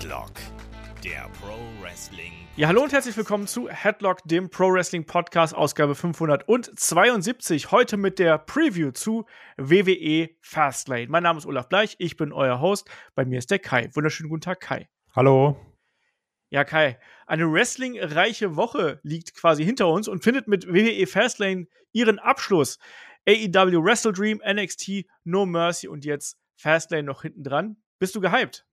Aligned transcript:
Headlock, 0.00 0.32
der 1.04 1.28
Pro 1.42 1.58
Wrestling. 1.82 2.32
Ja, 2.56 2.68
hallo 2.68 2.82
und 2.82 2.90
herzlich 2.90 3.14
willkommen 3.18 3.46
zu 3.46 3.68
Headlock, 3.68 4.22
dem 4.24 4.48
Pro 4.48 4.72
Wrestling 4.72 5.04
Podcast, 5.04 5.54
Ausgabe 5.54 5.94
572. 5.94 7.70
Heute 7.70 7.98
mit 7.98 8.18
der 8.18 8.38
Preview 8.38 8.92
zu 8.92 9.26
WWE 9.58 10.30
Fastlane. 10.40 11.08
Mein 11.08 11.22
Name 11.22 11.38
ist 11.38 11.44
Olaf 11.44 11.68
Bleich, 11.68 11.96
ich 11.98 12.16
bin 12.16 12.32
euer 12.32 12.62
Host. 12.62 12.88
Bei 13.14 13.26
mir 13.26 13.38
ist 13.38 13.50
der 13.50 13.58
Kai. 13.58 13.90
Wunderschönen 13.92 14.30
guten 14.30 14.40
Tag, 14.40 14.60
Kai. 14.60 14.88
Hallo. 15.14 15.60
Ja, 16.48 16.64
Kai, 16.64 16.98
eine 17.26 17.52
wrestlingreiche 17.52 18.56
Woche 18.56 19.00
liegt 19.02 19.34
quasi 19.34 19.66
hinter 19.66 19.88
uns 19.88 20.08
und 20.08 20.24
findet 20.24 20.48
mit 20.48 20.66
WWE 20.66 21.06
Fastlane 21.06 21.66
ihren 21.92 22.18
Abschluss. 22.18 22.78
AEW 23.28 23.84
Wrestle 23.84 24.14
Dream, 24.14 24.40
NXT, 24.50 25.04
No 25.24 25.44
Mercy 25.44 25.88
und 25.88 26.06
jetzt 26.06 26.38
Fastlane 26.56 27.02
noch 27.02 27.20
hinten 27.20 27.44
dran. 27.44 27.76
Bist 27.98 28.14
du 28.14 28.22
gehypt? 28.22 28.64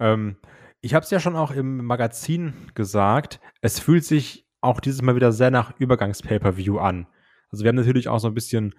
Ähm, 0.00 0.36
ich 0.80 0.94
habe 0.94 1.04
es 1.04 1.10
ja 1.10 1.20
schon 1.20 1.36
auch 1.36 1.50
im 1.50 1.84
Magazin 1.84 2.54
gesagt. 2.74 3.38
Es 3.60 3.78
fühlt 3.78 4.04
sich 4.04 4.46
auch 4.60 4.80
dieses 4.80 5.02
Mal 5.02 5.14
wieder 5.14 5.32
sehr 5.32 5.50
nach 5.50 5.78
Übergangs-Pay-Per-View 5.78 6.78
an. 6.78 7.06
Also 7.50 7.64
wir 7.64 7.68
haben 7.68 7.76
natürlich 7.76 8.08
auch 8.08 8.18
so 8.18 8.28
ein 8.28 8.34
bisschen 8.34 8.74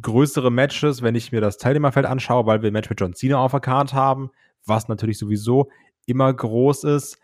größere 0.00 0.50
Matches, 0.50 1.02
wenn 1.02 1.14
ich 1.14 1.32
mir 1.32 1.40
das 1.40 1.58
Teilnehmerfeld 1.58 2.06
anschaue, 2.06 2.46
weil 2.46 2.62
wir 2.62 2.70
ein 2.70 2.72
Match 2.72 2.88
mit 2.88 3.00
John 3.00 3.14
Cena 3.14 3.38
auf 3.38 3.50
der 3.50 3.60
Karte 3.60 3.94
haben, 3.94 4.30
was 4.64 4.88
natürlich 4.88 5.18
sowieso 5.18 5.70
immer 6.06 6.32
groß 6.32 6.84
ist. 6.84 7.18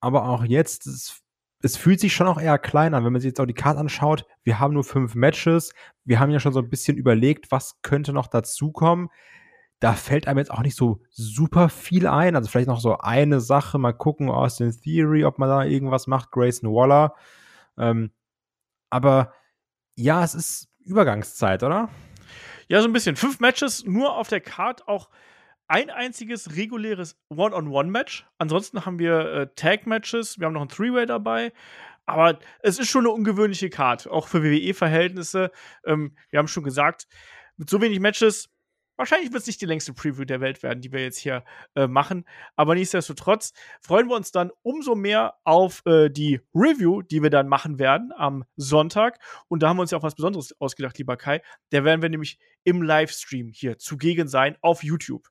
Aber 0.00 0.28
auch 0.28 0.44
jetzt, 0.44 0.86
es, 0.86 1.20
es 1.62 1.76
fühlt 1.76 2.00
sich 2.00 2.14
schon 2.14 2.28
auch 2.28 2.40
eher 2.40 2.58
klein 2.58 2.94
an, 2.94 3.04
wenn 3.04 3.12
man 3.12 3.20
sich 3.20 3.30
jetzt 3.30 3.40
auch 3.40 3.46
die 3.46 3.54
Karte 3.54 3.80
anschaut. 3.80 4.24
Wir 4.44 4.60
haben 4.60 4.74
nur 4.74 4.84
fünf 4.84 5.14
Matches. 5.14 5.72
Wir 6.04 6.20
haben 6.20 6.30
ja 6.30 6.38
schon 6.38 6.52
so 6.52 6.60
ein 6.60 6.70
bisschen 6.70 6.96
überlegt, 6.96 7.50
was 7.50 7.80
könnte 7.82 8.12
noch 8.12 8.28
dazukommen 8.28 9.08
da 9.80 9.92
fällt 9.92 10.26
einem 10.26 10.38
jetzt 10.38 10.50
auch 10.50 10.62
nicht 10.62 10.76
so 10.76 11.02
super 11.10 11.68
viel 11.68 12.06
ein. 12.06 12.34
Also 12.34 12.48
vielleicht 12.48 12.68
noch 12.68 12.80
so 12.80 12.98
eine 12.98 13.40
Sache, 13.40 13.78
mal 13.78 13.92
gucken, 13.92 14.30
Austin 14.30 14.72
Theory, 14.72 15.24
ob 15.24 15.38
man 15.38 15.48
da 15.48 15.64
irgendwas 15.64 16.06
macht, 16.06 16.30
Grayson 16.30 16.70
Waller. 16.70 17.14
Ähm, 17.78 18.10
aber 18.90 19.32
ja, 19.96 20.24
es 20.24 20.34
ist 20.34 20.68
Übergangszeit, 20.84 21.62
oder? 21.62 21.90
Ja, 22.68 22.80
so 22.80 22.88
ein 22.88 22.92
bisschen. 22.92 23.16
Fünf 23.16 23.40
Matches 23.40 23.84
nur 23.84 24.16
auf 24.16 24.28
der 24.28 24.40
Card, 24.40 24.88
auch 24.88 25.10
ein 25.68 25.90
einziges 25.90 26.56
reguläres 26.56 27.18
One-on-One-Match. 27.28 28.26
Ansonsten 28.38 28.86
haben 28.86 28.98
wir 28.98 29.32
äh, 29.32 29.48
Tag-Matches, 29.54 30.38
wir 30.38 30.46
haben 30.46 30.54
noch 30.54 30.62
ein 30.62 30.68
Three-Way 30.68 31.06
dabei. 31.06 31.52
Aber 32.06 32.38
es 32.60 32.78
ist 32.78 32.88
schon 32.88 33.02
eine 33.02 33.10
ungewöhnliche 33.10 33.68
Card, 33.68 34.08
auch 34.08 34.28
für 34.28 34.42
WWE-Verhältnisse. 34.42 35.50
Ähm, 35.84 36.16
wir 36.30 36.38
haben 36.38 36.48
schon 36.48 36.62
gesagt, 36.62 37.08
mit 37.56 37.68
so 37.68 37.80
wenig 37.80 37.98
Matches 37.98 38.48
Wahrscheinlich 38.96 39.32
wird 39.32 39.42
es 39.42 39.46
nicht 39.46 39.60
die 39.60 39.66
längste 39.66 39.92
Preview 39.92 40.24
der 40.24 40.40
Welt 40.40 40.62
werden, 40.62 40.80
die 40.80 40.92
wir 40.92 41.02
jetzt 41.02 41.18
hier 41.18 41.44
äh, 41.74 41.86
machen. 41.86 42.24
Aber 42.56 42.74
nichtsdestotrotz 42.74 43.52
freuen 43.80 44.08
wir 44.08 44.16
uns 44.16 44.32
dann 44.32 44.50
umso 44.62 44.94
mehr 44.94 45.34
auf 45.44 45.82
äh, 45.86 46.08
die 46.08 46.40
Review, 46.54 47.02
die 47.02 47.22
wir 47.22 47.30
dann 47.30 47.48
machen 47.48 47.78
werden 47.78 48.12
am 48.16 48.44
Sonntag. 48.56 49.18
Und 49.48 49.62
da 49.62 49.68
haben 49.68 49.76
wir 49.76 49.82
uns 49.82 49.90
ja 49.90 49.98
auch 49.98 50.02
was 50.02 50.14
Besonderes 50.14 50.58
ausgedacht, 50.60 50.98
lieber 50.98 51.16
Kai. 51.16 51.42
Da 51.70 51.84
werden 51.84 52.02
wir 52.02 52.08
nämlich 52.08 52.38
im 52.64 52.82
Livestream 52.82 53.50
hier 53.52 53.78
zugegen 53.78 54.28
sein 54.28 54.56
auf 54.60 54.82
YouTube. 54.82 55.28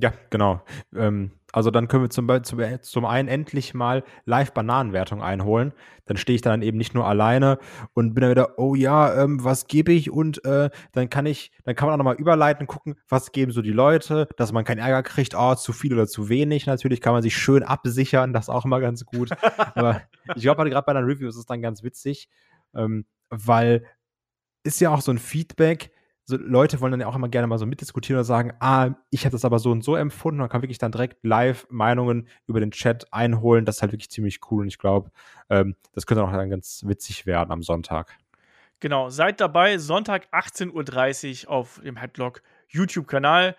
Ja, 0.00 0.12
genau. 0.30 0.62
Ähm, 0.94 1.32
also 1.52 1.70
dann 1.70 1.88
können 1.88 2.04
wir 2.04 2.10
zum, 2.10 2.28
zum, 2.44 2.60
zum 2.82 3.04
einen 3.06 3.28
endlich 3.28 3.72
mal 3.72 4.04
Live-Bananenwertung 4.26 5.22
einholen. 5.22 5.72
Dann 6.04 6.18
stehe 6.18 6.34
ich 6.34 6.42
dann 6.42 6.60
eben 6.62 6.76
nicht 6.76 6.94
nur 6.94 7.06
alleine 7.06 7.58
und 7.94 8.14
bin 8.14 8.22
dann 8.22 8.30
wieder, 8.30 8.58
oh 8.58 8.74
ja, 8.74 9.22
ähm, 9.22 9.42
was 9.42 9.66
gebe 9.66 9.92
ich? 9.92 10.10
Und 10.10 10.44
äh, 10.44 10.68
dann 10.92 11.08
kann 11.08 11.24
ich, 11.24 11.50
dann 11.64 11.74
kann 11.74 11.86
man 11.86 11.94
auch 11.94 11.98
nochmal 11.98 12.16
überleiten, 12.16 12.66
gucken, 12.66 12.96
was 13.08 13.32
geben 13.32 13.50
so 13.50 13.62
die 13.62 13.72
Leute, 13.72 14.28
dass 14.36 14.52
man 14.52 14.64
keinen 14.64 14.78
Ärger 14.78 15.02
kriegt, 15.02 15.34
oh, 15.34 15.54
zu 15.54 15.72
viel 15.72 15.94
oder 15.94 16.06
zu 16.06 16.28
wenig. 16.28 16.66
Natürlich 16.66 17.00
kann 17.00 17.14
man 17.14 17.22
sich 17.22 17.36
schön 17.36 17.62
absichern, 17.62 18.32
das 18.32 18.44
ist 18.44 18.50
auch 18.50 18.66
immer 18.66 18.80
ganz 18.80 19.04
gut. 19.06 19.30
Aber 19.74 20.02
ich 20.36 20.42
glaube, 20.42 20.68
gerade 20.68 20.84
bei 20.84 20.92
einer 20.92 21.06
Review 21.06 21.28
ist 21.28 21.36
es 21.36 21.46
dann 21.46 21.62
ganz 21.62 21.82
witzig, 21.82 22.28
ähm, 22.74 23.06
weil 23.30 23.86
ist 24.64 24.80
ja 24.80 24.90
auch 24.90 25.00
so 25.00 25.12
ein 25.12 25.18
Feedback, 25.18 25.90
so 26.28 26.36
Leute 26.36 26.82
wollen 26.82 26.90
dann 26.90 27.00
ja 27.00 27.06
auch 27.06 27.16
immer 27.16 27.30
gerne 27.30 27.46
mal 27.46 27.56
so 27.56 27.64
mitdiskutieren 27.64 28.18
oder 28.18 28.24
sagen, 28.24 28.52
ah, 28.60 28.90
ich 29.08 29.24
habe 29.24 29.32
das 29.32 29.46
aber 29.46 29.58
so 29.58 29.70
und 29.70 29.82
so 29.82 29.96
empfunden. 29.96 30.40
Man 30.40 30.50
kann 30.50 30.60
wirklich 30.60 30.76
dann 30.76 30.92
direkt 30.92 31.24
live 31.24 31.66
Meinungen 31.70 32.28
über 32.46 32.60
den 32.60 32.70
Chat 32.70 33.10
einholen. 33.14 33.64
Das 33.64 33.76
ist 33.76 33.82
halt 33.82 33.92
wirklich 33.92 34.10
ziemlich 34.10 34.40
cool 34.50 34.62
und 34.62 34.68
ich 34.68 34.76
glaube, 34.76 35.10
ähm, 35.48 35.74
das 35.94 36.04
könnte 36.04 36.22
auch 36.22 36.30
dann 36.30 36.50
ganz 36.50 36.82
witzig 36.86 37.24
werden 37.24 37.50
am 37.50 37.62
Sonntag. 37.62 38.18
Genau, 38.80 39.08
seid 39.08 39.40
dabei, 39.40 39.78
Sonntag 39.78 40.28
18.30 40.30 41.46
Uhr 41.46 41.50
auf 41.50 41.80
dem 41.82 41.96
Headlock 41.96 42.42
YouTube-Kanal. 42.68 43.56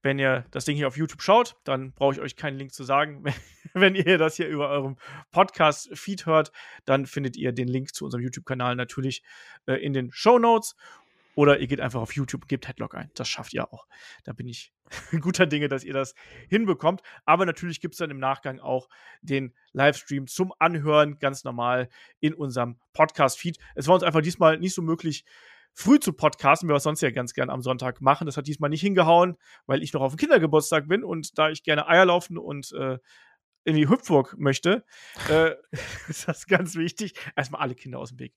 Wenn 0.00 0.20
ihr 0.20 0.44
das 0.52 0.64
Ding 0.64 0.76
hier 0.76 0.86
auf 0.86 0.96
YouTube 0.96 1.22
schaut, 1.22 1.56
dann 1.64 1.92
brauche 1.92 2.14
ich 2.14 2.20
euch 2.20 2.36
keinen 2.36 2.56
Link 2.56 2.72
zu 2.72 2.84
sagen. 2.84 3.24
Wenn 3.74 3.96
ihr 3.96 4.16
das 4.16 4.36
hier 4.36 4.46
über 4.46 4.68
eurem 4.68 4.96
Podcast-Feed 5.32 6.26
hört, 6.26 6.52
dann 6.84 7.06
findet 7.06 7.36
ihr 7.36 7.52
den 7.52 7.68
Link 7.68 7.94
zu 7.94 8.04
unserem 8.04 8.22
YouTube-Kanal 8.22 8.76
natürlich 8.76 9.24
äh, 9.66 9.74
in 9.74 9.92
den 9.92 10.12
Show 10.12 10.38
Notes. 10.38 10.76
Oder 11.34 11.58
ihr 11.60 11.66
geht 11.66 11.80
einfach 11.80 12.00
auf 12.00 12.14
YouTube 12.14 12.42
und 12.42 12.48
gebt 12.48 12.68
Headlock 12.68 12.94
ein. 12.94 13.10
Das 13.14 13.28
schafft 13.28 13.54
ihr 13.54 13.72
auch. 13.72 13.86
Da 14.24 14.32
bin 14.32 14.46
ich 14.46 14.72
guter 15.20 15.46
Dinge, 15.46 15.68
dass 15.68 15.84
ihr 15.84 15.94
das 15.94 16.14
hinbekommt. 16.48 17.02
Aber 17.24 17.46
natürlich 17.46 17.80
gibt 17.80 17.94
es 17.94 17.98
dann 17.98 18.10
im 18.10 18.18
Nachgang 18.18 18.60
auch 18.60 18.88
den 19.22 19.54
Livestream 19.72 20.26
zum 20.26 20.52
Anhören, 20.58 21.18
ganz 21.18 21.44
normal 21.44 21.88
in 22.20 22.34
unserem 22.34 22.78
Podcast-Feed. 22.92 23.58
Es 23.74 23.86
war 23.88 23.94
uns 23.94 24.02
einfach 24.04 24.22
diesmal 24.22 24.58
nicht 24.58 24.74
so 24.74 24.82
möglich, 24.82 25.24
früh 25.74 25.98
zu 25.98 26.12
podcasten, 26.12 26.68
wir 26.68 26.76
es 26.76 26.82
sonst 26.82 27.00
ja 27.00 27.10
ganz 27.10 27.32
gern 27.32 27.50
am 27.50 27.62
Sonntag 27.62 28.00
machen. 28.00 28.26
Das 28.26 28.36
hat 28.36 28.46
diesmal 28.46 28.70
nicht 28.70 28.82
hingehauen, 28.82 29.36
weil 29.66 29.82
ich 29.82 29.92
noch 29.92 30.02
auf 30.02 30.12
dem 30.14 30.18
Kindergeburtstag 30.18 30.86
bin 30.86 31.02
und 31.02 31.38
da 31.38 31.48
ich 31.48 31.62
gerne 31.62 31.88
Eier 31.88 32.04
laufen 32.04 32.38
und 32.38 32.72
äh, 32.72 32.98
in 33.64 33.76
die 33.76 33.88
Hüpfburg 33.88 34.34
möchte, 34.38 34.84
äh, 35.28 35.52
ist 36.08 36.28
das 36.28 36.46
ganz 36.46 36.74
wichtig. 36.74 37.14
Erstmal 37.36 37.62
alle 37.62 37.74
Kinder 37.74 37.98
aus 37.98 38.10
dem 38.10 38.18
Weg. 38.18 38.34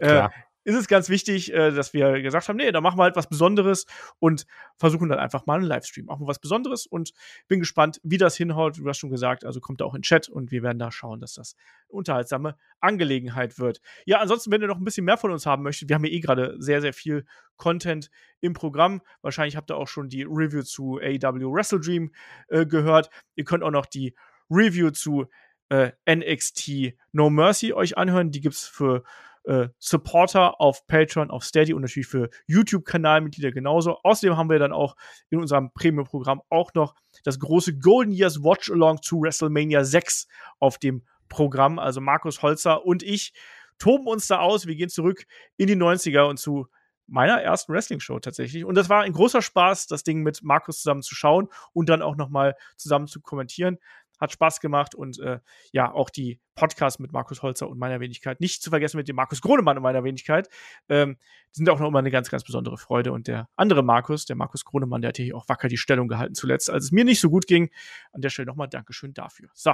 Äh, 0.00 0.28
ist 0.64 0.76
es 0.76 0.86
ganz 0.86 1.08
wichtig, 1.08 1.52
äh, 1.52 1.70
dass 1.70 1.92
wir 1.92 2.22
gesagt 2.22 2.48
haben, 2.48 2.56
nee, 2.56 2.70
da 2.70 2.80
machen 2.80 2.98
wir 2.98 3.04
halt 3.04 3.16
was 3.16 3.28
Besonderes 3.28 3.86
und 4.18 4.46
versuchen 4.76 5.08
dann 5.08 5.18
einfach 5.18 5.46
mal 5.46 5.58
einen 5.58 5.64
Livestream. 5.64 6.06
Machen 6.06 6.22
wir 6.22 6.28
was 6.28 6.38
Besonderes 6.38 6.86
und 6.86 7.12
bin 7.48 7.60
gespannt, 7.60 8.00
wie 8.02 8.18
das 8.18 8.36
hinhaut. 8.36 8.78
Du 8.78 8.88
hast 8.88 8.98
schon 8.98 9.10
gesagt, 9.10 9.44
also 9.44 9.60
kommt 9.60 9.80
da 9.80 9.84
auch 9.84 9.94
in 9.94 10.02
Chat 10.02 10.28
und 10.28 10.50
wir 10.50 10.62
werden 10.62 10.78
da 10.78 10.90
schauen, 10.90 11.20
dass 11.20 11.34
das 11.34 11.56
eine 11.88 11.98
unterhaltsame 11.98 12.56
Angelegenheit 12.80 13.58
wird. 13.58 13.80
Ja, 14.06 14.20
ansonsten, 14.20 14.50
wenn 14.50 14.62
ihr 14.62 14.68
noch 14.68 14.78
ein 14.78 14.84
bisschen 14.84 15.04
mehr 15.04 15.18
von 15.18 15.30
uns 15.30 15.46
haben 15.46 15.62
möchtet, 15.62 15.88
wir 15.88 15.96
haben 15.96 16.04
ja 16.04 16.12
eh 16.12 16.20
gerade 16.20 16.56
sehr, 16.58 16.80
sehr 16.80 16.92
viel 16.92 17.24
Content 17.56 18.10
im 18.40 18.52
Programm. 18.52 19.02
Wahrscheinlich 19.20 19.56
habt 19.56 19.70
ihr 19.70 19.76
auch 19.76 19.88
schon 19.88 20.08
die 20.08 20.22
Review 20.22 20.62
zu 20.62 20.98
AEW 20.98 21.52
Wrestle 21.52 21.80
Dream 21.80 22.12
äh, 22.48 22.66
gehört. 22.66 23.10
Ihr 23.34 23.44
könnt 23.44 23.62
auch 23.62 23.70
noch 23.70 23.86
die 23.86 24.14
Review 24.50 24.90
zu 24.90 25.26
äh, 25.68 25.92
NXT 26.08 26.94
No 27.12 27.30
Mercy 27.30 27.72
euch 27.72 27.96
anhören. 27.96 28.30
Die 28.30 28.40
gibt 28.40 28.54
es 28.54 28.66
für 28.66 29.02
äh, 29.44 29.68
Supporter 29.78 30.60
auf 30.60 30.86
Patreon, 30.86 31.30
auf 31.30 31.44
Steady 31.44 31.74
und 31.74 31.82
natürlich 31.82 32.06
für 32.06 32.30
YouTube-Kanalmitglieder 32.46 33.52
genauso. 33.52 33.98
Außerdem 34.02 34.36
haben 34.36 34.50
wir 34.50 34.58
dann 34.58 34.72
auch 34.72 34.96
in 35.30 35.40
unserem 35.40 35.72
Premium-Programm 35.72 36.42
auch 36.48 36.74
noch 36.74 36.94
das 37.24 37.38
große 37.38 37.78
Golden 37.78 38.12
Years 38.12 38.42
Watch 38.42 38.70
Along 38.70 39.02
zu 39.02 39.20
WrestleMania 39.20 39.84
6 39.84 40.28
auf 40.58 40.78
dem 40.78 41.02
Programm. 41.28 41.78
Also 41.78 42.00
Markus 42.00 42.42
Holzer 42.42 42.84
und 42.84 43.02
ich 43.02 43.32
toben 43.78 44.06
uns 44.06 44.26
da 44.26 44.38
aus. 44.38 44.66
Wir 44.66 44.76
gehen 44.76 44.90
zurück 44.90 45.26
in 45.56 45.66
die 45.66 45.76
90er 45.76 46.28
und 46.28 46.38
zu 46.38 46.66
meiner 47.08 47.42
ersten 47.42 47.72
Wrestling-Show 47.72 48.20
tatsächlich. 48.20 48.64
Und 48.64 48.76
das 48.76 48.88
war 48.88 49.02
ein 49.02 49.12
großer 49.12 49.42
Spaß, 49.42 49.86
das 49.86 50.04
Ding 50.04 50.22
mit 50.22 50.42
Markus 50.42 50.78
zusammen 50.78 51.02
zu 51.02 51.14
schauen 51.14 51.48
und 51.72 51.88
dann 51.88 52.00
auch 52.00 52.16
nochmal 52.16 52.54
zusammen 52.76 53.06
zu 53.06 53.20
kommentieren 53.20 53.78
hat 54.22 54.32
Spaß 54.32 54.60
gemacht 54.60 54.94
und 54.94 55.18
äh, 55.18 55.40
ja, 55.72 55.92
auch 55.92 56.08
die 56.08 56.40
Podcasts 56.54 56.98
mit 56.98 57.12
Markus 57.12 57.42
Holzer 57.42 57.68
und 57.68 57.78
meiner 57.78 58.00
Wenigkeit, 58.00 58.40
nicht 58.40 58.62
zu 58.62 58.70
vergessen 58.70 58.96
mit 58.96 59.08
dem 59.08 59.16
Markus 59.16 59.40
Gronemann 59.40 59.76
und 59.76 59.82
meiner 59.82 60.04
Wenigkeit, 60.04 60.48
ähm, 60.88 61.16
sind 61.50 61.68
auch 61.68 61.78
noch 61.78 61.88
immer 61.88 61.98
eine 61.98 62.10
ganz, 62.10 62.30
ganz 62.30 62.44
besondere 62.44 62.78
Freude. 62.78 63.12
Und 63.12 63.28
der 63.28 63.48
andere 63.56 63.82
Markus, 63.82 64.24
der 64.24 64.36
Markus 64.36 64.64
Gronemann, 64.64 65.02
der 65.02 65.10
hat 65.10 65.16
hier 65.18 65.36
auch 65.36 65.48
wacker 65.48 65.68
die 65.68 65.76
Stellung 65.76 66.08
gehalten 66.08 66.34
zuletzt, 66.34 66.70
als 66.70 66.84
es 66.84 66.92
mir 66.92 67.04
nicht 67.04 67.20
so 67.20 67.30
gut 67.30 67.46
ging. 67.46 67.70
An 68.12 68.22
der 68.22 68.30
Stelle 68.30 68.46
nochmal 68.46 68.68
Dankeschön 68.68 69.12
dafür. 69.12 69.50
So. 69.54 69.72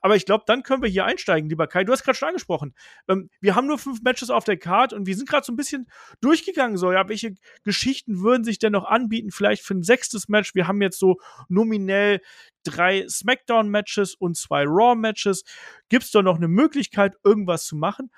Aber 0.00 0.16
ich 0.16 0.26
glaube, 0.26 0.44
dann 0.46 0.62
können 0.62 0.82
wir 0.82 0.90
hier 0.90 1.04
einsteigen, 1.04 1.48
lieber 1.48 1.66
Kai. 1.66 1.84
Du 1.84 1.92
hast 1.92 2.04
gerade 2.04 2.16
schon 2.16 2.28
angesprochen. 2.28 2.74
Ähm, 3.08 3.30
wir 3.40 3.54
haben 3.54 3.66
nur 3.66 3.78
fünf 3.78 4.02
Matches 4.02 4.30
auf 4.30 4.44
der 4.44 4.58
Card 4.58 4.92
und 4.92 5.06
wir 5.06 5.16
sind 5.16 5.28
gerade 5.28 5.44
so 5.44 5.52
ein 5.52 5.56
bisschen 5.56 5.86
durchgegangen. 6.20 6.76
So, 6.76 6.92
ja, 6.92 7.08
welche 7.08 7.34
Geschichten 7.64 8.20
würden 8.20 8.44
sich 8.44 8.58
denn 8.58 8.72
noch 8.72 8.84
anbieten? 8.84 9.30
Vielleicht 9.30 9.62
für 9.62 9.74
ein 9.74 9.82
sechstes 9.82 10.28
Match. 10.28 10.54
Wir 10.54 10.68
haben 10.68 10.82
jetzt 10.82 10.98
so 10.98 11.16
nominell 11.48 12.20
drei 12.66 13.06
SmackDown-Matches 13.08 14.14
und 14.14 14.36
zwei 14.36 14.64
Raw-Matches. 14.66 15.44
Gibt 15.88 16.04
es 16.04 16.10
da 16.10 16.22
noch 16.22 16.36
eine 16.36 16.48
Möglichkeit, 16.48 17.16
irgendwas 17.24 17.64
zu 17.64 17.76
machen? 17.76 18.10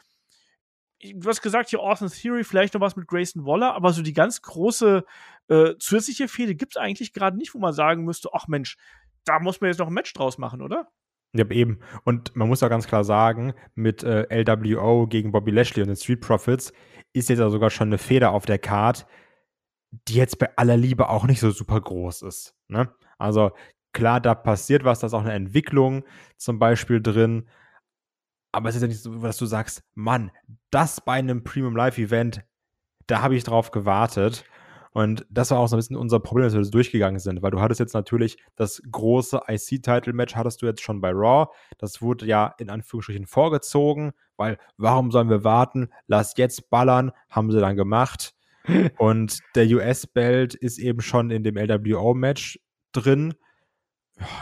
Du 1.01 1.29
hast 1.29 1.43
gesagt, 1.43 1.71
hier 1.71 1.81
Awesome 1.81 2.11
Theory, 2.11 2.43
vielleicht 2.43 2.75
noch 2.75 2.81
was 2.81 2.97
mit 2.97 3.07
Grayson 3.07 3.45
Waller, 3.45 3.75
aber 3.75 3.93
so 3.93 4.03
die 4.03 4.13
ganz 4.13 4.43
große 4.43 5.05
äh, 5.49 5.75
zusätzliche 5.79 6.27
Fehde 6.27 6.57
gibt 6.57 6.73
es 6.73 6.77
eigentlich 6.77 7.13
gerade 7.13 7.37
nicht, 7.37 7.55
wo 7.55 7.59
man 7.59 7.73
sagen 7.73 8.05
müsste, 8.05 8.31
ach 8.33 8.49
Mensch, 8.49 8.77
da 9.25 9.39
muss 9.39 9.61
man 9.61 9.69
jetzt 9.69 9.79
noch 9.79 9.87
ein 9.87 9.95
Match 9.95 10.13
draus 10.13 10.39
machen, 10.39 10.61
oder? 10.61 10.89
Ja, 11.35 11.49
eben. 11.51 11.81
Und 12.05 12.35
man 12.35 12.49
muss 12.49 12.63
auch 12.63 12.71
ganz 12.71 12.87
klar 12.87 13.05
sagen, 13.05 13.53
mit 13.75 14.03
äh, 14.03 14.27
LWO 14.43 15.07
gegen 15.07 15.31
Bobby 15.31 15.51
Lashley 15.51 15.83
und 15.83 15.89
den 15.89 15.97
Street 15.97 16.21
Profits 16.21 16.73
ist 17.13 17.29
jetzt 17.29 17.39
ja 17.39 17.51
sogar 17.51 17.71
schon 17.71 17.89
eine 17.89 17.99
Feder 17.99 18.33
auf 18.33 18.47
der 18.47 18.59
Card, 18.59 19.07
die 19.91 20.15
jetzt 20.15 20.39
bei 20.39 20.57
aller 20.57 20.77
Liebe 20.77 21.09
auch 21.09 21.27
nicht 21.27 21.41
so 21.41 21.51
super 21.51 21.81
groß 21.81 22.23
ist. 22.23 22.55
Ne? 22.69 22.93
Also 23.19 23.53
klar, 23.93 24.21
da 24.21 24.35
passiert 24.35 24.85
was, 24.85 25.01
da 25.01 25.07
ist 25.09 25.15
auch 25.15 25.23
eine 25.23 25.33
Entwicklung 25.33 26.05
zum 26.37 26.59
Beispiel 26.59 27.01
drin. 27.01 27.49
Aber 28.53 28.69
es 28.69 28.77
ist 28.77 28.83
ja 28.83 28.89
nicht 28.89 29.01
so, 29.01 29.19
dass 29.19 29.37
du 29.37 29.47
sagst, 29.47 29.83
Mann, 29.95 30.31
das 30.71 31.01
bei 31.01 31.15
einem 31.15 31.45
Premium 31.45 31.77
Live 31.77 31.99
Event, 31.99 32.43
da 33.07 33.23
habe 33.23 33.37
ich 33.37 33.45
drauf 33.45 33.71
gewartet. 33.71 34.45
Und 34.93 35.27
das 35.31 35.51
war 35.51 35.59
auch 35.59 35.69
so 35.69 35.77
ein 35.77 35.79
bisschen 35.79 35.97
unser 35.97 36.19
Problem, 36.19 36.45
dass 36.45 36.55
wir 36.55 36.61
das 36.61 36.71
durchgegangen 36.71 37.21
sind, 37.21 37.43
weil 37.43 37.51
du 37.51 37.61
hattest 37.61 37.79
jetzt 37.79 37.95
natürlich 37.95 38.39
das 38.57 38.83
große 38.91 39.43
IC-Title-Match, 39.47 40.35
hattest 40.35 40.63
du 40.63 40.67
jetzt 40.67 40.83
schon 40.83 41.01
bei 41.01 41.11
Raw. 41.11 41.53
Das 41.79 42.01
wurde 42.01 42.27
ja 42.27 42.55
in 42.59 42.71
Anführungsstrichen 42.71 43.27
vorgezogen, 43.27 44.13
weil 44.37 44.59
warum 44.77 45.11
sollen 45.11 45.29
wir 45.29 45.45
warten? 45.45 45.91
Lass 46.07 46.37
jetzt 46.37 46.71
ballern, 46.71 47.13
haben 47.29 47.53
sie 47.53 47.61
dann 47.61 47.77
gemacht. 47.77 48.35
Und 48.99 49.39
der 49.55 49.67
US-Belt 49.67 50.55
ist 50.55 50.79
eben 50.79 51.01
schon 51.01 51.31
in 51.31 51.43
dem 51.45 51.57
LWO-Match 51.57 52.59
drin. 52.93 53.35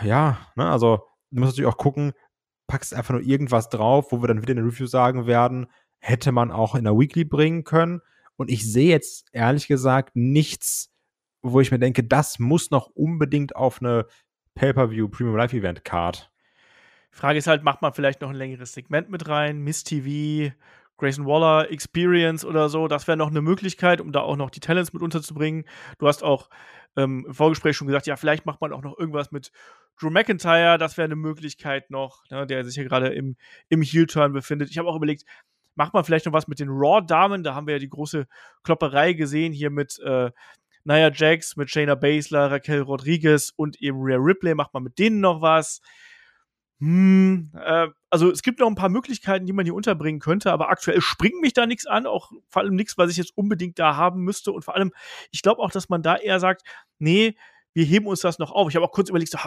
Ja, 0.02 0.38
ne, 0.56 0.68
also 0.70 1.02
du 1.30 1.40
musst 1.40 1.52
natürlich 1.52 1.72
auch 1.72 1.78
gucken, 1.78 2.12
packst 2.66 2.94
einfach 2.94 3.14
nur 3.14 3.22
irgendwas 3.22 3.68
drauf, 3.68 4.12
wo 4.12 4.22
wir 4.22 4.28
dann 4.28 4.42
wieder 4.42 4.52
in 4.52 4.58
der 4.58 4.66
Review 4.66 4.86
sagen 4.86 5.26
werden, 5.26 5.66
hätte 5.98 6.32
man 6.32 6.50
auch 6.50 6.74
in 6.74 6.84
der 6.84 6.98
Weekly 6.98 7.24
bringen 7.24 7.64
können. 7.64 8.00
Und 8.36 8.50
ich 8.50 8.70
sehe 8.70 8.90
jetzt 8.90 9.28
ehrlich 9.32 9.66
gesagt 9.66 10.14
nichts, 10.14 10.92
wo 11.42 11.60
ich 11.60 11.70
mir 11.70 11.78
denke, 11.78 12.04
das 12.04 12.38
muss 12.38 12.70
noch 12.70 12.88
unbedingt 12.88 13.56
auf 13.56 13.80
eine 13.80 14.06
Pay-Per-View 14.54 15.08
Premium 15.08 15.36
Live 15.36 15.52
Event 15.52 15.84
Card. 15.84 16.30
Frage 17.10 17.38
ist 17.38 17.46
halt, 17.46 17.62
macht 17.62 17.80
man 17.82 17.94
vielleicht 17.94 18.20
noch 18.20 18.28
ein 18.28 18.36
längeres 18.36 18.74
Segment 18.74 19.08
mit 19.08 19.28
rein? 19.28 19.60
Miss 19.60 19.84
TV, 19.84 20.52
Grayson 20.96 21.26
Waller, 21.26 21.70
Experience 21.70 22.44
oder 22.44 22.68
so. 22.68 22.88
Das 22.88 23.06
wäre 23.06 23.16
noch 23.16 23.30
eine 23.30 23.42
Möglichkeit, 23.42 24.00
um 24.00 24.12
da 24.12 24.20
auch 24.20 24.36
noch 24.36 24.50
die 24.50 24.60
Talents 24.60 24.92
mit 24.92 25.02
unterzubringen. 25.02 25.64
Du 25.98 26.08
hast 26.08 26.22
auch 26.22 26.48
ähm, 26.96 27.24
im 27.26 27.34
Vorgespräch 27.34 27.76
schon 27.76 27.86
gesagt, 27.86 28.06
ja, 28.06 28.16
vielleicht 28.16 28.46
macht 28.46 28.60
man 28.60 28.72
auch 28.72 28.82
noch 28.82 28.98
irgendwas 28.98 29.30
mit 29.30 29.52
Drew 30.00 30.10
McIntyre. 30.10 30.78
Das 30.78 30.96
wäre 30.96 31.04
eine 31.04 31.16
Möglichkeit 31.16 31.90
noch, 31.90 32.24
ne, 32.30 32.46
der 32.46 32.64
sich 32.64 32.74
hier 32.74 32.84
gerade 32.84 33.08
im, 33.08 33.36
im 33.68 33.82
Heel-Turn 33.82 34.32
befindet. 34.32 34.70
Ich 34.70 34.78
habe 34.78 34.88
auch 34.88 34.96
überlegt, 34.96 35.24
macht 35.74 35.94
man 35.94 36.04
vielleicht 36.04 36.26
noch 36.26 36.32
was 36.32 36.48
mit 36.48 36.58
den 36.58 36.68
Raw-Damen? 36.70 37.42
Da 37.42 37.54
haben 37.54 37.66
wir 37.66 37.74
ja 37.74 37.80
die 37.80 37.90
große 37.90 38.26
Klopperei 38.62 39.12
gesehen 39.12 39.52
hier 39.52 39.70
mit 39.70 39.98
äh, 40.00 40.30
Nia 40.84 41.10
Jax, 41.12 41.56
mit 41.56 41.70
Shayna 41.70 41.96
Baszler, 41.96 42.50
Raquel 42.50 42.80
Rodriguez 42.80 43.52
und 43.54 43.80
eben 43.82 44.00
Rhea 44.00 44.18
Ripley. 44.18 44.54
Macht 44.54 44.72
man 44.72 44.82
mit 44.82 44.98
denen 44.98 45.20
noch 45.20 45.42
was? 45.42 45.80
Hm, 46.78 47.52
äh, 47.54 47.88
also 48.10 48.30
es 48.30 48.42
gibt 48.42 48.60
noch 48.60 48.66
ein 48.66 48.74
paar 48.74 48.90
Möglichkeiten, 48.90 49.46
die 49.46 49.52
man 49.52 49.64
hier 49.64 49.74
unterbringen 49.74 50.20
könnte, 50.20 50.52
aber 50.52 50.68
aktuell 50.68 51.00
springt 51.00 51.40
mich 51.40 51.54
da 51.54 51.66
nichts 51.66 51.86
an, 51.86 52.06
auch 52.06 52.30
vor 52.48 52.62
allem 52.62 52.74
nichts, 52.74 52.98
was 52.98 53.10
ich 53.10 53.16
jetzt 53.16 53.36
unbedingt 53.36 53.78
da 53.78 53.96
haben 53.96 54.22
müsste. 54.22 54.52
Und 54.52 54.64
vor 54.64 54.74
allem, 54.74 54.92
ich 55.30 55.42
glaube 55.42 55.62
auch, 55.62 55.70
dass 55.70 55.88
man 55.88 56.02
da 56.02 56.16
eher 56.16 56.38
sagt, 56.38 56.62
nee, 56.98 57.34
wir 57.72 57.84
heben 57.84 58.06
uns 58.06 58.20
das 58.20 58.38
noch 58.38 58.52
auf. 58.52 58.68
Ich 58.68 58.76
habe 58.76 58.86
auch 58.86 58.92
kurz 58.92 59.08
überlegt, 59.10 59.30
so, 59.30 59.38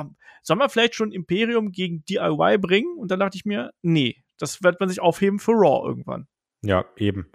sollen 0.43 0.59
wir 0.59 0.69
vielleicht 0.69 0.95
schon 0.95 1.11
Imperium 1.11 1.71
gegen 1.71 2.05
DIY 2.05 2.59
bringen? 2.59 2.97
Und 2.97 3.09
dann 3.11 3.19
dachte 3.19 3.37
ich 3.37 3.45
mir, 3.45 3.71
nee, 3.81 4.23
das 4.37 4.63
wird 4.63 4.79
man 4.79 4.89
sich 4.89 4.99
aufheben 4.99 5.39
für 5.39 5.53
Raw 5.53 5.87
irgendwann. 5.87 6.27
Ja, 6.61 6.85
eben. 6.95 7.31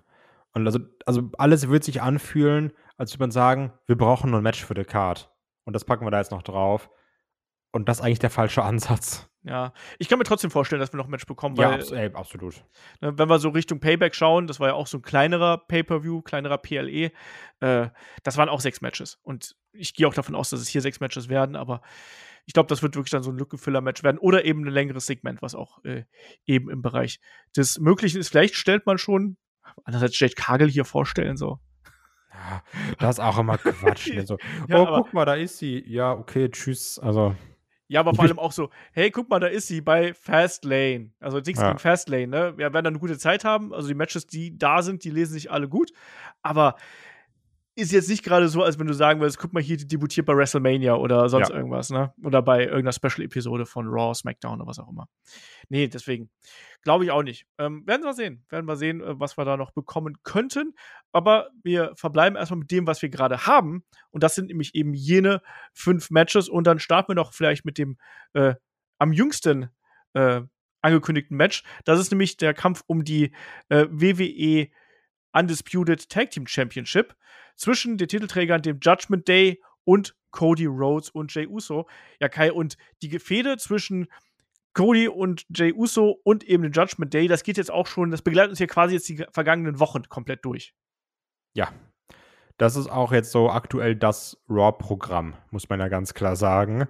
Und 0.52 0.66
also, 0.66 0.78
also 1.04 1.30
alles 1.36 1.68
wird 1.68 1.82
sich 1.82 2.00
anfühlen, 2.00 2.72
als 2.96 3.12
würde 3.12 3.24
man 3.24 3.30
sagen, 3.32 3.72
wir 3.86 3.96
brauchen 3.96 4.32
ein 4.34 4.42
Match 4.42 4.64
für 4.64 4.74
die 4.74 4.84
Card. 4.84 5.32
Und 5.64 5.72
das 5.72 5.84
packen 5.84 6.06
wir 6.06 6.10
da 6.10 6.18
jetzt 6.18 6.30
noch 6.30 6.42
drauf. 6.42 6.90
Und 7.72 7.88
das 7.88 7.98
ist 7.98 8.04
eigentlich 8.04 8.20
der 8.20 8.30
falsche 8.30 8.62
Ansatz. 8.64 9.28
Ja, 9.46 9.74
ich 9.98 10.08
kann 10.08 10.18
mir 10.18 10.24
trotzdem 10.24 10.50
vorstellen, 10.50 10.80
dass 10.80 10.92
wir 10.94 10.96
noch 10.96 11.04
ein 11.04 11.10
Match 11.10 11.26
bekommen. 11.26 11.58
Weil, 11.58 11.68
ja, 11.68 11.74
abs 11.74 11.90
ey, 11.90 12.10
absolut. 12.14 12.64
Ne, 13.02 13.18
wenn 13.18 13.28
wir 13.28 13.38
so 13.38 13.50
Richtung 13.50 13.78
Payback 13.78 14.14
schauen, 14.14 14.46
das 14.46 14.58
war 14.58 14.68
ja 14.68 14.74
auch 14.74 14.86
so 14.86 14.98
ein 14.98 15.02
kleinerer 15.02 15.58
Pay-Per-View, 15.58 16.22
kleinerer 16.22 16.56
PLE. 16.56 17.12
Äh, 17.60 17.90
das 18.22 18.38
waren 18.38 18.48
auch 18.48 18.60
sechs 18.60 18.80
Matches. 18.80 19.18
Und 19.22 19.54
ich 19.72 19.92
gehe 19.92 20.08
auch 20.08 20.14
davon 20.14 20.34
aus, 20.34 20.48
dass 20.48 20.60
es 20.60 20.68
hier 20.68 20.80
sechs 20.80 20.98
Matches 20.98 21.28
werden, 21.28 21.56
aber 21.56 21.82
ich 22.46 22.54
glaube, 22.54 22.68
das 22.68 22.82
wird 22.82 22.94
wirklich 22.94 23.10
dann 23.10 23.22
so 23.22 23.30
ein 23.30 23.38
Lückenfüller-Match 23.38 24.02
werden 24.02 24.18
oder 24.18 24.46
eben 24.46 24.64
ein 24.64 24.72
längeres 24.72 25.06
Segment, 25.06 25.42
was 25.42 25.54
auch 25.54 25.84
äh, 25.84 26.04
eben 26.46 26.70
im 26.70 26.80
Bereich 26.80 27.20
des 27.54 27.78
Möglichen 27.78 28.20
ist. 28.20 28.30
Vielleicht 28.30 28.54
stellt 28.54 28.86
man 28.86 28.96
schon, 28.96 29.36
andererseits 29.84 30.16
stellt 30.16 30.36
Kagel 30.36 30.70
hier 30.70 30.86
vorstellen, 30.86 31.36
so. 31.36 31.58
Ja, 32.32 32.62
das 32.98 33.18
ist 33.18 33.24
auch 33.24 33.38
immer 33.38 33.58
Quatsch. 33.58 34.08
Ne, 34.08 34.26
so, 34.26 34.38
ja, 34.68 34.80
oh, 34.80 34.86
guck 34.86 35.12
mal, 35.12 35.24
da 35.26 35.34
ist 35.34 35.58
sie. 35.58 35.84
Ja, 35.86 36.12
okay, 36.12 36.48
tschüss. 36.50 36.98
Also. 36.98 37.36
Ja, 37.86 38.00
aber 38.00 38.14
vor 38.14 38.24
allem 38.24 38.38
auch 38.38 38.52
so, 38.52 38.70
hey, 38.92 39.10
guck 39.10 39.28
mal, 39.28 39.40
da 39.40 39.46
ist 39.46 39.66
sie 39.66 39.80
bei 39.80 40.14
Fastlane. 40.14 41.10
Also 41.20 41.40
Dings 41.40 41.60
ja. 41.60 41.68
gegen 41.68 41.78
Fastlane, 41.78 42.26
ne? 42.26 42.54
Wir 42.56 42.72
werden 42.72 42.84
dann 42.84 42.94
eine 42.94 42.98
gute 42.98 43.18
Zeit 43.18 43.44
haben. 43.44 43.74
Also 43.74 43.88
die 43.88 43.94
Matches, 43.94 44.26
die 44.26 44.56
da 44.56 44.82
sind, 44.82 45.04
die 45.04 45.10
lesen 45.10 45.34
sich 45.34 45.50
alle 45.50 45.68
gut. 45.68 45.92
Aber 46.42 46.76
ist 47.76 47.92
jetzt 47.92 48.08
nicht 48.08 48.22
gerade 48.22 48.48
so, 48.48 48.62
als 48.62 48.78
wenn 48.78 48.86
du 48.86 48.94
sagen 48.94 49.20
würdest, 49.20 49.38
guck 49.38 49.52
mal 49.52 49.62
hier, 49.62 49.76
die 49.76 49.88
debütiert 49.88 50.26
bei 50.26 50.36
WrestleMania 50.36 50.94
oder 50.94 51.28
sonst 51.28 51.48
ja. 51.48 51.56
irgendwas, 51.56 51.90
ne? 51.90 52.12
Oder 52.22 52.40
bei 52.40 52.64
irgendeiner 52.64 52.92
Special-Episode 52.92 53.66
von 53.66 53.86
Raw, 53.88 54.14
SmackDown 54.14 54.60
oder 54.60 54.68
was 54.68 54.78
auch 54.78 54.88
immer. 54.88 55.08
Nee, 55.68 55.88
deswegen 55.88 56.30
glaube 56.82 57.04
ich 57.04 57.10
auch 57.10 57.22
nicht. 57.22 57.46
Ähm, 57.58 57.84
werden 57.86 58.04
wir 58.04 58.14
sehen. 58.14 58.44
Werden 58.48 58.66
wir 58.66 58.76
sehen, 58.76 59.00
äh, 59.00 59.18
was 59.18 59.36
wir 59.36 59.44
da 59.44 59.56
noch 59.56 59.72
bekommen 59.72 60.18
könnten. 60.22 60.74
Aber 61.12 61.48
wir 61.62 61.92
verbleiben 61.96 62.36
erstmal 62.36 62.60
mit 62.60 62.70
dem, 62.70 62.86
was 62.86 63.02
wir 63.02 63.08
gerade 63.08 63.46
haben. 63.46 63.84
Und 64.10 64.22
das 64.22 64.36
sind 64.36 64.46
nämlich 64.46 64.74
eben 64.74 64.94
jene 64.94 65.42
fünf 65.72 66.10
Matches. 66.10 66.48
Und 66.48 66.66
dann 66.66 66.78
starten 66.78 67.08
wir 67.08 67.16
noch 67.16 67.32
vielleicht 67.32 67.64
mit 67.64 67.78
dem 67.78 67.98
äh, 68.34 68.54
am 68.98 69.12
jüngsten 69.12 69.70
äh, 70.12 70.42
angekündigten 70.80 71.36
Match. 71.36 71.64
Das 71.84 71.98
ist 71.98 72.12
nämlich 72.12 72.36
der 72.36 72.54
Kampf 72.54 72.84
um 72.86 73.04
die 73.04 73.32
äh, 73.68 73.86
WWE 73.90 74.68
Undisputed 75.34 76.08
Tag 76.08 76.30
Team 76.30 76.46
Championship 76.46 77.14
zwischen 77.56 77.98
den 77.98 78.08
Titelträgern, 78.08 78.62
dem 78.62 78.78
Judgment 78.80 79.28
Day 79.28 79.62
und 79.84 80.16
Cody 80.30 80.66
Rhodes 80.66 81.10
und 81.10 81.34
Jay 81.34 81.46
Uso. 81.46 81.86
Ja, 82.20 82.28
Kai, 82.28 82.52
und 82.52 82.76
die 83.02 83.18
Fehde 83.18 83.56
zwischen 83.56 84.08
Cody 84.74 85.08
und 85.08 85.46
Jay 85.54 85.72
Uso 85.72 86.20
und 86.24 86.44
eben 86.44 86.64
den 86.64 86.72
Judgment 86.72 87.14
Day, 87.14 87.28
das 87.28 87.44
geht 87.44 87.56
jetzt 87.56 87.70
auch 87.70 87.86
schon, 87.86 88.10
das 88.10 88.22
begleitet 88.22 88.50
uns 88.50 88.58
hier 88.58 88.66
quasi 88.66 88.94
jetzt 88.94 89.08
die 89.08 89.24
vergangenen 89.30 89.78
Wochen 89.78 90.02
komplett 90.08 90.44
durch. 90.44 90.74
Ja. 91.54 91.72
Das 92.56 92.76
ist 92.76 92.88
auch 92.88 93.12
jetzt 93.12 93.32
so 93.32 93.50
aktuell 93.50 93.96
das 93.96 94.40
Raw-Programm, 94.48 95.34
muss 95.50 95.68
man 95.68 95.80
ja 95.80 95.88
ganz 95.88 96.14
klar 96.14 96.36
sagen. 96.36 96.86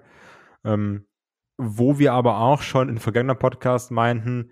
Ähm, 0.63 1.07
wo 1.57 1.99
wir 1.99 2.13
aber 2.13 2.41
auch 2.41 2.63
schon 2.63 2.89
in 2.89 2.99
vergangenen 2.99 3.39
Podcast 3.39 3.91
meinten, 3.91 4.51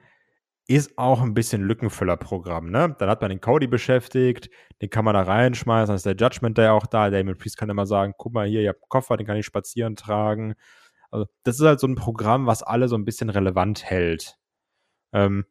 ist 0.69 0.97
auch 0.97 1.21
ein 1.23 1.35
bisschen 1.35 1.63
Lückenfüllerprogramm, 1.63 2.71
ne? 2.71 2.95
Dann 2.99 3.09
hat 3.09 3.21
man 3.21 3.31
den 3.31 3.41
Cody 3.41 3.67
beschäftigt, 3.67 4.49
den 4.81 4.91
kann 4.91 5.05
man 5.05 5.15
da 5.15 5.23
reinschmeißen, 5.23 5.89
dann 5.89 5.97
ist 5.97 6.07
der 6.07 6.17
Judgment 6.17 6.57
Day 6.57 6.69
auch 6.69 6.87
da. 6.87 7.11
Damon 7.11 7.37
Priest 7.37 7.57
kann 7.57 7.71
immer 7.71 7.87
sagen, 7.87 8.15
guck 8.17 8.33
mal 8.33 8.47
hier, 8.47 8.63
ihr 8.63 8.71
habt 8.71 8.83
einen 8.83 8.89
Koffer, 8.89 9.17
den 9.17 9.27
kann 9.27 9.37
ich 9.37 9.47
spazieren 9.47 9.97
tragen. 9.97 10.55
Also, 11.11 11.27
das 11.43 11.57
ist 11.59 11.67
halt 11.67 11.81
so 11.81 11.87
ein 11.87 11.97
Programm, 11.97 12.47
was 12.47 12.63
alle 12.63 12.89
so 12.89 12.97
ein 12.97 13.05
bisschen 13.05 13.31
relevant 13.31 13.85
hält. 13.85 14.39
Ähm, 15.13 15.45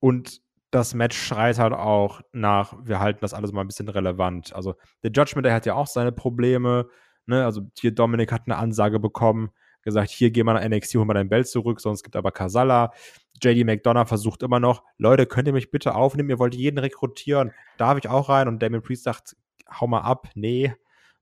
und 0.00 0.40
das 0.70 0.94
Match 0.94 1.16
schreit 1.16 1.58
halt 1.58 1.72
auch 1.72 2.20
nach, 2.32 2.74
wir 2.84 3.00
halten 3.00 3.20
das 3.22 3.34
alles 3.34 3.52
mal 3.52 3.60
ein 3.60 3.68
bisschen 3.68 3.88
relevant. 3.88 4.54
Also, 4.54 4.74
der 5.02 5.12
Judgment 5.12 5.46
Day 5.46 5.52
hat 5.52 5.66
ja 5.66 5.74
auch 5.74 5.86
seine 5.86 6.12
Probleme. 6.12 6.88
Ne? 7.26 7.44
Also, 7.44 7.62
hier 7.78 7.94
Dominik 7.94 8.32
hat 8.32 8.42
eine 8.46 8.56
Ansage 8.56 8.98
bekommen, 9.00 9.50
gesagt, 9.84 10.10
hier 10.10 10.30
geh 10.30 10.42
mal 10.42 10.54
nach 10.54 10.68
NXT, 10.68 10.96
hol 10.96 11.04
mal 11.04 11.14
dein 11.14 11.28
Belt 11.28 11.46
zurück, 11.48 11.80
sonst 11.80 12.02
gibt 12.02 12.16
aber 12.16 12.32
Kasala. 12.32 12.92
JD 13.42 13.64
McDonough 13.64 14.08
versucht 14.08 14.42
immer 14.42 14.60
noch, 14.60 14.82
Leute, 14.96 15.26
könnt 15.26 15.48
ihr 15.48 15.54
mich 15.54 15.70
bitte 15.70 15.94
aufnehmen? 15.94 16.30
Ihr 16.30 16.38
wollt 16.38 16.54
jeden 16.54 16.78
rekrutieren. 16.78 17.52
Darf 17.76 17.98
ich 17.98 18.08
auch 18.08 18.28
rein? 18.28 18.48
Und 18.48 18.62
Damien 18.62 18.82
Priest 18.82 19.04
sagt, 19.04 19.36
hau 19.70 19.86
mal 19.86 20.00
ab. 20.00 20.28
Nee. 20.34 20.74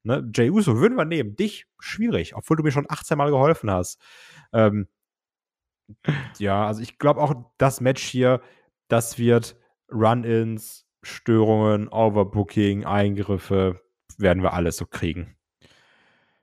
Ne? 0.03 0.29
Jay 0.35 0.51
Uso 0.51 0.79
würden 0.79 0.97
wir 0.97 1.05
nehmen. 1.05 1.37
Dich, 1.37 1.67
schwierig, 1.79 2.35
obwohl 2.35 2.57
du 2.57 2.63
mir 2.63 2.73
schon 2.73 2.87
18 2.89 3.17
Mal 3.17 3.31
geholfen 3.31 3.71
hast. 3.71 4.01
Ähm, 4.53 4.89
ja, 6.39 6.67
also 6.67 6.83
ich 6.83 6.99
glaube 6.99 7.21
auch, 7.21 7.35
das 7.59 7.81
Match 7.81 8.03
hier, 8.03 8.41
das 8.89 9.19
wird 9.19 9.57
Run-Ins, 9.91 10.87
Störungen, 11.03 11.89
Overbooking, 11.89 12.85
Eingriffe, 12.85 13.81
werden 14.19 14.43
wir 14.43 14.53
alles 14.53 14.77
so 14.77 14.87
kriegen. 14.87 15.37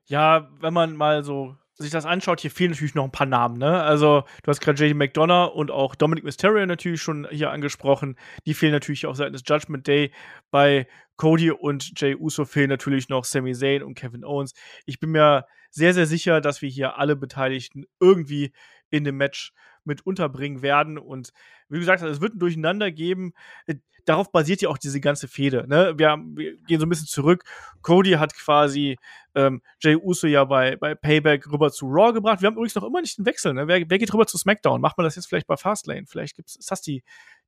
Ja, 0.05 0.49
wenn 0.59 0.73
man 0.73 0.95
mal 0.95 1.23
so 1.23 1.55
sich 1.79 1.91
das 1.91 2.05
anschaut, 2.05 2.41
hier 2.41 2.51
fehlen 2.51 2.71
natürlich 2.71 2.95
noch 2.95 3.05
ein 3.05 3.11
paar 3.11 3.27
Namen, 3.27 3.57
ne? 3.57 3.81
Also, 3.81 4.23
du 4.43 4.49
hast 4.49 4.59
gerade 4.59 4.83
JD 4.83 4.95
McDonough 4.95 5.53
und 5.55 5.71
auch 5.71 5.95
Dominic 5.95 6.25
Mysterio 6.25 6.65
natürlich 6.65 7.01
schon 7.01 7.27
hier 7.31 7.51
angesprochen. 7.51 8.17
Die 8.45 8.53
fehlen 8.53 8.73
natürlich 8.73 9.05
auch 9.05 9.15
seitens 9.15 9.43
Judgment 9.45 9.87
Day. 9.87 10.11
Bei 10.51 10.87
Cody 11.15 11.51
und 11.51 11.99
Jay 11.99 12.15
Uso 12.15 12.45
fehlen 12.45 12.69
natürlich 12.69 13.07
noch 13.09 13.23
Sami 13.23 13.53
Zayn 13.53 13.83
und 13.83 13.95
Kevin 13.95 14.25
Owens. 14.25 14.53
Ich 14.85 14.99
bin 14.99 15.11
mir 15.11 15.45
sehr, 15.69 15.93
sehr 15.93 16.05
sicher, 16.05 16.41
dass 16.41 16.61
wir 16.61 16.69
hier 16.69 16.97
alle 16.97 17.15
Beteiligten 17.15 17.85
irgendwie 17.99 18.53
in 18.89 19.03
dem 19.03 19.17
Match 19.17 19.53
mit 19.89 20.05
unterbringen 20.05 20.61
werden. 20.61 20.97
Und 20.97 21.31
wie 21.67 21.79
gesagt, 21.79 22.01
es 22.01 22.21
wird 22.21 22.35
ein 22.35 22.39
Durcheinander 22.39 22.91
geben. 22.91 23.33
Äh, 23.65 23.75
darauf 24.05 24.31
basiert 24.31 24.61
ja 24.61 24.69
auch 24.69 24.77
diese 24.77 24.99
ganze 25.01 25.27
Fehde. 25.27 25.65
Ne? 25.67 25.93
Wir, 25.97 26.17
wir, 26.33 26.57
gehen 26.57 26.79
so 26.79 26.85
ein 26.85 26.89
bisschen 26.89 27.07
zurück. 27.07 27.43
Cody 27.81 28.11
hat 28.13 28.33
quasi 28.33 28.97
ähm, 29.35 29.61
Jay 29.81 29.95
Uso 29.95 30.27
ja 30.27 30.45
bei, 30.45 30.75
bei 30.77 30.95
Payback 30.95 31.51
rüber 31.51 31.71
zu 31.71 31.85
Raw 31.87 32.13
gebracht. 32.13 32.41
Wir 32.41 32.47
haben 32.47 32.55
übrigens 32.55 32.75
noch 32.75 32.83
immer 32.83 33.01
nicht 33.01 33.19
einen 33.19 33.25
Wechsel. 33.25 33.53
Ne? 33.53 33.67
Wer, 33.67 33.89
wer 33.89 33.97
geht 33.99 34.13
rüber 34.13 34.25
zu 34.25 34.37
SmackDown? 34.37 34.81
Macht 34.81 34.97
man 34.97 35.03
das 35.03 35.15
jetzt 35.15 35.27
vielleicht 35.27 35.47
bei 35.47 35.57
Fastlane? 35.57 36.05
Vielleicht 36.07 36.35
gibt's, 36.35 36.55
ist 36.55 36.71
das 36.71 36.81
die, 36.81 37.03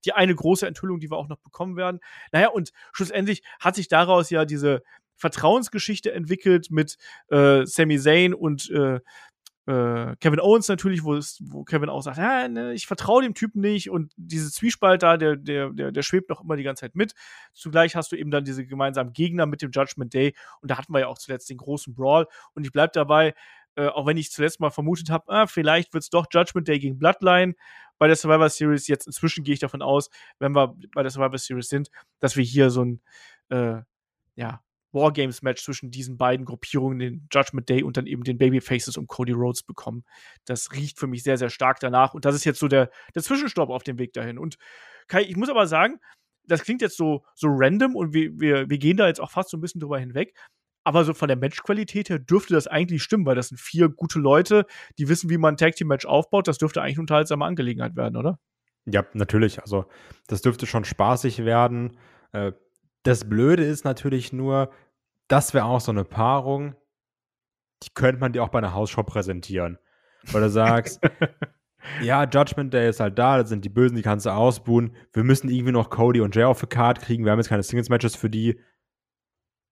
die 0.06 0.14
eine 0.14 0.36
große 0.36 0.68
Enthüllung, 0.68 1.00
die 1.00 1.10
wir 1.10 1.18
auch 1.18 1.30
noch 1.30 1.40
bekommen 1.40 1.78
werden. 1.78 2.00
Naja, 2.32 2.50
und 2.50 2.72
schlussendlich 2.92 3.44
hat 3.60 3.76
sich 3.76 3.88
daraus 3.88 4.30
ja 4.30 4.46
diese 4.46 4.84
Vertrauensgeschichte 5.22 6.12
entwickelt 6.12 6.72
mit 6.72 6.98
äh, 7.30 7.66
Sami 7.66 8.00
Zayn 8.00 8.34
und 8.34 8.70
äh, 8.72 9.00
äh, 9.72 10.18
Kevin 10.20 10.42
Owens 10.42 10.68
natürlich, 10.68 11.04
wo, 11.04 11.16
es, 11.16 11.42
wo 11.46 11.64
Kevin 11.64 11.88
auch 11.88 12.02
sagt, 12.02 12.18
ja, 12.18 12.48
ne, 12.50 12.74
ich 12.74 12.88
vertraue 12.88 13.24
dem 13.24 13.34
Typen 13.34 13.62
nicht 13.62 13.90
und 13.90 14.12
diese 14.18 14.52
Zwiespalt 14.52 15.02
da, 15.02 15.16
der, 15.16 15.38
der, 15.38 15.70
der, 15.70 15.92
der 15.94 16.02
schwebt 16.02 16.30
noch 16.30 16.44
immer 16.44 16.58
die 16.58 16.64
ganze 16.64 16.82
Zeit 16.82 16.96
mit. 16.96 17.14
Zugleich 17.54 17.96
hast 17.96 18.12
du 18.12 18.18
eben 18.18 18.32
dann 18.32 18.44
diese 18.44 18.66
gemeinsamen 18.66 19.14
Gegner 19.14 19.46
mit 19.46 19.62
dem 19.62 19.72
Judgment 19.72 20.14
Day 20.14 20.36
und 20.60 20.70
da 20.70 20.78
hatten 20.78 20.94
wir 20.94 21.00
ja 21.00 21.08
auch 21.08 21.18
zuletzt 21.18 21.50
den 21.50 21.58
großen 21.58 21.96
Brawl 21.96 22.28
und 22.54 22.66
ich 22.66 22.74
bleibe 22.74 22.92
dabei, 22.94 23.34
äh, 23.76 23.88
auch 23.88 24.06
wenn 24.06 24.18
ich 24.18 24.32
zuletzt 24.32 24.60
mal 24.60 24.72
vermutet 24.72 25.10
habe, 25.10 25.32
ah, 25.32 25.48
vielleicht 25.48 25.94
wird 25.94 26.04
es 26.04 26.10
doch 26.10 26.26
Judgment 26.30 26.68
Day 26.68 26.78
gegen 26.78 27.00
Bloodline 27.00 27.56
bei 27.98 28.08
der 28.08 28.18
Survivor 28.18 28.50
Series. 28.50 28.88
Jetzt 28.88 29.08
inzwischen 29.08 29.46
gehe 29.46 29.54
ich 29.54 29.62
davon 29.62 29.82
aus, 29.82 30.10
wenn 30.40 30.54
wir 30.54 30.76
bei 30.94 31.02
der 31.02 31.12
Survivor 31.12 31.38
Series 31.38 31.70
sind, 31.70 31.90
dass 32.20 32.36
wir 32.36 32.44
hier 32.44 32.72
so 32.72 32.84
ein 32.84 33.02
äh, 33.50 33.82
ja, 34.36 34.62
Wargames-Match 34.94 35.64
zwischen 35.64 35.92
diesen 35.92 36.18
beiden 36.18 36.46
Gruppierungen, 36.46 37.00
den 37.00 37.28
Judgment 37.32 37.70
Day 37.70 37.84
und 37.84 37.98
dann 37.98 38.08
eben 38.08 38.24
den 38.24 38.38
Babyfaces 38.38 38.98
um 38.98 39.08
Cody 39.08 39.32
Rhodes 39.32 39.64
bekommen. 39.64 40.04
Das 40.46 40.72
riecht 40.74 41.00
für 41.00 41.08
mich 41.08 41.24
sehr, 41.24 41.38
sehr 41.38 41.50
stark 41.50 41.80
danach. 41.80 42.14
Und 42.14 42.26
das 42.26 42.36
ist 42.36 42.46
jetzt 42.46 42.60
so 42.60 42.68
der, 42.68 42.90
der 43.16 43.24
Zwischenstopp 43.24 43.70
auf 43.70 43.84
dem 43.84 43.98
Weg 43.98 44.14
dahin. 44.14 44.38
Und 44.38 44.58
Kai, 45.08 45.24
ich 45.24 45.36
muss 45.36 45.50
aber 45.50 45.68
sagen, 45.68 46.00
das 46.46 46.64
klingt 46.64 46.82
jetzt 46.82 46.98
so, 46.98 47.24
so 47.36 47.48
random 47.50 47.96
und 47.96 48.14
wir, 48.14 48.32
wir, 48.40 48.70
wir 48.70 48.78
gehen 48.78 48.98
da 48.98 49.08
jetzt 49.08 49.22
auch 49.22 49.32
fast 49.32 49.50
so 49.50 49.58
ein 49.58 49.62
bisschen 49.62 49.82
drüber 49.82 50.00
hinweg. 50.00 50.36
Aber 50.84 51.04
so 51.04 51.14
von 51.14 51.28
der 51.28 51.38
Matchqualität 51.38 52.10
her 52.10 52.18
dürfte 52.18 52.56
das 52.56 52.66
eigentlich 52.68 53.04
stimmen, 53.04 53.26
weil 53.26 53.36
das 53.36 53.50
sind 53.50 53.60
vier 53.60 53.90
gute 53.90 54.20
Leute, 54.20 54.66
die 54.98 55.10
wissen, 55.10 55.30
wie 55.30 55.38
man 55.38 55.54
ein 55.54 55.58
Tag 55.58 55.76
Team 55.76 55.88
Match 55.88 56.06
aufbaut. 56.06 56.48
Das 56.48 56.58
dürfte 56.58 56.82
eigentlich 56.82 56.96
eine 56.96 57.02
unterhaltsame 57.02 57.46
Angelegenheit 57.46 57.96
werden, 57.96 58.18
oder? 58.18 58.40
Ja, 58.86 59.06
natürlich. 59.14 59.62
Also, 59.62 59.86
das 60.28 60.42
dürfte 60.42 60.66
schon 60.66 60.84
spaßig 60.84 61.46
werden. 61.46 61.98
Äh, 62.32 62.54
das 63.04 63.28
Blöde 63.28 63.64
ist 63.64 63.86
natürlich 63.86 64.34
nur, 64.34 64.72
das 65.28 65.54
wäre 65.54 65.66
auch 65.66 65.82
so 65.82 65.92
eine 65.92 66.04
Paarung, 66.04 66.76
die 67.84 67.90
könnte 67.94 68.22
man 68.22 68.34
dir 68.34 68.44
auch 68.44 68.50
bei 68.50 68.60
einer 68.60 68.74
Hausshow 68.74 69.04
präsentieren. 69.04 69.80
Weil 70.32 70.42
du 70.42 70.50
sagst, 70.50 71.02
ja, 72.02 72.24
Judgment 72.26 72.74
Day 72.74 72.90
ist 72.90 73.00
halt 73.00 73.18
da, 73.18 73.40
das 73.40 73.50
sind 73.50 73.66
die 73.66 73.70
Bösen, 73.70 73.96
die 73.96 74.04
kannst 74.04 74.26
du 74.26 74.30
ausbuhen. 74.30 74.96
Wir 75.14 75.24
müssen 75.24 75.50
irgendwie 75.50 75.72
noch 75.72 75.90
Cody 75.90 76.22
und 76.22 76.36
Jay 76.36 76.44
auf 76.44 76.60
die 76.60 76.68
Card 76.68 77.02
kriegen. 77.02 77.26
Wir 77.26 77.32
haben 77.32 77.40
jetzt 77.40 77.50
keine 77.50 77.64
Singles-Matches 77.64 78.16
für 78.16 78.30
die. 78.30 78.60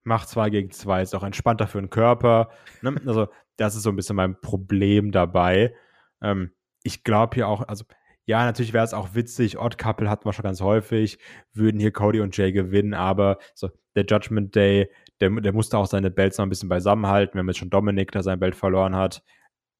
Mach 0.03 0.25
zwei 0.25 0.49
gegen 0.49 0.71
zwei, 0.71 1.01
ist 1.01 1.13
auch 1.13 1.23
entspannter 1.23 1.67
für 1.67 1.79
den 1.79 1.89
Körper. 1.89 2.49
Ne? 2.81 2.95
Also, 3.05 3.27
das 3.57 3.75
ist 3.75 3.83
so 3.83 3.89
ein 3.89 3.95
bisschen 3.95 4.15
mein 4.15 4.39
Problem 4.41 5.11
dabei. 5.11 5.75
Ähm, 6.21 6.51
ich 6.83 7.03
glaube 7.03 7.35
hier 7.35 7.47
auch, 7.47 7.67
also 7.67 7.85
ja, 8.29 8.45
natürlich 8.45 8.73
wäre 8.73 8.85
es 8.85 8.93
auch 8.93 9.15
witzig. 9.15 9.57
Odd 9.57 9.79
Couple 9.79 10.07
hatten 10.07 10.23
wir 10.23 10.33
schon 10.33 10.43
ganz 10.43 10.61
häufig. 10.61 11.17
Würden 11.51 11.79
hier 11.79 11.91
Cody 11.91 12.21
und 12.21 12.37
Jay 12.37 12.51
gewinnen, 12.51 12.93
aber 12.93 13.39
so 13.55 13.71
der 13.95 14.05
Judgment 14.05 14.53
Day, 14.55 14.87
der, 15.19 15.31
der 15.31 15.51
musste 15.51 15.79
auch 15.79 15.87
seine 15.87 16.11
Belts 16.11 16.37
noch 16.37 16.45
ein 16.45 16.49
bisschen 16.49 16.69
beisammenhalten. 16.69 17.33
Wir 17.33 17.39
haben 17.39 17.47
jetzt 17.47 17.57
schon 17.57 17.71
Dominik, 17.71 18.11
der 18.11 18.21
sein 18.21 18.39
Belt 18.39 18.53
verloren 18.53 18.95
hat. 18.95 19.23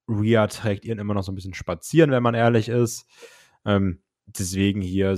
Rhea 0.08 0.48
trägt 0.48 0.84
ihren 0.84 0.98
immer 0.98 1.14
noch 1.14 1.22
so 1.22 1.32
ein 1.32 1.36
bisschen 1.36 1.54
spazieren, 1.54 2.10
wenn 2.10 2.24
man 2.24 2.34
ehrlich 2.34 2.70
ist. 2.70 3.06
Ähm, 3.66 4.02
deswegen 4.26 4.82
hier 4.82 5.16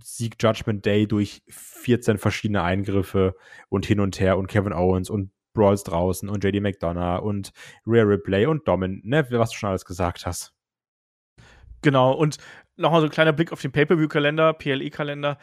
Sieg 0.00 0.36
Judgment 0.40 0.86
Day 0.86 1.08
durch 1.08 1.42
14 1.48 2.16
verschiedene 2.16 2.62
Eingriffe 2.62 3.34
und 3.70 3.86
hin 3.86 3.98
und 3.98 4.20
her 4.20 4.38
und 4.38 4.46
Kevin 4.46 4.72
Owens 4.72 5.10
und 5.10 5.32
Brawls 5.52 5.82
draußen 5.82 6.28
und 6.28 6.44
JD 6.44 6.62
McDonough 6.62 7.22
und 7.22 7.52
Rhea 7.88 8.04
Ripley 8.04 8.46
und 8.46 8.68
Domin, 8.68 9.00
ne, 9.02 9.26
was 9.32 9.50
du 9.50 9.56
schon 9.56 9.70
alles 9.70 9.84
gesagt 9.84 10.26
hast. 10.26 10.54
Genau, 11.82 12.12
und 12.12 12.38
nochmal 12.76 13.00
so 13.00 13.08
ein 13.08 13.12
kleiner 13.12 13.32
Blick 13.32 13.52
auf 13.52 13.60
den 13.60 13.72
Pay-Per-View-Kalender, 13.72 14.52
PLE-Kalender. 14.54 15.38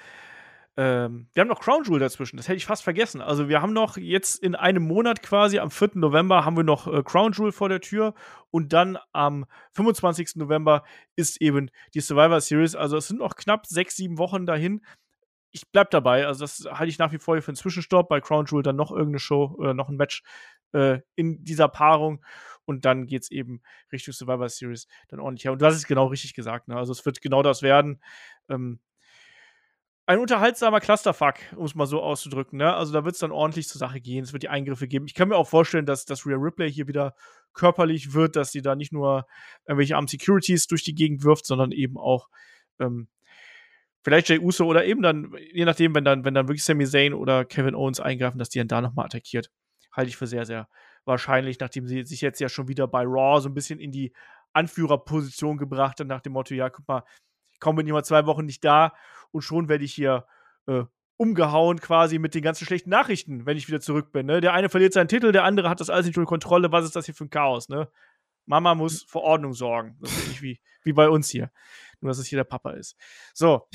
Ähm, 0.78 1.28
wir 1.34 1.42
haben 1.42 1.50
noch 1.50 1.60
Crown 1.60 1.84
Jewel 1.84 2.00
dazwischen, 2.00 2.38
das 2.38 2.48
hätte 2.48 2.56
ich 2.56 2.66
fast 2.66 2.84
vergessen. 2.84 3.20
Also 3.20 3.50
wir 3.50 3.62
haben 3.62 3.74
noch 3.74 3.98
jetzt 3.98 4.42
in 4.42 4.56
einem 4.56 4.84
Monat 4.84 5.22
quasi, 5.22 5.60
am 5.60 5.72
4. 5.72 5.92
November, 5.96 6.46
haben 6.46 6.56
wir 6.56 6.64
noch 6.64 6.88
äh, 6.88 7.04
Crown 7.04 7.34
Jewel 7.34 7.52
vor 7.52 7.68
der 7.68 7.82
Tür 7.82 8.14
und 8.50 8.72
dann 8.72 8.98
am 9.12 9.46
25. 9.74 10.38
November 10.38 10.86
ist 11.18 11.42
eben 11.42 11.70
die 11.94 12.00
Survivor 12.00 12.40
Series. 12.40 12.76
Also 12.76 12.96
es 12.96 13.10
sind 13.10 13.20
noch 13.20 13.36
knapp 13.36 13.66
sechs, 13.66 13.98
sieben 13.98 14.18
Wochen 14.18 14.46
dahin. 14.46 14.82
Ich 15.52 15.70
bleib 15.70 15.90
dabei, 15.90 16.28
also 16.28 16.46
das 16.46 16.66
halte 16.72 16.90
ich 16.90 17.00
nach 17.00 17.12
wie 17.12 17.18
vor 17.18 17.42
für 17.42 17.50
einen 17.50 17.58
Zwischenstopp. 17.58 18.08
Bei 18.08 18.22
Crown 18.22 18.46
Jewel 18.46 18.64
dann 18.64 18.78
noch 18.78 18.92
irgendeine 18.92 19.20
Show 19.20 19.54
oder 19.58 19.74
noch 19.74 19.90
ein 19.90 19.98
Match 19.98 20.24
äh, 20.72 21.00
in 21.16 21.44
dieser 21.44 21.68
Paarung 21.68 22.24
und 22.70 22.86
dann 22.86 23.08
geht 23.08 23.24
es 23.24 23.32
eben 23.32 23.64
Richtung 23.92 24.14
Survivor 24.14 24.48
Series 24.48 24.88
dann 25.08 25.20
ordentlich 25.20 25.46
her. 25.46 25.54
Und 25.54 25.62
du 25.62 25.66
hast 25.66 25.76
es 25.76 25.88
genau 25.88 26.06
richtig 26.06 26.36
gesagt. 26.36 26.68
Ne? 26.68 26.76
Also 26.76 26.92
es 26.92 27.04
wird 27.04 27.20
genau 27.20 27.42
das 27.42 27.64
werden. 27.64 28.00
Ähm, 28.48 28.80
ein 30.06 30.20
unterhaltsamer 30.20 30.80
Clusterfuck, 30.80 31.36
um 31.56 31.66
es 31.66 31.74
mal 31.74 31.88
so 31.88 32.00
auszudrücken. 32.00 32.60
Ne? 32.60 32.72
Also 32.72 32.94
da 32.94 33.04
wird 33.06 33.16
es 33.16 33.20
dann 33.22 33.32
ordentlich 33.32 33.68
zur 33.68 33.80
Sache 33.80 34.00
gehen. 34.02 34.24
Es 34.24 34.34
wird 34.34 34.44
die 34.44 34.50
Eingriffe 34.50 34.88
geben. 34.88 35.08
Ich 35.08 35.16
kann 35.16 35.30
mir 35.30 35.36
auch 35.36 35.48
vorstellen, 35.48 35.88
dass 35.88 36.06
das 36.06 36.28
Rhea 36.28 36.38
Ripley 36.38 36.72
hier 36.72 36.88
wieder 36.88 37.16
körperlich 37.54 38.14
wird, 38.14 38.36
dass 38.36 38.52
sie 38.52 38.62
da 38.62 38.76
nicht 38.76 38.94
nur 38.94 39.26
irgendwelche 39.68 39.96
Armed 39.96 40.12
Securities 40.12 40.68
durch 40.68 40.84
die 40.84 40.94
Gegend 40.94 41.24
wirft, 41.24 41.48
sondern 41.48 41.72
eben 41.72 41.98
auch 41.98 42.30
ähm, 42.80 43.08
vielleicht 44.04 44.30
Jay 44.30 44.38
Uso 44.38 44.66
oder 44.66 44.86
eben 44.86 45.02
dann, 45.02 45.36
je 45.54 45.66
nachdem, 45.66 45.96
wenn 45.96 46.06
dann, 46.06 46.24
wenn 46.24 46.36
dann 46.36 46.48
wirklich 46.48 46.64
Sami 46.64 46.86
Zayn 46.86 47.16
oder 47.16 47.46
Kevin 47.46 47.74
Owens 47.74 48.00
eingreifen, 48.00 48.38
dass 48.38 48.50
die 48.50 48.60
dann 48.60 48.68
da 48.68 48.82
nochmal 48.82 49.06
attackiert. 49.06 49.50
Halte 49.92 50.10
ich 50.10 50.18
für 50.18 50.28
sehr, 50.28 50.46
sehr 50.46 50.68
wahrscheinlich, 51.10 51.60
nachdem 51.60 51.88
sie 51.88 52.06
sich 52.06 52.22
jetzt 52.22 52.40
ja 52.40 52.48
schon 52.48 52.70
wieder 52.70 52.88
bei 52.88 53.04
Raw 53.04 53.42
so 53.42 53.50
ein 53.50 53.54
bisschen 53.54 53.80
in 53.80 53.92
die 53.92 54.14
Anführerposition 54.54 55.58
gebracht 55.58 56.00
hat, 56.00 56.08
nach 56.08 56.22
dem 56.22 56.34
Motto, 56.34 56.54
ja, 56.54 56.70
guck 56.70 56.88
mal, 56.88 57.04
kaum 57.60 57.76
bin 57.76 57.86
ich 57.86 57.92
mal 57.92 58.04
zwei 58.06 58.26
Wochen 58.26 58.46
nicht 58.46 58.64
da 58.64 58.94
und 59.32 59.42
schon 59.42 59.68
werde 59.68 59.84
ich 59.84 59.94
hier 59.94 60.26
äh, 60.68 60.84
umgehauen 61.18 61.82
quasi 61.82 62.18
mit 62.18 62.34
den 62.34 62.42
ganzen 62.42 62.66
schlechten 62.66 62.90
Nachrichten, 62.90 63.46
wenn 63.46 63.58
ich 63.58 63.68
wieder 63.68 63.82
zurück 63.82 64.14
bin. 64.14 64.26
Ne? 64.26 64.40
Der 64.40 64.54
eine 64.54 64.70
verliert 64.70 64.94
seinen 64.94 65.10
Titel, 65.10 65.34
der 65.34 65.44
andere 65.44 65.70
hat 65.70 65.82
das 65.82 65.90
alles 65.90 66.06
nicht 66.06 66.18
unter 66.18 66.30
Kontrolle. 66.30 66.72
Was 66.72 66.86
ist 66.86 66.96
das 66.96 67.06
hier 67.06 67.14
für 67.14 67.26
ein 67.26 67.30
Chaos? 67.30 67.68
Ne? 67.68 67.90
Mama 68.46 68.74
muss 68.74 69.04
für 69.04 69.20
Ordnung 69.20 69.54
sorgen. 69.54 69.98
Das 70.00 70.12
ist 70.12 70.28
nicht 70.30 70.42
wie, 70.42 70.62
wie 70.84 70.94
bei 70.94 71.10
uns 71.10 71.30
hier. 71.30 71.52
Nur, 72.00 72.10
dass 72.10 72.20
es 72.20 72.28
hier 72.28 72.38
der 72.38 72.46
Papa 72.46 72.72
ist. 72.72 72.96
So. 73.34 73.68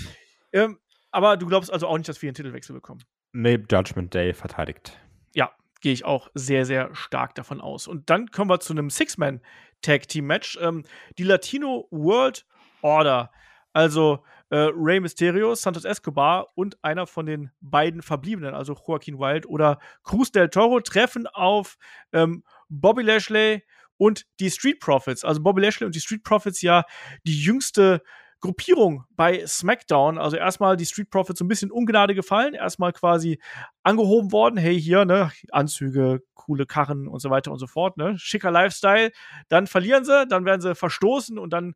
Ähm, 0.52 0.78
aber 1.10 1.36
du 1.36 1.46
glaubst 1.46 1.70
also 1.70 1.86
auch 1.86 1.98
nicht, 1.98 2.08
dass 2.08 2.22
wir 2.22 2.28
einen 2.28 2.34
Titelwechsel 2.34 2.74
bekommen? 2.74 3.04
Nee, 3.32 3.62
Judgment 3.70 4.14
Day 4.14 4.32
verteidigt. 4.32 4.98
Ja, 5.34 5.52
gehe 5.84 5.92
ich 5.92 6.06
auch 6.06 6.30
sehr, 6.32 6.64
sehr 6.64 6.94
stark 6.94 7.34
davon 7.34 7.60
aus. 7.60 7.86
Und 7.86 8.08
dann 8.08 8.30
kommen 8.30 8.48
wir 8.48 8.58
zu 8.58 8.72
einem 8.72 8.88
Six-Man-Tag-Team-Match. 8.88 10.58
Ähm, 10.62 10.84
die 11.18 11.24
Latino 11.24 11.86
World 11.90 12.46
Order. 12.80 13.30
Also 13.74 14.24
äh, 14.48 14.70
Rey 14.74 14.98
Mysterio, 14.98 15.54
Santos 15.54 15.84
Escobar 15.84 16.46
und 16.54 16.82
einer 16.82 17.06
von 17.06 17.26
den 17.26 17.50
beiden 17.60 18.00
Verbliebenen, 18.00 18.54
also 18.54 18.72
Joaquin 18.72 19.18
Wild 19.18 19.44
oder 19.44 19.78
Cruz 20.04 20.32
del 20.32 20.48
Toro, 20.48 20.80
treffen 20.80 21.26
auf 21.26 21.76
ähm, 22.14 22.44
Bobby 22.70 23.02
Lashley 23.02 23.62
und 23.98 24.24
die 24.40 24.50
Street 24.50 24.80
Profits. 24.80 25.22
Also 25.22 25.42
Bobby 25.42 25.60
Lashley 25.60 25.84
und 25.84 25.94
die 25.94 26.00
Street 26.00 26.24
Profits 26.24 26.62
ja 26.62 26.84
die 27.26 27.38
jüngste 27.38 28.00
Gruppierung 28.44 29.04
bei 29.16 29.42
SmackDown. 29.46 30.18
Also 30.18 30.36
erstmal 30.36 30.76
die 30.76 30.84
Street 30.84 31.08
Profits 31.08 31.38
so 31.38 31.46
ein 31.46 31.48
bisschen 31.48 31.70
Ungnade 31.70 32.14
gefallen, 32.14 32.52
erstmal 32.52 32.92
quasi 32.92 33.40
angehoben 33.82 34.32
worden. 34.32 34.58
Hey, 34.58 34.78
hier, 34.78 35.06
ne, 35.06 35.32
Anzüge, 35.50 36.20
coole 36.34 36.66
Karren 36.66 37.08
und 37.08 37.20
so 37.20 37.30
weiter 37.30 37.50
und 37.52 37.58
so 37.58 37.66
fort, 37.66 37.96
ne, 37.96 38.18
schicker 38.18 38.50
Lifestyle. 38.50 39.12
Dann 39.48 39.66
verlieren 39.66 40.04
sie, 40.04 40.26
dann 40.26 40.44
werden 40.44 40.60
sie 40.60 40.74
verstoßen 40.74 41.38
und 41.38 41.54
dann 41.54 41.72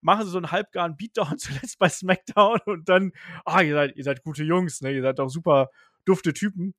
machen 0.00 0.24
sie 0.24 0.32
so 0.32 0.38
einen 0.38 0.50
halbgaren 0.50 0.96
Beatdown 0.96 1.38
zuletzt 1.38 1.78
bei 1.78 1.88
SmackDown 1.88 2.58
und 2.66 2.88
dann, 2.88 3.12
ah, 3.44 3.60
ihr 3.60 3.74
seid, 3.74 3.96
ihr 3.96 4.02
seid 4.02 4.24
gute 4.24 4.42
Jungs, 4.42 4.80
ne, 4.80 4.90
ihr 4.90 5.02
seid 5.02 5.20
doch 5.20 5.28
super 5.28 5.68
dufte 6.04 6.32
Typen. 6.32 6.74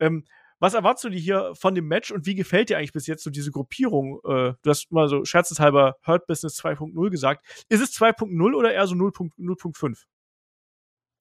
Ähm, 0.00 0.26
was 0.62 0.74
erwartest 0.74 1.04
du 1.04 1.08
dir 1.08 1.18
hier 1.18 1.52
von 1.56 1.74
dem 1.74 1.88
Match 1.88 2.12
und 2.12 2.24
wie 2.24 2.36
gefällt 2.36 2.70
dir 2.70 2.78
eigentlich 2.78 2.92
bis 2.92 3.08
jetzt 3.08 3.24
so 3.24 3.30
diese 3.30 3.50
Gruppierung? 3.50 4.20
Äh, 4.24 4.54
du 4.62 4.70
hast 4.70 4.92
mal 4.92 5.08
so 5.08 5.24
scherzeshalber 5.24 5.96
Hurt 6.06 6.28
Business 6.28 6.56
2.0 6.60 7.10
gesagt. 7.10 7.44
Ist 7.68 7.82
es 7.82 7.92
2.0 7.96 8.54
oder 8.54 8.72
eher 8.72 8.86
so 8.86 8.94
0.5? 8.94 10.04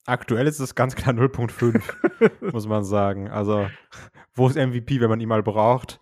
Aktuell 0.05 0.45
ist 0.45 0.59
es 0.59 0.75
ganz 0.75 0.93
klar 0.93 1.15
0.5, 1.15 2.51
muss 2.53 2.67
man 2.67 2.83
sagen. 2.83 3.29
Also, 3.29 3.67
wo 4.35 4.47
ist 4.47 4.57
MVP, 4.57 5.01
wenn 5.01 5.09
man 5.09 5.19
ihn 5.19 5.29
mal 5.29 5.41
braucht? 5.41 5.99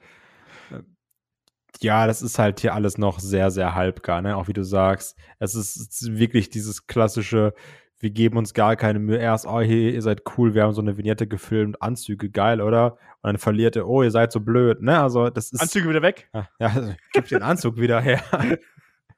Ja, 1.79 2.07
das 2.07 2.21
ist 2.21 2.39
halt 2.39 2.59
hier 2.59 2.73
alles 2.73 2.97
noch 2.97 3.19
sehr, 3.19 3.51
sehr 3.51 3.73
halbgar, 3.73 4.21
ne? 4.21 4.35
Auch 4.35 4.49
wie 4.49 4.53
du 4.53 4.65
sagst. 4.65 5.17
Es 5.39 5.55
ist 5.55 6.17
wirklich 6.17 6.49
dieses 6.49 6.87
klassische, 6.87 7.53
wir 7.99 8.11
geben 8.11 8.37
uns 8.37 8.53
gar 8.53 8.75
keine 8.75 8.99
Mühe. 8.99 9.17
Erst, 9.17 9.45
oh, 9.45 9.59
hey, 9.59 9.91
ihr 9.91 10.01
seid 10.01 10.23
cool, 10.37 10.53
wir 10.53 10.63
haben 10.63 10.73
so 10.73 10.81
eine 10.81 10.97
Vignette 10.97 11.27
gefilmt, 11.27 11.81
Anzüge, 11.81 12.29
geil, 12.29 12.61
oder? 12.61 12.93
Und 13.21 13.27
dann 13.27 13.37
verliert 13.37 13.75
er, 13.75 13.87
oh, 13.87 14.01
ihr 14.01 14.11
seid 14.11 14.31
so 14.31 14.39
blöd, 14.39 14.81
ne? 14.81 14.99
Also, 14.99 15.29
das 15.29 15.51
ist. 15.51 15.61
Anzüge 15.61 15.89
wieder 15.89 16.01
weg? 16.01 16.29
Ja, 16.33 16.47
also, 16.59 16.93
gib 17.13 17.27
den 17.27 17.43
Anzug 17.43 17.77
wieder 17.77 17.99
her. 17.99 18.21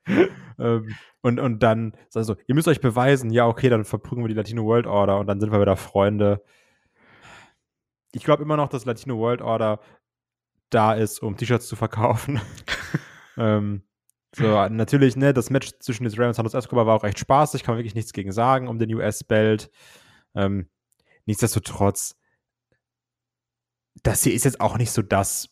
ähm, 0.59 0.95
und, 1.21 1.39
und 1.39 1.61
dann, 1.61 1.93
also, 2.15 2.35
ihr 2.47 2.55
müsst 2.55 2.67
euch 2.67 2.81
beweisen, 2.81 3.29
ja, 3.29 3.45
okay, 3.45 3.69
dann 3.69 3.85
verprügeln 3.85 4.23
wir 4.23 4.29
die 4.29 4.35
Latino 4.35 4.65
World 4.65 4.87
Order 4.87 5.19
und 5.19 5.27
dann 5.27 5.39
sind 5.39 5.51
wir 5.51 5.61
wieder 5.61 5.77
Freunde. 5.77 6.43
Ich 8.11 8.23
glaube 8.23 8.43
immer 8.43 8.57
noch, 8.57 8.69
dass 8.69 8.85
Latino 8.85 9.17
World 9.19 9.41
Order 9.41 9.79
da 10.71 10.93
ist, 10.93 11.19
um 11.21 11.37
T-Shirts 11.37 11.67
zu 11.67 11.75
verkaufen. 11.75 12.41
ähm, 13.37 13.83
so, 14.33 14.67
natürlich, 14.69 15.15
ne, 15.15 15.33
das 15.33 15.49
Match 15.49 15.71
zwischen 15.79 16.05
Israel 16.05 16.29
und 16.29 16.33
Santos 16.33 16.53
Escobar 16.53 16.85
war 16.85 16.95
auch 16.95 17.03
echt 17.03 17.19
spaßig, 17.19 17.63
kann 17.63 17.73
man 17.73 17.79
wirklich 17.79 17.95
nichts 17.95 18.13
gegen 18.13 18.31
sagen 18.31 18.67
um 18.67 18.79
den 18.79 18.93
US-Belt. 18.93 19.69
Ähm, 20.35 20.69
nichtsdestotrotz, 21.25 22.15
das 24.03 24.23
hier 24.23 24.33
ist 24.33 24.45
jetzt 24.45 24.61
auch 24.61 24.77
nicht 24.77 24.91
so 24.91 25.01
das 25.01 25.49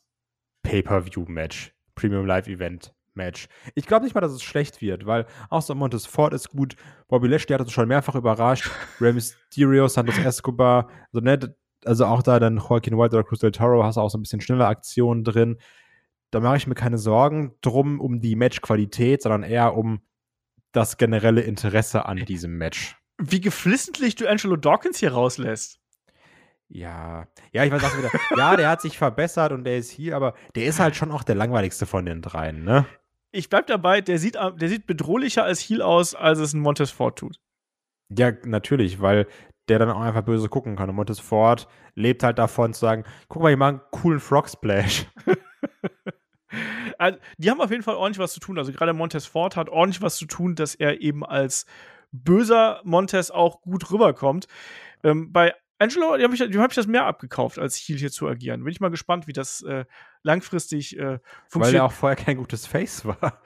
Pay-Per-View-Match, 0.64 1.74
Premium 1.96 2.26
Live-Event-Match. 2.26 2.94
Match. 3.20 3.48
Ich 3.76 3.86
glaube 3.86 4.06
nicht 4.06 4.16
mal, 4.16 4.22
dass 4.22 4.32
es 4.32 4.42
schlecht 4.42 4.82
wird, 4.82 5.06
weil 5.06 5.28
auch 5.50 5.62
so 5.62 5.76
Montes 5.76 6.08
Ford 6.08 6.34
ist 6.34 6.50
gut. 6.50 6.76
Bobby 7.08 7.28
Lashley 7.28 7.54
hat 7.54 7.62
uns 7.62 7.72
schon 7.72 7.88
mehrfach 7.88 8.16
überrascht. 8.16 8.70
Rey 9.02 9.14
Mysterio, 9.14 9.88
Santos 9.88 10.18
Escobar, 10.18 10.90
also, 11.12 11.24
ne, 11.24 11.56
also 11.86 12.06
auch 12.06 12.24
da 12.24 12.40
dann 12.40 12.58
Joaquin 12.58 12.98
White 12.98 13.16
oder 13.16 13.24
Cruz 13.24 13.40
del 13.40 13.52
Toro 13.52 13.84
hast 13.84 13.96
du 13.96 14.02
auch 14.02 14.10
so 14.10 14.18
ein 14.18 14.22
bisschen 14.22 14.42
schnelle 14.42 14.66
Aktionen 14.68 15.24
drin. 15.24 15.58
Da 16.32 16.40
mache 16.40 16.58
ich 16.58 16.68
mir 16.68 16.76
keine 16.76 16.98
Sorgen 16.98 17.56
drum 17.62 18.00
um 18.00 18.22
die 18.22 18.36
Matchqualität, 18.36 19.22
sondern 19.24 19.44
eher 19.44 19.76
um 19.76 20.02
das 20.72 20.98
generelle 20.98 21.42
Interesse 21.42 22.06
an 22.06 22.18
diesem 22.18 22.58
Match. 22.58 22.96
Wie 23.18 23.42
geflissentlich 23.42 24.16
du 24.16 24.30
Angelo 24.30 24.56
Dawkins 24.56 25.00
hier 25.00 25.14
rauslässt. 25.14 25.80
Ja, 26.68 27.28
ja, 27.52 27.66
ich 27.66 27.72
weiß 27.72 27.84
auch 27.84 27.98
wieder. 27.98 28.12
ja, 28.38 28.56
der 28.56 28.70
hat 28.70 28.82
sich 28.82 28.98
verbessert 28.98 29.52
und 29.52 29.64
der 29.64 29.78
ist 29.78 29.90
hier, 29.90 30.16
aber 30.16 30.36
der 30.56 30.66
ist 30.66 30.80
halt 30.80 30.96
schon 30.96 31.12
auch 31.12 31.24
der 31.24 31.36
langweiligste 31.36 31.88
von 31.88 32.06
den 32.06 32.22
dreien, 32.22 32.64
ne? 32.64 32.86
Ich 33.32 33.50
bleib 33.50 33.68
dabei, 33.68 34.02
der 34.02 34.20
sieht, 34.20 34.36
der 34.36 34.70
sieht 34.70 34.88
bedrohlicher 34.88 35.44
als 35.44 35.62
Heal 35.62 35.82
aus, 35.82 36.16
als 36.16 36.40
es 36.40 36.54
ein 36.54 36.62
Montez 36.62 36.92
Ford 36.92 37.18
tut. 37.18 37.40
Ja, 38.16 38.32
natürlich, 38.44 39.02
weil 39.02 39.28
der 39.68 39.80
dann 39.80 39.92
auch 39.92 40.02
einfach 40.02 40.24
böse 40.24 40.50
gucken 40.50 40.76
kann. 40.76 40.90
Und 40.90 40.96
Montez 40.96 41.20
Ford 41.20 41.68
lebt 41.94 42.24
halt 42.24 42.40
davon 42.40 42.74
zu 42.74 42.82
sagen, 42.82 43.04
guck 43.28 43.44
mal, 43.44 43.52
ich 43.52 43.58
mache 43.58 43.70
einen 43.70 43.82
coolen 43.92 44.20
Frog 44.20 44.50
Splash. 44.50 45.06
also, 47.00 47.18
die 47.38 47.50
haben 47.50 47.62
auf 47.62 47.72
jeden 47.72 47.82
Fall 47.82 47.96
ordentlich 47.96 48.20
was 48.20 48.34
zu 48.34 48.40
tun. 48.40 48.58
Also 48.58 48.72
gerade 48.72 48.94
Montez 48.94 49.26
Ford 49.26 49.56
hat 49.56 49.70
ordentlich 49.70 50.02
was 50.02 50.18
zu 50.18 50.26
tun, 50.26 50.56
dass 50.56 50.76
er 50.76 51.02
eben 51.02 51.26
als 51.26 51.66
böser 52.12 52.82
Montez 52.84 53.32
auch 53.32 53.62
gut 53.62 53.90
rüberkommt. 53.90 54.48
Ähm, 55.04 55.32
bei 55.32 55.54
Angelo, 55.78 56.18
dem 56.18 56.26
habe 56.26 56.36
ich, 56.36 56.42
hab 56.42 56.72
ich 56.72 56.76
das 56.76 56.88
mehr 56.88 57.06
abgekauft, 57.06 57.58
als 57.58 57.78
Heal 57.78 57.98
hier 57.98 58.12
zu 58.12 58.28
agieren. 58.28 58.64
Bin 58.66 58.72
ich 58.72 58.82
mal 58.82 58.90
gespannt, 58.90 59.28
wie 59.28 59.34
das 59.34 59.62
äh, 59.62 59.86
langfristig 60.24 60.98
äh, 60.98 61.20
funktioniert. 61.48 61.54
Weil 61.54 61.76
er 61.76 61.86
auch 61.86 61.92
vorher 61.94 62.18
kein 62.18 62.36
gutes 62.36 62.68
Face 62.68 63.06
war. 63.06 63.42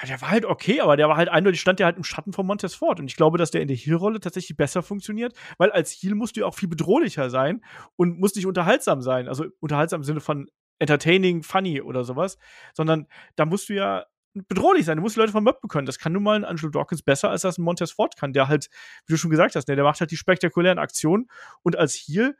Ja, 0.00 0.06
der 0.06 0.22
war 0.22 0.30
halt 0.30 0.46
okay, 0.46 0.80
aber 0.80 0.96
der 0.96 1.08
war 1.08 1.18
halt 1.18 1.28
eindeutig, 1.28 1.60
stand 1.60 1.80
der 1.80 1.86
halt 1.86 1.98
im 1.98 2.04
Schatten 2.04 2.32
von 2.32 2.46
Montez 2.46 2.74
Ford. 2.74 3.00
Und 3.00 3.10
ich 3.10 3.16
glaube, 3.16 3.36
dass 3.36 3.50
der 3.50 3.60
in 3.60 3.68
der 3.68 3.76
Heal-Rolle 3.76 4.20
tatsächlich 4.20 4.56
besser 4.56 4.82
funktioniert, 4.82 5.36
weil 5.58 5.70
als 5.72 5.92
Heal 5.92 6.14
musst 6.14 6.36
du 6.36 6.40
ja 6.40 6.46
auch 6.46 6.54
viel 6.54 6.68
bedrohlicher 6.68 7.28
sein 7.28 7.62
und 7.96 8.18
musst 8.18 8.36
nicht 8.36 8.46
unterhaltsam 8.46 9.02
sein. 9.02 9.28
Also 9.28 9.44
unterhaltsam 9.60 10.00
im 10.00 10.04
Sinne 10.04 10.20
von 10.20 10.48
entertaining, 10.78 11.42
funny 11.42 11.80
oder 11.80 12.04
sowas, 12.04 12.38
sondern 12.72 13.06
da 13.36 13.44
musst 13.44 13.68
du 13.68 13.74
ja 13.74 14.06
bedrohlich 14.34 14.84
sein. 14.84 14.96
Du 14.96 15.02
musst 15.02 15.16
Leute 15.16 15.32
vom 15.32 15.44
Mob 15.44 15.60
bekommen. 15.60 15.86
Das 15.86 15.98
kann 15.98 16.12
nun 16.12 16.22
mal 16.22 16.36
ein 16.36 16.44
Angelo 16.44 16.70
Dawkins 16.70 17.02
besser, 17.02 17.30
als 17.30 17.42
das 17.42 17.58
ein 17.58 17.62
Montez 17.62 17.90
Ford 17.90 18.16
kann, 18.16 18.32
der 18.32 18.48
halt, 18.48 18.68
wie 19.06 19.12
du 19.12 19.16
schon 19.16 19.30
gesagt 19.30 19.56
hast, 19.56 19.68
ne, 19.68 19.74
der 19.74 19.84
macht 19.84 20.00
halt 20.00 20.10
die 20.10 20.16
spektakulären 20.16 20.78
Aktionen. 20.78 21.28
Und 21.62 21.76
als 21.76 21.94
Heal, 21.94 22.36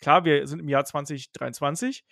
klar, 0.00 0.24
wir 0.24 0.46
sind 0.46 0.60
im 0.60 0.68
Jahr 0.68 0.84
2023, 0.84 2.04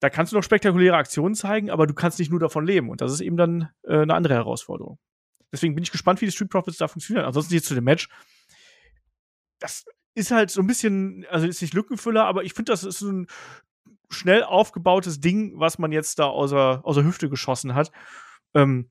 da 0.00 0.10
kannst 0.10 0.32
du 0.32 0.36
noch 0.36 0.42
spektakuläre 0.42 0.96
Aktionen 0.96 1.34
zeigen, 1.34 1.70
aber 1.70 1.86
du 1.86 1.94
kannst 1.94 2.18
nicht 2.18 2.30
nur 2.30 2.40
davon 2.40 2.66
leben. 2.66 2.90
Und 2.90 3.00
das 3.00 3.12
ist 3.12 3.20
eben 3.20 3.36
dann 3.36 3.70
äh, 3.84 4.00
eine 4.00 4.14
andere 4.14 4.34
Herausforderung. 4.34 4.98
Deswegen 5.52 5.74
bin 5.74 5.84
ich 5.84 5.92
gespannt, 5.92 6.20
wie 6.20 6.26
die 6.26 6.32
Street 6.32 6.50
Profits 6.50 6.78
da 6.78 6.88
funktionieren. 6.88 7.26
Ansonsten 7.26 7.54
jetzt 7.54 7.66
zu 7.66 7.74
dem 7.74 7.84
Match. 7.84 8.08
Das 9.60 9.84
ist 10.14 10.30
halt 10.30 10.50
so 10.50 10.60
ein 10.60 10.66
bisschen, 10.66 11.26
also 11.30 11.46
ist 11.46 11.62
nicht 11.62 11.74
Lückenfüller, 11.74 12.24
aber 12.24 12.44
ich 12.44 12.54
finde, 12.54 12.72
das 12.72 12.84
ist 12.84 12.98
so 12.98 13.10
ein 13.10 13.26
schnell 14.10 14.42
aufgebautes 14.42 15.20
Ding, 15.20 15.58
was 15.58 15.78
man 15.78 15.92
jetzt 15.92 16.18
da 16.18 16.26
außer, 16.26 16.80
außer 16.84 17.04
Hüfte 17.04 17.28
geschossen 17.28 17.74
hat. 17.74 17.90
Ähm, 18.54 18.90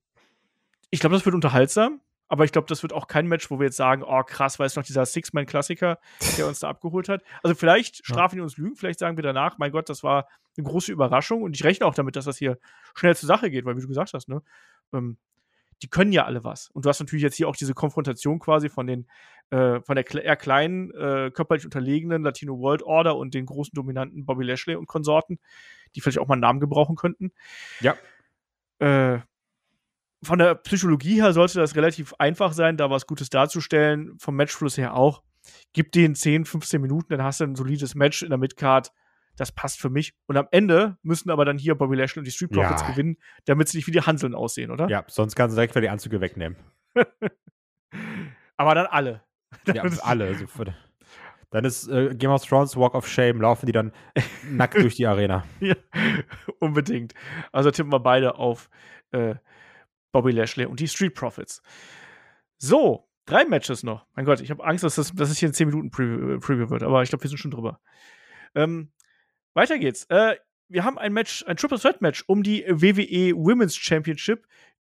ich 0.90 1.00
glaube, 1.00 1.16
das 1.16 1.26
wird 1.26 1.36
unterhaltsam, 1.36 2.02
aber 2.28 2.46
ich 2.46 2.52
glaube, 2.52 2.68
das 2.68 2.84
wird 2.84 2.94
auch 2.94 3.08
kein 3.08 3.28
Match, 3.28 3.50
wo 3.52 3.60
wir 3.60 3.66
jetzt 3.66 3.78
sagen, 3.78 4.04
oh 4.04 4.24
krass, 4.24 4.60
weil 4.60 4.68
es 4.68 4.76
noch 4.76 4.84
dieser 4.84 5.06
Six-Man-Klassiker, 5.06 6.00
der 6.38 6.48
uns 6.48 6.60
da 6.60 6.70
abgeholt 6.70 7.10
hat. 7.10 7.24
Also 7.42 7.56
vielleicht 7.56 8.06
strafen 8.06 8.36
die 8.36 8.42
uns 8.42 8.58
Lügen, 8.58 8.76
vielleicht 8.76 9.00
sagen 9.00 9.18
wir 9.18 9.24
danach, 9.24 9.58
mein 9.58 9.72
Gott, 9.72 9.90
das 9.90 10.04
war 10.04 10.28
eine 10.58 10.68
große 10.68 10.92
Überraschung 10.92 11.42
und 11.42 11.56
ich 11.56 11.64
rechne 11.64 11.86
auch 11.86 11.96
damit, 11.96 12.16
dass 12.16 12.26
das 12.26 12.38
hier 12.38 12.58
schnell 12.96 13.16
zur 13.16 13.28
Sache 13.28 13.50
geht, 13.50 13.66
weil 13.66 13.76
wie 13.76 13.82
du 13.82 13.88
gesagt 13.88 14.14
hast, 14.14 14.30
ne, 14.30 14.42
ähm, 14.94 15.18
die 15.82 15.88
können 15.88 16.12
ja 16.12 16.26
alle 16.26 16.44
was. 16.44 16.70
Und 16.70 16.86
du 16.86 16.90
hast 16.90 17.00
natürlich 17.00 17.24
jetzt 17.24 17.36
hier 17.36 17.48
auch 17.48 17.56
diese 17.56 17.74
Konfrontation 17.74 18.40
quasi 18.40 18.70
von 18.70 18.88
den, 18.88 19.08
äh, 19.50 19.82
von 19.82 19.96
der 19.96 20.10
eher 20.24 20.36
kleinen, 20.36 20.92
äh, 20.92 21.32
körperlich 21.32 21.66
unterlegenen 21.66 22.24
Latino 22.24 22.60
World 22.60 22.84
Order 22.84 23.18
und 23.18 23.34
den 23.34 23.46
großen 23.46 23.74
dominanten 23.74 24.26
Bobby 24.26 24.44
Lashley 24.44 24.76
und 24.76 24.88
Konsorten, 24.88 25.40
die 25.96 26.02
vielleicht 26.02 26.20
auch 26.20 26.28
mal 26.28 26.36
einen 26.36 26.42
Namen 26.42 26.60
gebrauchen 26.60 26.96
könnten. 26.96 27.32
Ja. 27.82 27.96
Äh, 28.80 29.20
von 30.24 30.40
der 30.40 30.56
Psychologie 30.56 31.22
her 31.22 31.34
sollte 31.34 31.60
das 31.60 31.76
relativ 31.76 32.14
einfach 32.18 32.54
sein, 32.54 32.78
da 32.78 32.90
was 32.90 33.08
Gutes 33.08 33.30
darzustellen. 33.30 34.18
Vom 34.20 34.36
Matchfluss 34.36 34.78
her 34.78 34.96
auch. 34.96 35.22
Gib 35.74 35.92
den 35.92 36.16
10, 36.16 36.46
15 36.46 36.82
Minuten, 36.82 37.10
dann 37.10 37.24
hast 37.24 37.42
du 37.42 37.44
ein 37.44 37.56
solides 37.56 37.96
Match 37.96 38.24
in 38.24 38.30
der 38.30 38.38
Midcard 38.38 38.94
das 39.36 39.52
passt 39.52 39.80
für 39.80 39.90
mich. 39.90 40.14
Und 40.28 40.38
am 40.38 40.48
Ende 40.52 40.98
müssen 41.02 41.30
aber 41.30 41.46
dann 41.46 41.58
hier 41.58 41.76
Bobby 41.76 41.96
Lashley 41.96 42.20
und 42.20 42.26
die 42.26 42.32
Street 42.32 42.52
Profits 42.52 42.82
ja. 42.82 42.92
gewinnen, 42.92 43.18
damit 43.46 43.68
sie 43.68 43.78
nicht 43.78 43.88
wie 43.88 43.92
die 43.92 44.02
Hanseln 44.02 44.36
aussehen, 44.36 44.72
oder? 44.72 44.88
Ja, 44.90 45.04
sonst 45.08 45.36
kannst 45.36 45.54
du 45.54 45.56
direkt 45.56 45.74
wieder 45.74 45.82
die 45.82 45.90
Anzüge 45.90 46.22
wegnehmen. 46.22 46.58
aber 48.58 48.76
dann 48.76 48.86
alle. 48.88 49.22
ja, 49.68 49.84
alle. 50.02 50.36
Dann 51.50 51.66
ist 51.66 51.88
äh, 51.88 52.16
Game 52.16 52.32
of 52.32 52.46
Thrones 52.46 52.76
Walk 52.76 52.96
of 52.96 53.08
Shame, 53.08 53.40
laufen 53.42 53.66
die 53.66 53.72
dann 53.72 53.92
nackt 54.50 54.76
durch 54.76 54.96
die 54.96 55.06
Arena. 55.06 55.46
Ja, 55.60 55.76
unbedingt. 56.60 57.14
Also 57.52 57.72
tippen 57.72 57.92
wir 57.92 58.00
beide 58.00 58.36
auf 58.36 58.70
äh, 59.12 59.36
Bobby 60.12 60.32
Lashley 60.32 60.66
und 60.66 60.80
die 60.80 60.88
Street 60.88 61.14
Profits. 61.14 61.62
So, 62.58 63.08
drei 63.26 63.46
Matches 63.46 63.84
noch. 63.84 64.06
Mein 64.16 64.26
Gott, 64.26 64.42
ich 64.42 64.50
habe 64.52 64.64
Angst, 64.64 64.84
dass, 64.84 64.96
das, 64.96 65.14
dass 65.14 65.30
es 65.30 65.38
hier 65.38 65.50
ein 65.50 65.54
10 65.54 65.68
Minuten 65.68 65.92
Preview, 65.92 66.40
Preview 66.40 66.70
wird, 66.70 66.84
aber 66.84 67.04
ich 67.04 67.10
glaube, 67.10 67.24
wir 67.24 67.30
sind 67.30 67.40
schon 67.40 67.52
drüber. 67.52 67.80
Ähm, 68.56 68.92
weiter 69.54 69.80
geht's. 69.80 70.06
Äh, 70.06 70.36
wir 70.68 70.84
haben 70.84 70.98
ein 70.98 71.14
Match, 71.14 71.44
ein 71.46 71.58
Triple 71.58 71.80
Threat 71.80 72.02
Match 72.02 72.24
um 72.28 72.44
die 72.44 72.66
WWE 72.68 73.36
Women's 73.36 73.76
Championship. 73.76 74.48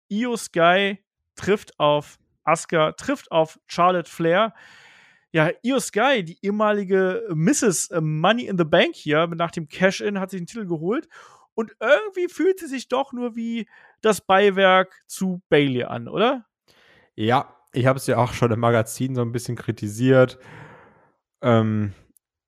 Io 0.08 0.36
Sky 0.36 0.98
trifft 1.34 1.78
auf 1.78 2.18
Asuka, 2.44 2.92
trifft 2.92 3.30
auf 3.30 3.58
Charlotte 3.66 4.10
Flair. 4.10 4.54
Ja, 5.32 5.50
Io 5.62 5.80
Sky, 5.80 6.22
die 6.22 6.38
ehemalige 6.42 7.24
Mrs. 7.34 7.90
Money 8.00 8.46
in 8.46 8.56
the 8.56 8.64
Bank 8.64 8.94
hier, 8.94 9.26
nach 9.26 9.50
dem 9.50 9.68
Cash-In 9.68 10.20
hat 10.20 10.30
sich 10.30 10.40
den 10.40 10.46
Titel 10.46 10.66
geholt. 10.66 11.08
Und 11.54 11.74
irgendwie 11.80 12.28
fühlt 12.28 12.58
sie 12.58 12.66
sich 12.66 12.88
doch 12.88 13.12
nur 13.12 13.36
wie 13.36 13.68
das 14.00 14.20
Beiwerk 14.20 15.02
zu 15.06 15.42
Bailey 15.48 15.84
an, 15.84 16.08
oder? 16.08 16.46
Ja, 17.14 17.56
ich 17.72 17.86
habe 17.86 17.98
es 17.98 18.06
ja 18.06 18.16
auch 18.18 18.32
schon 18.32 18.52
im 18.52 18.60
Magazin 18.60 19.14
so 19.14 19.22
ein 19.22 19.32
bisschen 19.32 19.56
kritisiert. 19.56 20.38
Ähm, 21.42 21.92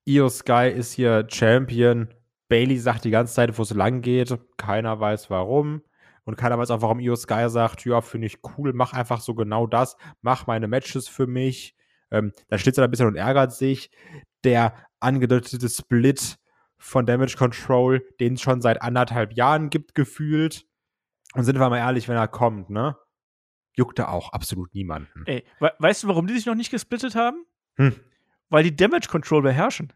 Io 0.09 0.29
Sky 0.29 0.73
ist 0.75 0.93
hier 0.93 1.27
Champion. 1.29 2.09
Bailey 2.49 2.79
sagt 2.79 3.05
die 3.05 3.11
ganze 3.11 3.35
Zeit, 3.35 3.59
wo 3.59 3.63
es 3.63 3.75
lang 3.75 4.03
geht. 4.03 4.39
Keiner 4.57 5.01
weiß 5.01 5.31
warum. 5.31 5.83
Und 6.25 6.37
keiner 6.37 6.59
weiß 6.59 6.71
auch, 6.71 6.81
warum 6.81 7.01
Io 7.01 7.17
Sky 7.17 7.49
sagt, 7.49 7.85
ja, 7.85 8.01
finde 8.01 8.29
ich 8.29 8.39
cool, 8.57 8.73
mach 8.73 8.93
einfach 8.93 9.21
so 9.21 9.35
genau 9.35 9.67
das, 9.67 9.97
mach 10.23 10.47
meine 10.47 10.69
Matches 10.69 11.09
für 11.09 11.27
mich. 11.27 11.77
Ähm, 12.11 12.33
dann 12.49 12.59
steht 12.59 12.77
sie 12.77 12.81
da 12.81 12.85
ein 12.85 12.91
bisschen 12.91 13.09
und 13.09 13.17
ärgert 13.17 13.53
sich. 13.53 13.91
Der 14.45 14.75
angedeutete 15.01 15.69
Split 15.69 16.39
von 16.79 17.05
Damage 17.05 17.37
Control, 17.37 18.07
den 18.21 18.35
es 18.35 18.43
schon 18.43 18.61
seit 18.61 18.83
anderthalb 18.83 19.33
Jahren 19.33 19.71
gibt, 19.71 19.95
gefühlt. 19.95 20.67
Und 21.35 21.45
sind 21.45 21.59
wir 21.59 21.69
mal 21.69 21.79
ehrlich, 21.79 22.09
wenn 22.09 22.17
er 22.17 22.29
kommt, 22.29 22.71
ne? 22.71 22.97
Juckt 23.75 23.99
er 23.99 24.11
auch 24.11 24.33
absolut 24.33 24.73
niemanden. 24.73 25.25
Ey, 25.27 25.45
we 25.59 25.73
weißt 25.79 26.05
du, 26.05 26.09
warum 26.09 26.29
die 26.29 26.35
sich 26.35 26.47
noch 26.47 26.55
nicht 26.55 26.71
gesplittet 26.71 27.15
haben? 27.17 27.45
Hm. 27.77 27.95
Weil 28.49 28.63
die 28.63 28.77
Damage 28.77 29.09
Control 29.09 29.43
beherrschen. 29.43 29.93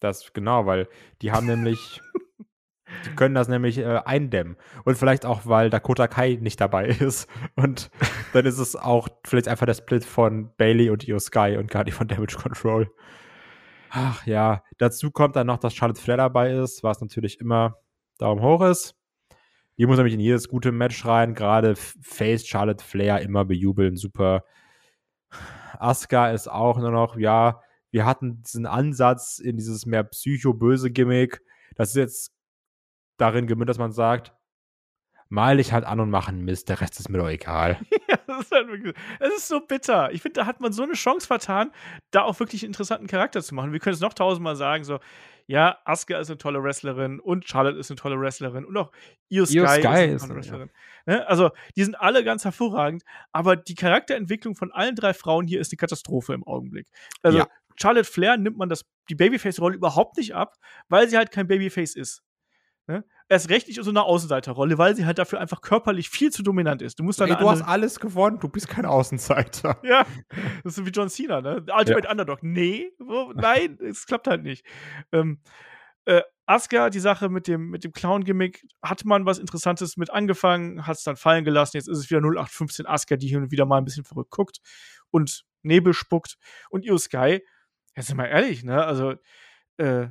Das, 0.00 0.32
genau, 0.32 0.66
weil 0.66 0.88
die 1.22 1.32
haben 1.32 1.46
nämlich, 1.46 2.00
die 3.06 3.14
können 3.14 3.34
das 3.34 3.48
nämlich 3.48 3.78
äh, 3.78 4.00
eindämmen. 4.04 4.56
Und 4.84 4.98
vielleicht 4.98 5.24
auch, 5.24 5.42
weil 5.46 5.70
Dakota 5.70 6.08
Kai 6.08 6.38
nicht 6.40 6.60
dabei 6.60 6.86
ist. 7.00 7.28
Und 7.54 7.90
dann 8.32 8.44
ist 8.44 8.58
es 8.58 8.76
auch 8.76 9.08
vielleicht 9.24 9.48
einfach 9.48 9.66
der 9.66 9.74
Split 9.74 10.04
von 10.04 10.54
Bailey 10.56 10.90
und 10.90 11.06
Io 11.06 11.18
Sky 11.18 11.56
und 11.58 11.70
gar 11.70 11.84
nicht 11.84 11.94
von 11.94 12.08
Damage 12.08 12.36
Control. 12.36 12.90
Ach 13.90 14.26
ja, 14.26 14.64
dazu 14.78 15.10
kommt 15.10 15.36
dann 15.36 15.46
noch, 15.46 15.58
dass 15.58 15.74
Charlotte 15.74 16.00
Flair 16.00 16.16
dabei 16.16 16.52
ist, 16.52 16.82
was 16.82 17.00
natürlich 17.00 17.38
immer 17.40 17.76
Daumen 18.18 18.42
hoch 18.42 18.62
ist. 18.62 18.96
Die 19.78 19.86
muss 19.86 19.96
nämlich 19.96 20.14
in 20.14 20.20
jedes 20.20 20.48
gute 20.48 20.72
Match 20.72 21.04
rein, 21.04 21.34
gerade 21.34 21.76
Face 21.76 22.46
Charlotte 22.46 22.82
Flair 22.84 23.20
immer 23.20 23.44
bejubeln, 23.44 23.96
super. 23.96 24.44
Asuka 25.78 26.30
ist 26.30 26.48
auch 26.48 26.78
nur 26.78 26.90
noch, 26.90 27.16
ja, 27.16 27.60
wir 27.90 28.06
hatten 28.06 28.42
diesen 28.42 28.66
Ansatz 28.66 29.38
in 29.38 29.56
dieses 29.56 29.86
mehr 29.86 30.04
psycho-böse 30.04 30.90
Gimmick. 30.90 31.42
Das 31.74 31.90
ist 31.90 31.96
jetzt 31.96 32.32
darin 33.18 33.46
gemündet, 33.46 33.70
dass 33.70 33.78
man 33.78 33.92
sagt, 33.92 34.32
mal 35.28 35.56
dich 35.56 35.72
halt 35.72 35.84
an 35.84 36.00
und 36.00 36.10
machen 36.10 36.44
Mist, 36.44 36.68
der 36.68 36.80
Rest 36.80 37.00
ist 37.00 37.08
mir 37.08 37.18
doch 37.18 37.28
egal. 37.28 37.80
ja, 38.08 38.38
ist, 38.38 38.52
halt 38.52 38.96
das 39.18 39.34
ist 39.36 39.48
so 39.48 39.60
bitter. 39.60 40.12
Ich 40.12 40.22
finde, 40.22 40.40
da 40.40 40.46
hat 40.46 40.60
man 40.60 40.72
so 40.72 40.82
eine 40.82 40.92
Chance 40.92 41.26
vertan, 41.26 41.72
da 42.10 42.22
auch 42.22 42.38
wirklich 42.38 42.62
einen 42.62 42.70
interessanten 42.70 43.06
Charakter 43.06 43.42
zu 43.42 43.54
machen. 43.54 43.72
Wir 43.72 43.80
können 43.80 43.94
es 43.94 44.00
noch 44.00 44.14
tausendmal 44.14 44.56
sagen, 44.56 44.84
so, 44.84 44.98
ja, 45.46 45.78
Asuka 45.84 46.18
ist 46.18 46.30
eine 46.30 46.38
tolle 46.38 46.62
Wrestlerin 46.62 47.20
und 47.20 47.48
Charlotte 47.48 47.78
ist 47.78 47.90
eine 47.90 47.96
tolle 47.96 48.18
Wrestlerin 48.18 48.64
und 48.64 48.76
auch 48.76 48.92
Io 49.28 49.44
Sky, 49.44 49.56
Io 49.56 49.66
Sky 49.66 49.78
ist 49.78 49.88
eine 49.88 50.18
tolle 50.18 50.34
Wrestlerin. 50.36 50.70
Ja. 51.06 51.14
Ne? 51.14 51.26
Also, 51.28 51.50
die 51.76 51.84
sind 51.84 51.94
alle 51.94 52.24
ganz 52.24 52.44
hervorragend, 52.44 53.02
aber 53.32 53.56
die 53.56 53.74
Charakterentwicklung 53.74 54.54
von 54.54 54.72
allen 54.72 54.94
drei 54.94 55.14
Frauen 55.14 55.46
hier 55.46 55.60
ist 55.60 55.72
eine 55.72 55.78
Katastrophe 55.78 56.34
im 56.34 56.44
Augenblick. 56.44 56.88
Also, 57.22 57.38
ja. 57.38 57.48
Charlotte 57.76 58.08
Flair 58.10 58.36
nimmt 58.36 58.58
man 58.58 58.68
das, 58.68 58.84
die 59.08 59.14
Babyface-Rolle 59.14 59.76
überhaupt 59.76 60.16
nicht 60.16 60.34
ab, 60.34 60.54
weil 60.88 61.08
sie 61.08 61.16
halt 61.16 61.30
kein 61.30 61.46
Babyface 61.46 61.94
ist. 61.94 62.22
Ne? 62.86 63.04
Erst 63.32 63.48
recht 63.48 63.66
nicht 63.66 63.78
in 63.78 63.84
so 63.84 63.90
einer 63.90 64.04
Außenseiterrolle, 64.04 64.76
weil 64.76 64.94
sie 64.94 65.06
halt 65.06 65.18
dafür 65.18 65.40
einfach 65.40 65.62
körperlich 65.62 66.10
viel 66.10 66.30
zu 66.30 66.42
dominant 66.42 66.82
ist. 66.82 66.98
Du 66.98 67.02
musst 67.02 67.18
dann 67.18 67.30
Ey, 67.30 67.36
du 67.36 67.50
hast 67.50 67.62
alles 67.62 67.98
gewonnen, 67.98 68.38
du 68.38 68.48
bist 68.48 68.68
kein 68.68 68.84
Außenseiter. 68.84 69.78
ja, 69.82 70.04
das 70.62 70.72
ist 70.72 70.74
so 70.76 70.86
wie 70.86 70.90
John 70.90 71.08
Cena, 71.08 71.40
ne? 71.40 71.64
Ultimate 71.76 72.08
Underdog. 72.08 72.42
Nee, 72.42 72.92
wo, 72.98 73.32
nein, 73.34 73.78
es 73.80 74.06
klappt 74.06 74.26
halt 74.26 74.42
nicht. 74.42 74.66
Ähm, 75.12 75.40
äh, 76.04 76.20
Asuka, 76.44 76.90
die 76.90 77.00
Sache 77.00 77.30
mit 77.30 77.48
dem, 77.48 77.70
mit 77.70 77.84
dem 77.84 77.92
Clown-Gimmick, 77.92 78.66
hat 78.82 79.04
man 79.06 79.24
was 79.24 79.38
Interessantes 79.38 79.96
mit 79.96 80.10
angefangen, 80.10 80.86
hat 80.86 80.98
es 80.98 81.04
dann 81.04 81.16
fallen 81.16 81.44
gelassen. 81.44 81.78
Jetzt 81.78 81.88
ist 81.88 81.98
es 81.98 82.10
wieder 82.10 82.20
0815 82.20 82.86
Asuka, 82.86 83.16
die 83.16 83.28
hier 83.28 83.38
und 83.38 83.50
wieder 83.50 83.64
mal 83.64 83.78
ein 83.78 83.84
bisschen 83.84 84.04
verrückt 84.04 84.30
guckt 84.30 84.58
und 85.10 85.44
Nebel 85.62 85.94
spuckt. 85.94 86.36
Und 86.68 86.84
Io 86.84 86.98
Sky, 86.98 87.40
ja, 87.96 88.02
sind 88.02 88.18
wir 88.18 88.28
ehrlich, 88.28 88.62
ne? 88.62 88.84
Also, 88.84 89.14
äh, 89.78 90.08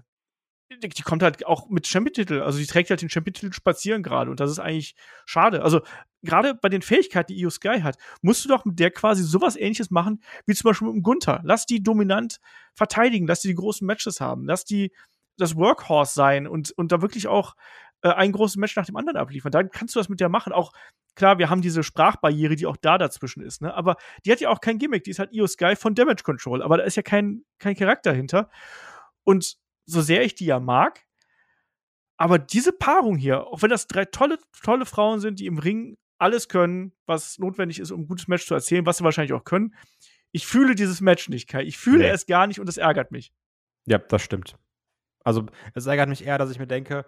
die, 0.79 1.01
kommt 1.03 1.23
halt 1.23 1.45
auch 1.45 1.69
mit 1.69 1.87
Champion-Titel. 1.87 2.41
Also, 2.41 2.59
die 2.59 2.65
trägt 2.65 2.89
halt 2.89 3.01
den 3.01 3.09
Champion-Titel 3.09 3.53
spazieren 3.53 4.03
gerade. 4.03 4.29
Und 4.31 4.39
das 4.39 4.51
ist 4.51 4.59
eigentlich 4.59 4.95
schade. 5.25 5.63
Also, 5.63 5.81
gerade 6.23 6.55
bei 6.55 6.69
den 6.69 6.81
Fähigkeiten, 6.81 7.33
die 7.33 7.39
Io 7.39 7.49
Sky 7.49 7.81
hat, 7.81 7.97
musst 8.21 8.45
du 8.45 8.49
doch 8.49 8.65
mit 8.65 8.79
der 8.79 8.91
quasi 8.91 9.23
sowas 9.23 9.55
ähnliches 9.55 9.91
machen, 9.91 10.21
wie 10.45 10.53
zum 10.53 10.69
Beispiel 10.69 10.87
mit 10.87 10.95
dem 10.95 11.03
Gunther. 11.03 11.41
Lass 11.43 11.65
die 11.65 11.83
dominant 11.83 12.39
verteidigen, 12.73 13.27
lass 13.27 13.41
die 13.41 13.49
die 13.49 13.55
großen 13.55 13.85
Matches 13.85 14.21
haben, 14.21 14.45
lass 14.45 14.65
die 14.65 14.91
das 15.37 15.55
Workhorse 15.55 16.13
sein 16.13 16.47
und, 16.47 16.71
und 16.71 16.91
da 16.91 17.01
wirklich 17.01 17.27
auch 17.27 17.55
äh, 18.03 18.09
ein 18.09 18.31
großes 18.31 18.57
Match 18.57 18.75
nach 18.75 18.85
dem 18.85 18.95
anderen 18.95 19.17
abliefern. 19.17 19.51
Dann 19.51 19.69
kannst 19.69 19.95
du 19.95 19.99
das 19.99 20.09
mit 20.09 20.19
der 20.19 20.29
machen. 20.29 20.53
Auch 20.53 20.71
klar, 21.15 21.37
wir 21.39 21.49
haben 21.49 21.61
diese 21.61 21.83
Sprachbarriere, 21.83 22.55
die 22.55 22.67
auch 22.67 22.77
da 22.77 22.97
dazwischen 22.97 23.41
ist, 23.41 23.61
ne? 23.61 23.73
Aber 23.73 23.95
die 24.25 24.31
hat 24.31 24.39
ja 24.39 24.49
auch 24.49 24.61
kein 24.61 24.77
Gimmick, 24.77 25.03
die 25.03 25.11
ist 25.11 25.19
halt 25.19 25.33
Io 25.33 25.47
Sky 25.47 25.75
von 25.75 25.95
Damage 25.95 26.23
Control, 26.23 26.61
aber 26.61 26.77
da 26.77 26.83
ist 26.83 26.95
ja 26.95 27.03
kein, 27.03 27.43
kein 27.59 27.75
Charakter 27.75 28.13
hinter. 28.13 28.49
Und 29.23 29.57
so 29.85 30.01
sehr 30.01 30.23
ich 30.23 30.35
die 30.35 30.45
ja 30.45 30.59
mag, 30.59 31.01
aber 32.17 32.37
diese 32.37 32.71
Paarung 32.71 33.17
hier, 33.17 33.47
auch 33.47 33.61
wenn 33.61 33.69
das 33.69 33.87
drei 33.87 34.05
tolle, 34.05 34.37
tolle 34.61 34.85
Frauen 34.85 35.19
sind, 35.19 35.39
die 35.39 35.47
im 35.47 35.57
Ring 35.57 35.97
alles 36.19 36.49
können, 36.49 36.93
was 37.07 37.39
notwendig 37.39 37.79
ist, 37.79 37.89
um 37.91 38.01
ein 38.01 38.07
gutes 38.07 38.27
Match 38.27 38.45
zu 38.45 38.53
erzählen, 38.53 38.85
was 38.85 38.97
sie 38.97 39.03
wahrscheinlich 39.03 39.33
auch 39.33 39.43
können, 39.43 39.73
ich 40.31 40.45
fühle 40.45 40.75
dieses 40.75 41.01
Match 41.01 41.29
nicht, 41.29 41.49
Kai. 41.49 41.63
Ich 41.63 41.77
fühle 41.77 41.99
Nee. 42.05 42.09
es 42.09 42.25
gar 42.25 42.47
nicht 42.47 42.59
und 42.59 42.69
es 42.69 42.77
ärgert 42.77 43.11
mich. 43.11 43.33
Ja, 43.85 43.97
das 43.97 44.21
stimmt. 44.21 44.55
Also, 45.23 45.45
es 45.73 45.85
ärgert 45.87 46.09
mich 46.09 46.25
eher, 46.25 46.37
dass 46.37 46.51
ich 46.51 46.59
mir 46.59 46.67
denke, 46.67 47.05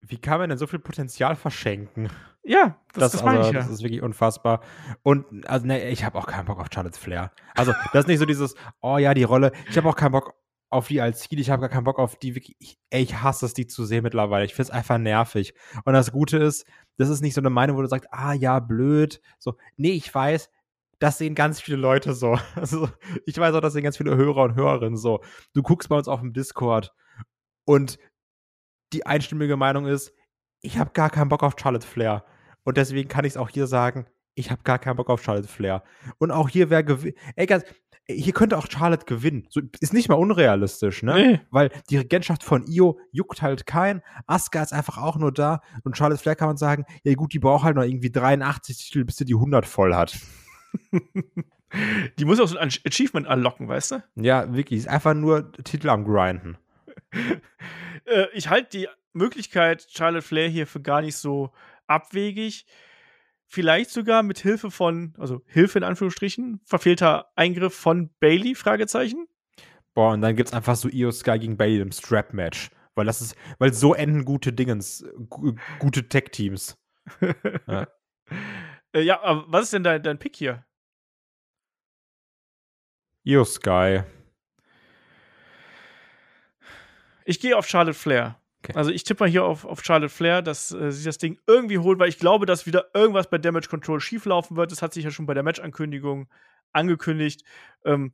wie 0.00 0.18
kann 0.18 0.38
man 0.38 0.50
denn 0.50 0.58
so 0.58 0.66
viel 0.66 0.78
Potenzial 0.78 1.36
verschenken? 1.36 2.10
Ja, 2.42 2.78
das, 2.92 3.12
das, 3.12 3.24
meine 3.24 3.38
also, 3.38 3.50
ich 3.50 3.54
ja. 3.54 3.60
Das 3.62 3.70
ist 3.70 3.82
wirklich 3.82 4.02
unfassbar. 4.02 4.60
Und 5.02 5.48
also, 5.48 5.66
ne, 5.66 5.88
ich 5.88 6.04
habe 6.04 6.18
auch 6.18 6.26
keinen 6.26 6.44
Bock 6.44 6.58
auf 6.60 6.68
Charlotte 6.72 6.98
Flair. 6.98 7.32
Also, 7.54 7.72
das 7.92 8.00
ist 8.04 8.08
nicht 8.08 8.18
so 8.18 8.26
dieses, 8.26 8.54
oh 8.80 8.98
ja, 8.98 9.14
die 9.14 9.24
Rolle. 9.24 9.52
Ich 9.70 9.76
habe 9.76 9.88
auch 9.88 9.96
keinen 9.96 10.12
Bock 10.12 10.34
auf 10.70 10.88
die 10.88 11.00
als 11.00 11.20
Ziel. 11.20 11.38
Ich 11.40 11.50
habe 11.50 11.60
gar 11.60 11.68
keinen 11.68 11.84
Bock 11.84 11.98
auf 11.98 12.16
die. 12.16 12.36
Ich, 12.58 12.78
ey, 12.90 13.02
ich 13.02 13.22
hasse 13.22 13.46
es, 13.46 13.54
die 13.54 13.66
zu 13.66 13.84
sehen 13.84 14.02
mittlerweile. 14.02 14.44
Ich 14.44 14.54
finde 14.54 14.70
es 14.70 14.70
einfach 14.70 14.98
nervig. 14.98 15.54
Und 15.84 15.92
das 15.94 16.12
Gute 16.12 16.38
ist, 16.38 16.66
das 16.96 17.08
ist 17.08 17.20
nicht 17.20 17.34
so 17.34 17.40
eine 17.40 17.50
Meinung, 17.50 17.76
wo 17.76 17.82
du 17.82 17.88
sagst, 17.88 18.08
ah 18.10 18.32
ja, 18.32 18.58
blöd. 18.60 19.20
So, 19.38 19.56
nee, 19.76 19.92
ich 19.92 20.12
weiß, 20.12 20.50
das 20.98 21.18
sehen 21.18 21.34
ganz 21.34 21.60
viele 21.60 21.76
Leute 21.76 22.14
so. 22.14 22.38
Also, 22.54 22.88
ich 23.26 23.36
weiß 23.38 23.54
auch, 23.54 23.60
das 23.60 23.72
sehen 23.72 23.84
ganz 23.84 23.96
viele 23.96 24.16
Hörer 24.16 24.42
und 24.44 24.54
Hörerinnen 24.54 24.96
so. 24.96 25.20
Du 25.54 25.62
guckst 25.62 25.88
bei 25.88 25.96
uns 25.96 26.08
auf 26.08 26.20
dem 26.20 26.32
Discord 26.32 26.92
und 27.64 27.98
die 28.92 29.06
einstimmige 29.06 29.56
Meinung 29.56 29.86
ist, 29.86 30.12
ich 30.62 30.78
habe 30.78 30.90
gar 30.92 31.10
keinen 31.10 31.28
Bock 31.28 31.42
auf 31.42 31.54
Charlotte 31.58 31.86
Flair. 31.86 32.24
Und 32.64 32.76
deswegen 32.76 33.08
kann 33.08 33.24
ich 33.24 33.34
es 33.34 33.36
auch 33.36 33.50
hier 33.50 33.66
sagen, 33.66 34.06
ich 34.34 34.50
habe 34.50 34.62
gar 34.62 34.78
keinen 34.78 34.96
Bock 34.96 35.10
auf 35.10 35.22
Charlotte 35.22 35.48
Flair. 35.48 35.82
Und 36.18 36.30
auch 36.30 36.48
hier 36.48 36.70
wäre. 36.70 37.12
Ey, 37.36 37.46
ganz, 37.46 37.64
hier 38.08 38.32
könnte 38.32 38.56
auch 38.56 38.66
Charlotte 38.70 39.04
gewinnen. 39.04 39.46
So, 39.50 39.60
ist 39.80 39.92
nicht 39.92 40.08
mal 40.08 40.14
unrealistisch, 40.14 41.02
ne? 41.02 41.14
Nee. 41.14 41.40
Weil 41.50 41.70
die 41.90 41.98
Regentschaft 41.98 42.44
von 42.44 42.64
Io 42.66 42.98
juckt 43.10 43.42
halt 43.42 43.66
keinen. 43.66 44.02
Asuka 44.26 44.62
ist 44.62 44.72
einfach 44.72 44.98
auch 44.98 45.16
nur 45.16 45.32
da. 45.32 45.60
Und 45.84 45.96
Charlotte 45.96 46.22
Flair 46.22 46.36
kann 46.36 46.48
man 46.48 46.56
sagen, 46.56 46.84
ja 47.02 47.14
gut, 47.14 47.32
die 47.32 47.38
braucht 47.38 47.64
halt 47.64 47.76
noch 47.76 47.82
irgendwie 47.82 48.10
83 48.10 48.78
Titel, 48.78 49.04
bis 49.04 49.16
sie 49.16 49.24
die 49.24 49.34
100 49.34 49.66
voll 49.66 49.94
hat. 49.94 50.16
Die 52.18 52.24
muss 52.24 52.40
auch 52.40 52.46
so 52.46 52.56
ein 52.56 52.70
Achievement 52.86 53.26
anlocken, 53.26 53.68
weißt 53.68 53.90
du? 53.90 54.02
Ja, 54.14 54.54
wirklich. 54.54 54.78
Ist 54.78 54.88
einfach 54.88 55.14
nur 55.14 55.52
Titel 55.52 55.88
am 55.88 56.04
Grinden. 56.04 56.56
Äh, 58.08 58.26
ich 58.34 58.48
halte 58.48 58.78
die 58.78 58.88
Möglichkeit 59.14 59.84
Charlotte 59.90 60.22
Flair 60.24 60.48
hier 60.48 60.68
für 60.68 60.80
gar 60.80 61.00
nicht 61.00 61.16
so 61.16 61.50
abwegig. 61.88 62.66
Vielleicht 63.48 63.90
sogar 63.90 64.22
mit 64.22 64.38
Hilfe 64.38 64.70
von, 64.70 65.14
also 65.18 65.42
Hilfe 65.46 65.78
in 65.78 65.84
Anführungsstrichen, 65.84 66.60
verfehlter 66.64 67.30
Eingriff 67.36 67.74
von 67.74 68.10
Bailey, 68.18 68.54
Fragezeichen. 68.54 69.28
Boah, 69.94 70.12
und 70.12 70.20
dann 70.20 70.36
gibt's 70.36 70.52
einfach 70.52 70.76
so 70.76 70.88
Io 70.88 71.10
Sky 71.12 71.38
gegen 71.38 71.56
Bailey 71.56 71.80
im 71.80 71.92
Strap-Match. 71.92 72.70
Weil 72.96 73.06
das 73.06 73.20
ist, 73.20 73.36
weil 73.58 73.72
so 73.72 73.94
enden 73.94 74.24
gute 74.24 74.52
Dingens, 74.52 75.04
gu 75.28 75.54
gute 75.78 76.08
Tech-Teams. 76.08 76.76
Ja. 77.68 77.86
Äh, 78.92 79.02
ja, 79.02 79.22
aber 79.22 79.44
was 79.46 79.64
ist 79.64 79.72
denn 79.72 79.84
dein, 79.84 80.02
dein 80.02 80.18
Pick 80.18 80.34
hier? 80.34 80.64
Io 83.24 83.44
Sky. 83.44 84.02
Ich 87.24 87.40
gehe 87.40 87.56
auf 87.56 87.68
Charlotte 87.68 87.98
Flair. 87.98 88.40
Okay. 88.68 88.76
Also 88.76 88.90
ich 88.90 89.04
tippe 89.04 89.24
mal 89.24 89.30
hier 89.30 89.44
auf, 89.44 89.64
auf 89.64 89.84
Charlotte 89.84 90.12
Flair, 90.12 90.42
dass 90.42 90.72
äh, 90.72 90.90
sie 90.90 91.04
das 91.04 91.18
Ding 91.18 91.38
irgendwie 91.46 91.78
holt, 91.78 91.98
weil 92.00 92.08
ich 92.08 92.18
glaube, 92.18 92.46
dass 92.46 92.66
wieder 92.66 92.86
irgendwas 92.94 93.30
bei 93.30 93.38
Damage 93.38 93.68
Control 93.68 94.00
schieflaufen 94.00 94.56
wird. 94.56 94.72
Das 94.72 94.82
hat 94.82 94.92
sich 94.92 95.04
ja 95.04 95.10
schon 95.10 95.26
bei 95.26 95.34
der 95.34 95.44
Match-Ankündigung 95.44 96.28
angekündigt, 96.72 97.42
ähm, 97.84 98.12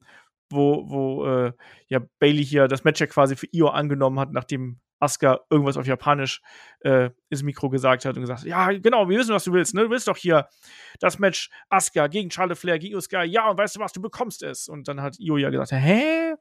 wo, 0.51 0.91
wo 0.91 1.27
äh, 1.27 1.53
ja 1.89 2.01
Bailey 2.19 2.45
hier 2.45 2.69
das 2.69 2.85
Match 2.85 3.01
ja 3.01 3.07
quasi 3.07 3.35
für 3.35 3.47
Io 3.53 3.69
angenommen 3.69 4.21
hat, 4.21 4.33
nachdem 4.33 4.79
Asuka 5.01 5.41
irgendwas 5.49 5.79
auf 5.79 5.87
Japanisch 5.87 6.43
äh, 6.81 7.11
ins 7.31 7.43
Mikro 7.43 7.71
gesagt 7.71 8.05
hat 8.05 8.15
und 8.17 8.21
gesagt 8.21 8.41
hat, 8.41 8.47
ja, 8.47 8.71
genau, 8.73 9.09
wir 9.09 9.19
wissen, 9.19 9.35
was 9.35 9.45
du 9.45 9.53
willst, 9.53 9.75
ne? 9.75 9.85
Du 9.85 9.91
willst 9.91 10.07
doch 10.07 10.19
hier 10.19 10.49
das 11.01 11.19
Match 11.19 11.51
Asuka 11.71 12.09
gegen 12.09 12.31
Charlotte 12.31 12.61
Flair, 12.61 12.79
gegen 12.79 12.93
Io 12.93 13.01
Sky, 13.01 13.25
ja, 13.25 13.49
und 13.49 13.57
weißt 13.57 13.77
du 13.77 13.81
was, 13.81 13.93
du 13.93 14.03
bekommst 14.03 14.43
es. 14.43 14.69
Und 14.69 14.87
dann 14.87 15.01
hat 15.01 15.19
Io 15.19 15.39
ja 15.39 15.49
gesagt, 15.49 15.73
hä? 15.73 16.35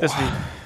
Deswegen. 0.00 0.61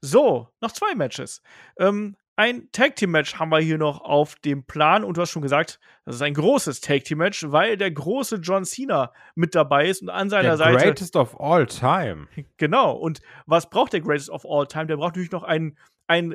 So, 0.00 0.48
noch 0.60 0.72
zwei 0.72 0.94
Matches. 0.94 1.42
Ähm, 1.78 2.16
ein 2.36 2.72
Tag 2.72 2.96
Team 2.96 3.10
Match 3.10 3.38
haben 3.38 3.50
wir 3.50 3.58
hier 3.58 3.76
noch 3.76 4.00
auf 4.00 4.34
dem 4.36 4.64
Plan 4.64 5.04
und 5.04 5.18
du 5.18 5.20
hast 5.20 5.30
schon 5.30 5.42
gesagt, 5.42 5.78
das 6.06 6.14
ist 6.14 6.22
ein 6.22 6.32
großes 6.32 6.80
Tag 6.80 7.04
Team 7.04 7.18
Match, 7.18 7.44
weil 7.48 7.76
der 7.76 7.90
große 7.90 8.36
John 8.36 8.64
Cena 8.64 9.12
mit 9.34 9.54
dabei 9.54 9.88
ist 9.88 10.00
und 10.00 10.08
an 10.08 10.30
seiner 10.30 10.42
Der 10.50 10.56
Seite 10.56 10.84
greatest 10.86 11.16
of 11.16 11.38
all 11.38 11.66
time. 11.66 12.28
genau. 12.56 12.92
Und 12.92 13.20
was 13.44 13.68
braucht 13.68 13.92
der 13.92 14.00
Greatest 14.00 14.30
of 14.30 14.46
All 14.48 14.66
Time? 14.66 14.86
Der 14.86 14.96
braucht 14.96 15.16
natürlich 15.16 15.32
noch 15.32 15.42
einen, 15.42 15.76
einen 16.06 16.34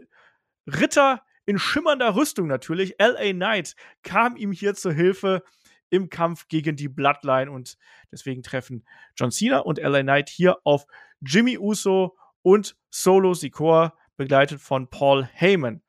Ritter 0.67 1.23
in 1.47 1.58
schimmernder 1.58 2.15
Rüstung 2.15 2.45
natürlich. 2.45 2.95
LA 2.99 3.34
Knight 3.34 3.75
kam 4.04 4.36
ihm 4.36 4.51
hier 4.51 4.75
zur 4.75 4.93
Hilfe 4.93 5.43
im 5.89 6.10
Kampf 6.10 6.47
gegen 6.49 6.75
die 6.75 6.88
Bloodline 6.88 7.49
und 7.49 7.78
deswegen 8.12 8.43
treffen 8.43 8.86
John 9.15 9.32
Cena 9.32 9.60
und 9.60 9.80
LA 9.80 10.04
Knight 10.04 10.30
hier 10.30 10.58
auf 10.63 10.86
Jimmy 11.21 11.58
Uso 11.58 12.15
und 12.45 12.77
Solo 12.91 13.34
Sikoa, 13.34 13.95
begleitet 14.17 14.62
von 14.62 14.88
Paul 14.88 15.27
Heyman. 15.34 15.81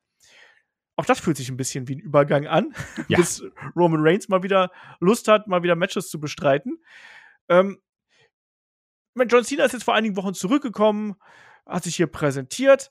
Auch 0.95 1.05
das 1.05 1.19
fühlt 1.19 1.37
sich 1.37 1.49
ein 1.49 1.55
bisschen 1.57 1.87
wie 1.87 1.95
ein 1.95 1.99
Übergang 1.99 2.47
an, 2.47 2.73
Ja. 3.07 3.17
bis 3.19 3.43
Roman 3.75 3.99
Reigns 4.01 4.27
mal 4.27 4.41
wieder 4.41 4.71
Lust 4.99 5.27
hat, 5.27 5.47
mal 5.47 5.61
wieder 5.61 5.75
Matches 5.75 6.09
zu 6.09 6.19
bestreiten. 6.19 6.83
Ähm, 7.47 7.79
John 9.29 9.43
Cena 9.43 9.65
ist 9.65 9.73
jetzt 9.73 9.83
vor 9.83 9.93
einigen 9.93 10.15
Wochen 10.15 10.33
zurückgekommen, 10.33 11.15
hat 11.67 11.83
sich 11.83 11.95
hier 11.95 12.07
präsentiert. 12.07 12.89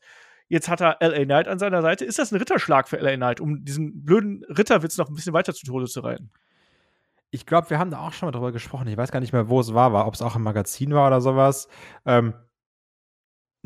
Jetzt 0.48 0.68
hat 0.68 0.80
er 0.80 0.98
LA 1.00 1.24
Knight 1.24 1.48
an 1.48 1.58
seiner 1.58 1.82
Seite. 1.82 2.04
Ist 2.04 2.20
das 2.20 2.30
ein 2.30 2.38
Ritterschlag 2.38 2.88
für 2.88 2.98
LA 2.98 3.16
Knight, 3.16 3.40
um 3.40 3.64
diesen 3.64 4.04
blöden 4.04 4.44
Ritterwitz 4.44 4.96
noch 4.96 5.08
ein 5.08 5.14
bisschen 5.16 5.32
weiter 5.32 5.52
zu 5.52 5.66
Tode 5.66 5.86
zu 5.86 6.00
reiten? 6.00 6.30
Ich 7.30 7.46
glaube, 7.46 7.68
wir 7.70 7.80
haben 7.80 7.90
da 7.90 7.98
auch 7.98 8.12
schon 8.12 8.28
mal 8.28 8.32
drüber 8.32 8.52
gesprochen. 8.52 8.86
Ich 8.86 8.96
weiß 8.96 9.10
gar 9.10 9.18
nicht 9.18 9.32
mehr, 9.32 9.48
wo 9.48 9.58
es 9.58 9.74
war, 9.74 9.92
war 9.92 10.06
ob 10.06 10.14
es 10.14 10.22
auch 10.22 10.36
im 10.36 10.42
Magazin 10.42 10.94
war 10.94 11.08
oder 11.08 11.20
sowas. 11.20 11.66
Ähm, 12.04 12.34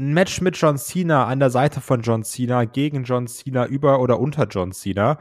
ein 0.01 0.15
Match 0.15 0.41
mit 0.41 0.57
John 0.57 0.79
Cena 0.79 1.27
an 1.27 1.41
der 1.41 1.51
Seite 1.51 1.81
von 1.81 2.01
John 2.01 2.25
Cena 2.25 2.65
gegen 2.65 3.05
John 3.05 3.27
Cena 3.27 3.67
über 3.67 4.01
oder 4.01 4.19
unter 4.19 4.47
John 4.47 4.73
Cena 4.73 5.19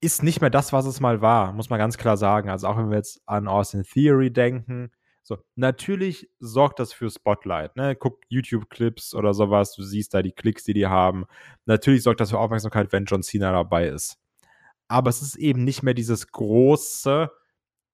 ist 0.00 0.22
nicht 0.22 0.40
mehr 0.40 0.50
das, 0.50 0.72
was 0.72 0.86
es 0.86 1.00
mal 1.00 1.20
war, 1.20 1.52
muss 1.52 1.70
man 1.70 1.78
ganz 1.78 1.98
klar 1.98 2.16
sagen. 2.16 2.48
Also 2.48 2.68
auch 2.68 2.76
wenn 2.76 2.90
wir 2.90 2.96
jetzt 2.96 3.22
an 3.26 3.48
Austin 3.48 3.82
Theory 3.82 4.30
denken. 4.30 4.90
So, 5.22 5.38
natürlich 5.56 6.30
sorgt 6.38 6.78
das 6.78 6.92
für 6.92 7.10
Spotlight, 7.10 7.76
ne? 7.76 7.96
Guck 7.96 8.20
YouTube-Clips 8.28 9.14
oder 9.14 9.32
sowas, 9.32 9.74
du 9.74 9.82
siehst 9.82 10.12
da 10.12 10.22
die 10.22 10.32
Klicks, 10.32 10.64
die 10.64 10.74
die 10.74 10.86
haben. 10.86 11.24
Natürlich 11.64 12.02
sorgt 12.02 12.20
das 12.20 12.30
für 12.30 12.38
Aufmerksamkeit, 12.38 12.92
wenn 12.92 13.06
John 13.06 13.22
Cena 13.22 13.50
dabei 13.50 13.88
ist. 13.88 14.18
Aber 14.86 15.08
es 15.08 15.22
ist 15.22 15.36
eben 15.36 15.64
nicht 15.64 15.82
mehr 15.82 15.94
dieses 15.94 16.28
große, 16.28 17.30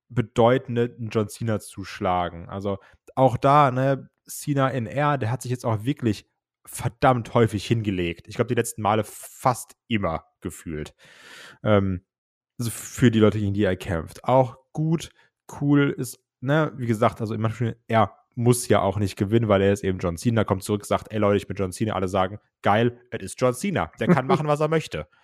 bedeutende 0.08 0.96
John 0.98 1.28
Cena 1.28 1.60
zu 1.60 1.84
schlagen. 1.84 2.48
Also 2.48 2.78
auch 3.14 3.36
da, 3.36 3.70
ne, 3.70 4.10
Cena 4.30 4.68
in 4.68 4.86
R, 4.86 5.18
der 5.18 5.30
hat 5.30 5.42
sich 5.42 5.50
jetzt 5.50 5.64
auch 5.64 5.84
wirklich 5.84 6.26
verdammt 6.66 7.34
häufig 7.34 7.66
hingelegt. 7.66 8.28
Ich 8.28 8.36
glaube, 8.36 8.48
die 8.48 8.54
letzten 8.54 8.82
Male 8.82 9.04
fast 9.04 9.76
immer 9.88 10.24
gefühlt. 10.40 10.94
Ähm, 11.62 12.04
also 12.58 12.70
für 12.70 13.10
die 13.10 13.18
Leute, 13.18 13.38
gegen 13.38 13.54
die 13.54 13.64
er 13.64 13.76
kämpft. 13.76 14.24
Auch 14.24 14.56
gut, 14.72 15.10
cool 15.60 15.90
ist, 15.90 16.18
ne, 16.40 16.72
wie 16.76 16.86
gesagt, 16.86 17.20
also 17.20 17.34
immer 17.34 17.50
schön, 17.50 17.74
er 17.88 18.14
muss 18.34 18.68
ja 18.68 18.80
auch 18.80 18.98
nicht 18.98 19.16
gewinnen, 19.16 19.48
weil 19.48 19.62
er 19.62 19.72
ist 19.72 19.84
eben 19.84 19.98
John 19.98 20.16
Cena, 20.16 20.44
kommt 20.44 20.62
zurück, 20.62 20.86
sagt, 20.86 21.12
ey 21.12 21.18
Leute, 21.18 21.36
ich 21.36 21.46
bin 21.46 21.56
John 21.56 21.72
Cena. 21.72 21.94
Alle 21.94 22.08
sagen, 22.08 22.38
geil, 22.62 23.00
es 23.10 23.22
ist 23.22 23.40
John 23.40 23.54
Cena. 23.54 23.90
Der 23.98 24.08
kann 24.08 24.26
machen, 24.26 24.46
was 24.46 24.60
er 24.60 24.68
möchte. 24.68 25.08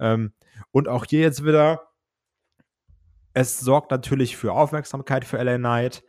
Ähm, 0.00 0.32
und 0.70 0.86
auch 0.86 1.04
hier 1.06 1.18
jetzt 1.18 1.44
wieder, 1.44 1.88
es 3.34 3.58
sorgt 3.58 3.90
natürlich 3.90 4.36
für 4.36 4.52
Aufmerksamkeit 4.52 5.24
für 5.24 5.42
LA 5.42 5.56
Knight, 5.56 6.04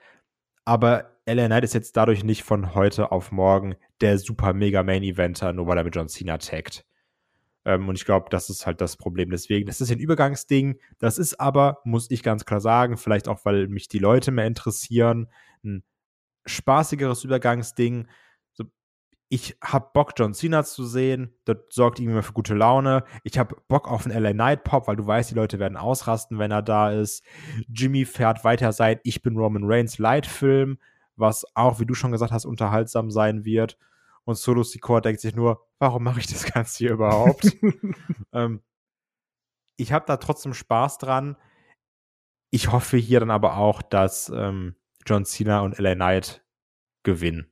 aber 0.64 1.19
LA 1.34 1.48
Knight 1.48 1.64
ist 1.64 1.74
jetzt 1.74 1.96
dadurch 1.96 2.24
nicht 2.24 2.44
von 2.44 2.74
heute 2.76 3.12
auf 3.12 3.32
morgen 3.32 3.76
der 4.02 4.18
super 4.18 4.54
mega 4.54 4.84
Main 4.84 5.04
Eventer, 5.04 5.54
nur 5.54 5.68
weil 5.68 5.78
er 5.78 5.84
mit 5.84 5.96
John 5.96 6.08
Cena 6.08 6.38
taggt. 6.38 6.86
Ähm, 7.66 7.88
und 7.88 7.96
ich 7.96 8.06
glaube, 8.06 8.28
das 8.30 8.50
ist 8.50 8.66
halt 8.66 8.82
das 8.82 8.98
Problem. 8.98 9.30
Deswegen, 9.30 9.68
das 9.68 9.82
ist 9.82 9.92
ein 9.92 10.00
Übergangsding. 10.00 10.80
Das 10.98 11.18
ist 11.18 11.40
aber, 11.40 11.80
muss 11.84 12.10
ich 12.10 12.24
ganz 12.24 12.46
klar 12.46 12.62
sagen, 12.62 12.98
vielleicht 12.98 13.28
auch, 13.28 13.46
weil 13.46 13.68
mich 13.68 13.88
die 13.88 14.00
Leute 14.00 14.32
mehr 14.32 14.48
interessieren, 14.48 15.28
ein 15.64 15.84
spaßigeres 16.46 17.24
Übergangsding. 17.24 18.08
Ich 19.32 19.56
habe 19.64 19.92
Bock, 19.94 20.14
John 20.18 20.34
Cena 20.34 20.64
zu 20.64 20.86
sehen. 20.86 21.36
Das 21.46 21.58
sorgt 21.70 22.00
irgendwie 22.00 22.24
für 22.24 22.34
gute 22.34 22.56
Laune. 22.56 23.04
Ich 23.24 23.38
habe 23.38 23.56
Bock 23.68 23.88
auf 23.88 24.08
einen 24.08 24.20
LA 24.20 24.34
Night 24.34 24.64
Pop, 24.64 24.88
weil 24.88 24.96
du 24.96 25.06
weißt, 25.06 25.30
die 25.30 25.36
Leute 25.36 25.60
werden 25.60 25.78
ausrasten, 25.78 26.40
wenn 26.40 26.50
er 26.50 26.64
da 26.64 26.90
ist. 26.92 27.24
Jimmy 27.68 28.06
fährt 28.06 28.44
weiter 28.44 28.74
sein 28.74 29.00
Ich 29.04 29.22
bin 29.22 29.38
Roman 29.38 29.66
Reigns 29.66 30.00
Light-Film, 30.00 30.80
was 31.20 31.46
auch, 31.56 31.80
wie 31.80 31.86
du 31.86 31.94
schon 31.94 32.12
gesagt 32.12 32.32
hast, 32.32 32.46
unterhaltsam 32.46 33.12
sein 33.12 33.46
wird. 33.46 33.78
Und 34.24 34.38
Solo 34.38 34.64
Secor 34.64 35.02
denkt 35.02 35.22
sich 35.22 35.36
nur, 35.36 35.66
warum 35.80 36.04
mache 36.04 36.20
ich 36.20 36.28
das 36.28 36.46
Ganze 36.46 36.78
hier 36.78 36.92
überhaupt? 36.92 37.58
ähm, 38.34 38.62
ich 39.78 39.92
habe 39.92 40.06
da 40.06 40.18
trotzdem 40.18 40.54
Spaß 40.54 40.98
dran. 40.98 41.38
Ich 42.52 42.72
hoffe 42.72 42.98
hier 42.98 43.20
dann 43.20 43.32
aber 43.32 43.58
auch, 43.58 43.82
dass 43.82 44.30
ähm, 44.30 44.76
John 45.06 45.26
Cena 45.26 45.62
und 45.62 45.78
LA 45.78 45.96
Knight 45.96 46.44
gewinnen. 47.04 47.52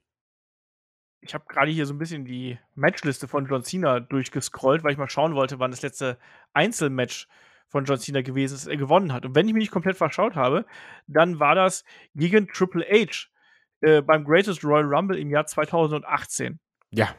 Ich 1.21 1.33
habe 1.33 1.45
gerade 1.47 1.71
hier 1.71 1.85
so 1.85 1.93
ein 1.93 1.97
bisschen 1.97 2.25
die 2.25 2.59
Matchliste 2.75 3.27
von 3.27 3.47
John 3.47 3.63
Cena 3.63 3.99
durchgescrollt, 3.99 4.83
weil 4.83 4.91
ich 4.91 4.97
mal 4.97 5.09
schauen 5.09 5.35
wollte, 5.35 5.59
wann 5.59 5.71
das 5.71 5.81
letzte 5.81 6.17
Einzelmatch 6.53 7.27
von 7.67 7.85
John 7.85 7.99
Cena 7.99 8.21
gewesen 8.21 8.55
ist, 8.55 8.67
er 8.67 8.77
gewonnen 8.77 9.13
hat. 9.13 9.25
Und 9.25 9.35
wenn 9.35 9.47
ich 9.47 9.53
mich 9.53 9.61
nicht 9.61 9.71
komplett 9.71 9.97
verschaut 9.97 10.35
habe, 10.35 10.65
dann 11.07 11.39
war 11.39 11.55
das 11.55 11.83
gegen 12.15 12.47
Triple 12.47 12.85
H 12.85 13.27
äh, 13.81 14.01
beim 14.01 14.23
Greatest 14.23 14.63
Royal 14.63 14.85
Rumble 14.85 15.17
im 15.17 15.29
Jahr 15.29 15.45
2018. 15.45 16.59
Ja. 16.91 17.09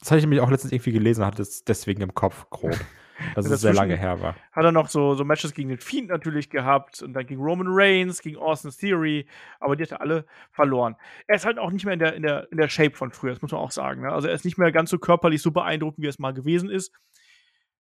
Das 0.00 0.10
hatte 0.10 0.18
ich 0.18 0.24
nämlich 0.24 0.40
auch 0.40 0.50
letztens 0.50 0.72
irgendwie 0.72 0.92
gelesen, 0.92 1.24
hatte 1.24 1.42
es 1.42 1.64
deswegen 1.64 2.02
im 2.02 2.14
Kopf 2.14 2.48
grob. 2.50 2.76
Dass 3.36 3.46
es 3.46 3.60
sehr 3.60 3.72
lange 3.72 3.96
her 3.96 4.20
war. 4.20 4.34
Hat 4.50 4.64
er 4.64 4.72
noch 4.72 4.88
so, 4.88 5.14
so 5.14 5.24
Matches 5.24 5.54
gegen 5.54 5.68
den 5.68 5.78
Fiend 5.78 6.08
natürlich 6.08 6.50
gehabt 6.50 7.00
und 7.00 7.12
dann 7.12 7.24
gegen 7.24 7.40
Roman 7.40 7.68
Reigns, 7.70 8.20
gegen 8.20 8.38
Austin 8.38 8.72
Theory, 8.72 9.26
aber 9.60 9.76
die 9.76 9.84
hat 9.84 9.92
er 9.92 10.00
alle 10.00 10.26
verloren. 10.50 10.96
Er 11.28 11.36
ist 11.36 11.46
halt 11.46 11.60
auch 11.60 11.70
nicht 11.70 11.84
mehr 11.84 11.94
in 11.94 12.00
der, 12.00 12.14
in 12.14 12.22
der, 12.22 12.50
in 12.50 12.58
der 12.58 12.68
Shape 12.68 12.96
von 12.96 13.12
früher, 13.12 13.30
das 13.30 13.40
muss 13.40 13.52
man 13.52 13.60
auch 13.60 13.70
sagen. 13.70 14.02
Ne? 14.02 14.10
Also 14.10 14.26
er 14.26 14.34
ist 14.34 14.44
nicht 14.44 14.58
mehr 14.58 14.72
ganz 14.72 14.90
so 14.90 14.98
körperlich 14.98 15.42
so 15.42 15.52
beeindruckend, 15.52 16.02
wie 16.02 16.08
er 16.08 16.10
es 16.10 16.18
mal 16.18 16.34
gewesen 16.34 16.68
ist 16.68 16.92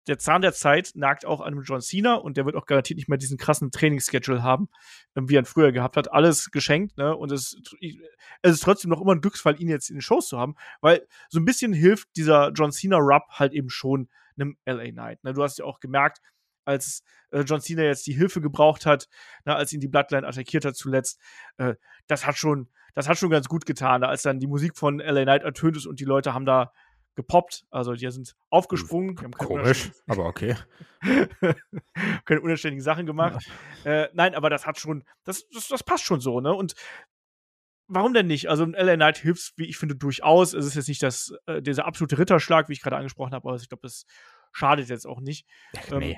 der 0.07 0.19
Zahn 0.19 0.43
der 0.43 0.53
Zeit 0.53 0.93
nagt 0.95 1.25
auch 1.25 1.41
an 1.41 1.49
einem 1.49 1.63
John 1.63 1.81
Cena 1.81 2.15
und 2.15 2.37
der 2.37 2.45
wird 2.45 2.57
auch 2.57 2.67
garantiert 2.67 2.97
nicht 2.97 3.09
mehr 3.09 3.19
diesen 3.19 3.39
krassen 3.39 3.71
Trainingsschedule 3.71 4.43
haben, 4.43 4.69
ähm, 5.17 5.29
wie 5.29 5.37
er 5.37 5.43
ihn 5.43 5.47
früher 5.47 5.73
gehabt 5.73 5.97
hat. 5.97 6.13
Alles 6.13 6.51
geschenkt, 6.51 6.97
ne? 6.97 7.17
Und 7.17 7.31
es, 7.31 7.57
es 8.43 8.53
ist 8.53 8.63
trotzdem 8.63 8.91
noch 8.91 9.01
immer 9.01 9.15
ein 9.15 9.21
Glücksfall, 9.21 9.61
ihn 9.61 9.69
jetzt 9.69 9.91
in 9.91 9.97
den 9.97 10.03
Shows 10.03 10.29
zu 10.29 10.39
haben, 10.39 10.57
weil 10.81 11.07
so 11.29 11.39
ein 11.39 11.45
bisschen 11.45 11.73
hilft 11.73 12.09
dieser 12.17 12.51
John 12.53 12.73
Cena-Rub 12.73 13.25
halt 13.31 13.53
eben 13.53 13.71
schon 13.71 14.09
einem 14.37 14.57
LA 14.67 14.91
Knight. 14.91 15.25
Ne? 15.25 15.35
Du 15.35 15.43
hast 15.43 15.59
ja 15.59 15.65
auch 15.65 15.81
gemerkt, 15.81 16.21
als 16.65 17.03
äh, 17.31 17.41
John 17.41 17.61
Cena 17.61 17.83
jetzt 17.83 18.07
die 18.07 18.13
Hilfe 18.13 18.41
gebraucht 18.41 18.87
hat, 18.87 19.09
ne, 19.45 19.55
als 19.55 19.73
ihn 19.73 19.81
die 19.81 19.89
Bloodline 19.89 20.27
attackiert 20.27 20.65
hat 20.65 20.77
zuletzt, 20.77 21.21
äh, 21.59 21.75
das 22.07 22.27
hat 22.27 22.37
schon, 22.37 22.69
das 22.95 23.09
hat 23.09 23.19
schon 23.19 23.31
ganz 23.31 23.49
gut 23.49 23.67
getan, 23.67 24.03
ne? 24.03 24.09
als 24.09 24.23
dann 24.23 24.39
die 24.39 24.47
Musik 24.47 24.77
von 24.77 24.99
LA 24.99 25.25
Knight 25.25 25.43
ertönt 25.43 25.77
ist 25.77 25.87
und 25.87 26.01
die 26.01 26.05
Leute 26.05 26.35
haben 26.35 26.47
da 26.47 26.73
gepoppt. 27.15 27.65
Also 27.71 27.95
die 27.95 28.11
sind 28.11 28.35
aufgesprungen. 28.51 29.17
Die 29.17 29.25
haben 29.25 29.33
Komisch, 29.33 29.91
aber 30.07 30.27
okay. 30.27 30.57
keine 32.25 32.41
unerständigen 32.41 32.83
Sachen 32.83 33.07
gemacht. 33.07 33.47
Ja. 33.85 34.05
Äh, 34.05 34.11
nein, 34.15 34.35
aber 34.35 34.51
das 34.51 34.67
hat 34.67 34.79
schon, 34.79 35.05
das, 35.25 35.49
das, 35.49 35.69
das 35.69 35.83
passt 35.83 36.05
schon 36.05 36.21
so, 36.21 36.41
ne? 36.41 36.53
Und 36.55 36.75
warum 37.89 38.15
denn 38.15 38.27
nicht? 38.27 38.49
Also 38.49 38.65
LA 38.65 38.97
Knight 38.97 39.19
hilft, 39.19 39.53
wie 39.57 39.67
ich 39.67 39.77
finde, 39.77 39.97
durchaus. 39.97 40.55
Es 40.55 40.65
ist 40.65 40.75
jetzt 40.75 40.89
nicht 40.89 41.03
das, 41.03 41.35
äh, 41.47 41.61
dieser 41.61 41.87
absolute 41.87 42.19
Ritterschlag, 42.19 42.69
wie 42.69 42.73
ich 42.73 42.83
gerade 42.83 42.97
angesprochen 42.97 43.33
habe, 43.33 43.49
aber 43.49 43.57
ich 43.57 43.69
glaube, 43.69 43.83
das 43.83 44.07
schadet 44.53 44.89
jetzt 44.89 45.07
auch 45.07 45.21
nicht. 45.21 45.47
Ach, 45.77 45.91
nee. 45.99 46.13
Ähm, 46.13 46.17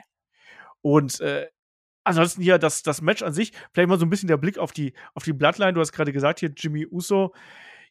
und 0.82 1.20
äh, 1.20 1.48
ansonsten 2.04 2.42
hier 2.42 2.58
das, 2.58 2.82
das 2.82 3.00
Match 3.00 3.22
an 3.22 3.32
sich, 3.32 3.52
vielleicht 3.72 3.88
mal 3.88 3.98
so 3.98 4.06
ein 4.06 4.10
bisschen 4.10 4.28
der 4.28 4.36
Blick 4.36 4.58
auf 4.58 4.72
die, 4.72 4.92
auf 5.14 5.24
die 5.24 5.32
Bloodline. 5.32 5.72
Du 5.72 5.80
hast 5.80 5.92
gerade 5.92 6.12
gesagt, 6.12 6.40
hier 6.40 6.52
Jimmy 6.54 6.86
Uso, 6.86 7.34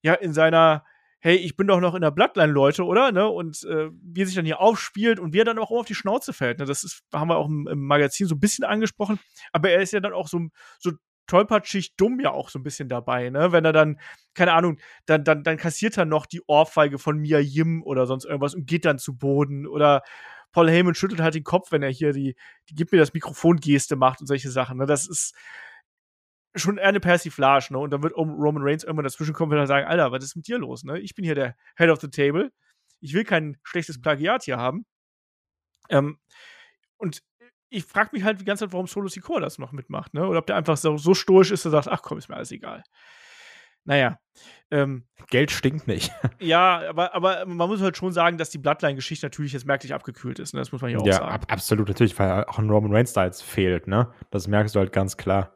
ja, 0.01 0.13
in 0.13 0.33
seiner 0.33 0.85
hey, 1.23 1.37
ich 1.37 1.55
bin 1.55 1.67
doch 1.67 1.79
noch 1.79 1.95
in 1.95 2.01
der 2.01 2.11
Bloodline, 2.11 2.51
Leute, 2.51 2.83
oder? 2.83 3.13
Ne? 3.13 3.25
Und 3.25 3.63
äh, 3.63 3.89
wie 4.01 4.23
er 4.23 4.25
sich 4.25 4.35
dann 4.35 4.43
hier 4.43 4.59
aufspielt 4.59 5.21
und 5.21 5.33
wie 5.33 5.39
er 5.39 5.45
dann 5.45 5.57
auch 5.57 5.71
auf 5.71 5.85
die 5.85 5.95
Schnauze 5.95 6.33
fällt. 6.33 6.59
Ne? 6.59 6.65
Das 6.65 6.83
ist, 6.83 7.01
haben 7.13 7.29
wir 7.29 7.37
auch 7.37 7.47
im, 7.47 7.65
im, 7.65 7.79
Magazin 7.79 8.27
so 8.27 8.35
ein 8.35 8.41
bisschen 8.41 8.65
angesprochen. 8.65 9.19
Aber 9.53 9.69
er 9.69 9.81
ist 9.81 9.93
ja 9.93 10.01
dann 10.01 10.11
auch 10.11 10.27
so, 10.27 10.41
so 10.79 10.91
tollpatschig 11.27 11.95
dumm 11.95 12.19
ja 12.19 12.31
auch 12.31 12.49
so 12.49 12.59
ein 12.59 12.63
bisschen 12.63 12.89
dabei, 12.89 13.29
ne? 13.29 13.53
Wenn 13.53 13.63
er 13.63 13.71
dann, 13.71 14.01
keine 14.33 14.51
Ahnung, 14.51 14.79
dann, 15.05 15.23
dann, 15.23 15.43
dann 15.43 15.55
kassiert 15.55 15.97
er 15.97 16.03
noch 16.03 16.25
die 16.25 16.41
Ohrfeige 16.45 16.99
von 16.99 17.17
Mia 17.17 17.39
Yim 17.39 17.83
oder 17.83 18.05
sonst 18.05 18.25
irgendwas 18.25 18.53
und 18.53 18.67
geht 18.67 18.83
dann 18.83 18.99
zu 18.99 19.17
Boden. 19.17 19.65
Oder 19.65 20.03
Paul 20.51 20.69
Heyman 20.69 20.93
schüttelt 20.93 21.21
halt 21.21 21.35
den 21.35 21.45
Kopf, 21.45 21.71
wenn 21.71 21.83
er 21.83 21.89
hier 21.89 22.11
die, 22.11 22.35
die 22.69 22.75
gibt 22.75 22.91
mir 22.91 22.97
das 22.97 23.13
Mikrofon-Geste 23.13 23.95
macht 23.95 24.19
und 24.19 24.27
solche 24.27 24.51
Sachen. 24.51 24.77
Ne? 24.77 24.85
Das 24.85 25.07
ist, 25.07 25.33
schon 26.55 26.77
eher 26.77 26.87
eine 26.87 26.99
Persiflage, 26.99 27.67
ne? 27.71 27.79
Und 27.79 27.91
dann 27.91 28.03
wird 28.03 28.15
Roman 28.15 28.63
Reigns 28.63 28.83
irgendwann 28.83 29.05
dazwischen 29.05 29.33
kommen 29.33 29.57
und 29.57 29.67
sagen, 29.67 29.87
Alter, 29.87 30.11
was 30.11 30.23
ist 30.23 30.35
mit 30.35 30.47
dir 30.47 30.57
los, 30.57 30.83
ne? 30.83 30.99
Ich 30.99 31.15
bin 31.15 31.25
hier 31.25 31.35
der 31.35 31.55
Head 31.77 31.89
of 31.89 31.99
the 32.01 32.09
Table. 32.09 32.51
Ich 32.99 33.13
will 33.13 33.23
kein 33.23 33.57
schlechtes 33.63 33.99
Plagiat 33.99 34.43
hier 34.43 34.57
haben. 34.57 34.85
Ähm, 35.89 36.19
und 36.97 37.21
ich 37.69 37.85
frage 37.85 38.11
mich 38.13 38.23
halt 38.23 38.39
die 38.39 38.45
ganze 38.45 38.65
Zeit, 38.65 38.73
warum 38.73 38.87
Solo 38.87 39.07
Sikoa 39.07 39.39
das 39.39 39.57
noch 39.57 39.71
mitmacht, 39.71 40.13
ne? 40.13 40.27
Oder 40.27 40.39
ob 40.39 40.45
der 40.45 40.55
einfach 40.55 40.77
so, 40.77 40.97
so 40.97 41.13
stoisch 41.13 41.51
ist, 41.51 41.65
dass 41.65 41.73
er 41.73 41.83
sagt, 41.83 41.97
ach 41.97 42.01
komm, 42.03 42.17
ist 42.17 42.29
mir 42.29 42.35
alles 42.35 42.51
egal. 42.51 42.83
Naja. 43.85 44.17
Ähm, 44.71 45.05
Geld 45.29 45.51
stinkt 45.51 45.87
nicht. 45.87 46.11
Ja, 46.39 46.89
aber, 46.89 47.13
aber 47.15 47.45
man 47.45 47.69
muss 47.69 47.81
halt 47.81 47.95
schon 47.95 48.11
sagen, 48.11 48.37
dass 48.37 48.49
die 48.49 48.57
Bloodline-Geschichte 48.57 49.25
natürlich 49.25 49.53
jetzt 49.53 49.65
merklich 49.65 49.93
abgekühlt 49.93 50.39
ist. 50.39 50.53
Ne? 50.53 50.59
Das 50.59 50.71
muss 50.71 50.81
man 50.81 50.91
ja 50.91 50.97
auch 50.97 51.05
ja, 51.05 51.13
sagen. 51.13 51.27
Ja, 51.27 51.31
ab, 51.31 51.45
absolut, 51.47 51.87
natürlich, 51.87 52.17
weil 52.19 52.43
auch 52.45 52.59
ein 52.59 52.69
Roman 52.69 52.93
Reigns 52.93 53.13
da 53.13 53.23
jetzt 53.23 53.43
fehlt, 53.43 53.87
ne? 53.87 54.11
Das 54.29 54.47
merkst 54.47 54.75
du 54.75 54.79
halt 54.79 54.91
ganz 54.91 55.15
klar. 55.15 55.55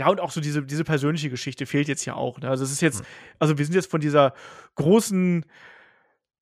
Ja, 0.00 0.08
und 0.08 0.18
auch 0.18 0.30
so 0.30 0.40
diese, 0.40 0.62
diese 0.62 0.82
persönliche 0.82 1.28
Geschichte 1.28 1.66
fehlt 1.66 1.86
jetzt 1.86 2.06
ja 2.06 2.14
auch. 2.14 2.40
Ne? 2.40 2.48
Also 2.48 2.64
es 2.64 2.72
ist 2.72 2.80
jetzt, 2.80 3.00
hm. 3.00 3.06
also 3.38 3.58
wir 3.58 3.66
sind 3.66 3.74
jetzt 3.74 3.90
von 3.90 4.00
dieser 4.00 4.32
großen 4.76 5.44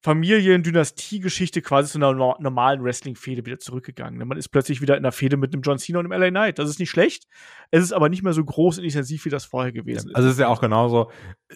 Familien-Dynastie-Geschichte 0.00 1.60
quasi 1.60 1.90
zu 1.90 1.98
einer 1.98 2.14
normalen 2.14 2.84
Wrestling-Fehde 2.84 3.44
wieder 3.44 3.58
zurückgegangen. 3.58 4.16
Ne? 4.16 4.26
Man 4.26 4.38
ist 4.38 4.50
plötzlich 4.50 4.80
wieder 4.80 4.96
in 4.96 5.04
einer 5.04 5.10
Fehde 5.10 5.36
mit 5.36 5.52
einem 5.52 5.62
John 5.62 5.80
Cena 5.80 5.98
und 5.98 6.12
einem 6.12 6.22
LA 6.22 6.30
Knight. 6.30 6.60
Das 6.60 6.70
ist 6.70 6.78
nicht 6.78 6.90
schlecht. 6.90 7.26
Es 7.72 7.82
ist 7.82 7.90
aber 7.90 8.08
nicht 8.08 8.22
mehr 8.22 8.32
so 8.32 8.44
groß 8.44 8.78
und 8.78 8.84
intensiv, 8.84 9.24
wie 9.24 9.30
das 9.30 9.44
vorher 9.44 9.72
gewesen 9.72 10.10
ist. 10.10 10.14
Also 10.14 10.28
es 10.28 10.34
ist 10.34 10.40
ja 10.40 10.46
auch 10.46 10.60
genauso, 10.60 11.10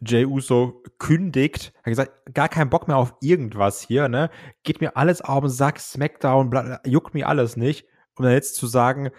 Jay 0.05 0.25
Uso 0.25 0.83
kündigt, 0.99 1.73
hat 1.77 1.85
gesagt, 1.85 2.35
gar 2.35 2.49
keinen 2.49 2.69
Bock 2.69 2.89
mehr 2.89 2.97
auf 2.97 3.15
irgendwas 3.21 3.81
hier, 3.81 4.09
ne? 4.09 4.29
Geht 4.65 4.81
mir 4.81 4.97
alles 4.97 5.21
auf 5.21 5.45
den 5.45 5.51
Sack, 5.51 5.79
Smackdown, 5.79 6.51
bla, 6.51 6.81
juckt 6.85 7.15
mir 7.15 7.29
alles 7.29 7.57
nicht. 7.57 7.87
Um 8.17 8.25
dann 8.25 8.35
jetzt 8.35 8.57
zu 8.57 8.67
sagen, 8.67 9.11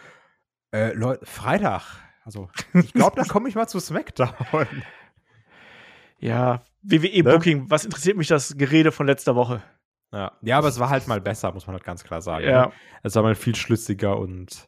äh, 0.74 0.92
Leute, 0.92 1.26
Freitag, 1.26 2.04
also, 2.24 2.50
ich 2.74 2.94
glaube, 2.94 3.16
da 3.16 3.24
komme 3.24 3.50
ich 3.50 3.56
mal 3.56 3.68
zu 3.68 3.80
SmackDown. 3.80 4.34
Ja, 6.20 6.64
WWE-Booking, 6.84 7.64
ne? 7.64 7.66
was 7.70 7.84
interessiert 7.84 8.16
mich 8.16 8.30
das 8.30 8.56
Gerede 8.56 8.94
von 8.94 9.08
letzter 9.08 9.36
Woche? 9.36 9.62
Ja. 10.14 10.32
ja, 10.42 10.58
aber 10.58 10.70
es 10.70 10.80
war 10.80 10.90
halt 10.90 11.06
mal 11.06 11.20
besser, 11.20 11.52
muss 11.52 11.68
man 11.68 11.74
halt 11.74 11.84
ganz 11.84 12.06
klar 12.06 12.22
sagen. 12.22 12.46
Ja. 12.46 12.68
Ne? 12.68 12.72
Es 13.02 13.16
war 13.16 13.24
mal 13.24 13.36
viel 13.36 13.56
schlüssiger 13.56 14.18
und 14.18 14.68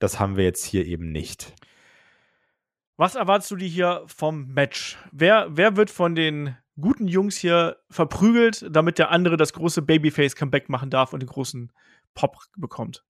das 0.00 0.18
haben 0.18 0.36
wir 0.36 0.42
jetzt 0.42 0.64
hier 0.64 0.84
eben 0.86 1.12
nicht. 1.12 1.54
Was 2.96 3.14
erwartest 3.14 3.52
du 3.52 3.56
dir 3.56 3.68
hier 3.68 4.02
vom 4.06 4.48
Match? 4.48 4.98
Wer, 5.12 5.46
wer 5.50 5.76
wird 5.76 5.90
von 5.90 6.16
den 6.16 6.56
guten 6.80 7.06
Jungs 7.06 7.36
hier 7.36 7.76
verprügelt, 7.88 8.66
damit 8.68 8.98
der 8.98 9.10
andere 9.10 9.36
das 9.36 9.52
große 9.52 9.82
Babyface-Comeback 9.82 10.68
machen 10.68 10.90
darf 10.90 11.12
und 11.12 11.20
den 11.20 11.28
großen 11.28 11.72
Pop 12.14 12.36
bekommt? 12.56 13.04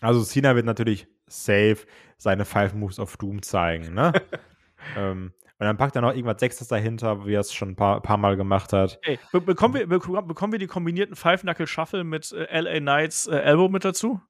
Also 0.00 0.22
Cena 0.24 0.54
wird 0.54 0.64
natürlich 0.64 1.06
safe 1.26 1.78
seine 2.16 2.44
Five 2.44 2.74
Moves 2.74 2.98
of 2.98 3.16
Doom 3.16 3.42
zeigen, 3.42 3.94
ne? 3.94 4.12
ähm, 4.96 5.32
und 5.58 5.64
dann 5.64 5.78
packt 5.78 5.96
er 5.96 6.02
noch 6.02 6.10
irgendwas 6.10 6.38
Sechstes 6.38 6.68
dahinter, 6.68 7.24
wie 7.24 7.32
er 7.32 7.40
es 7.40 7.54
schon 7.54 7.70
ein 7.70 7.76
paar, 7.76 8.02
paar 8.02 8.18
Mal 8.18 8.36
gemacht 8.36 8.74
hat. 8.74 8.98
Ey, 9.02 9.18
be 9.32 9.40
bekommen, 9.40 9.74
wir, 9.74 9.86
be 9.86 9.98
bekommen 9.98 10.52
wir 10.52 10.58
die 10.58 10.66
kombinierten 10.66 11.16
Five-Knuckle-Shuffle 11.16 12.04
mit 12.04 12.30
äh, 12.32 12.60
LA 12.60 12.80
Knights 12.80 13.26
äh, 13.26 13.38
Elbow 13.38 13.68
mit 13.68 13.84
dazu? 13.84 14.20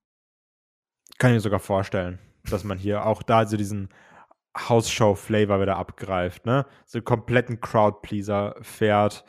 Kann 1.18 1.30
ich 1.30 1.36
mir 1.36 1.40
sogar 1.40 1.58
vorstellen, 1.58 2.20
dass 2.44 2.62
man 2.62 2.78
hier 2.78 3.04
auch 3.06 3.24
da 3.24 3.44
so 3.44 3.56
diesen 3.56 3.88
House-Show-Flavor 4.56 5.60
wieder 5.60 5.76
abgreift, 5.76 6.46
ne? 6.46 6.64
So 6.84 6.98
einen 6.98 7.04
kompletten 7.04 7.60
Crowd-Pleaser 7.60 8.56
fährt. 8.62 9.24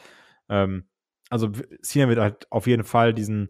Ähm, 0.49 0.87
also 1.29 1.51
Cena 1.81 2.09
wird 2.09 2.19
halt 2.19 2.51
auf 2.51 2.67
jeden 2.67 2.83
Fall 2.83 3.13
diesen 3.13 3.49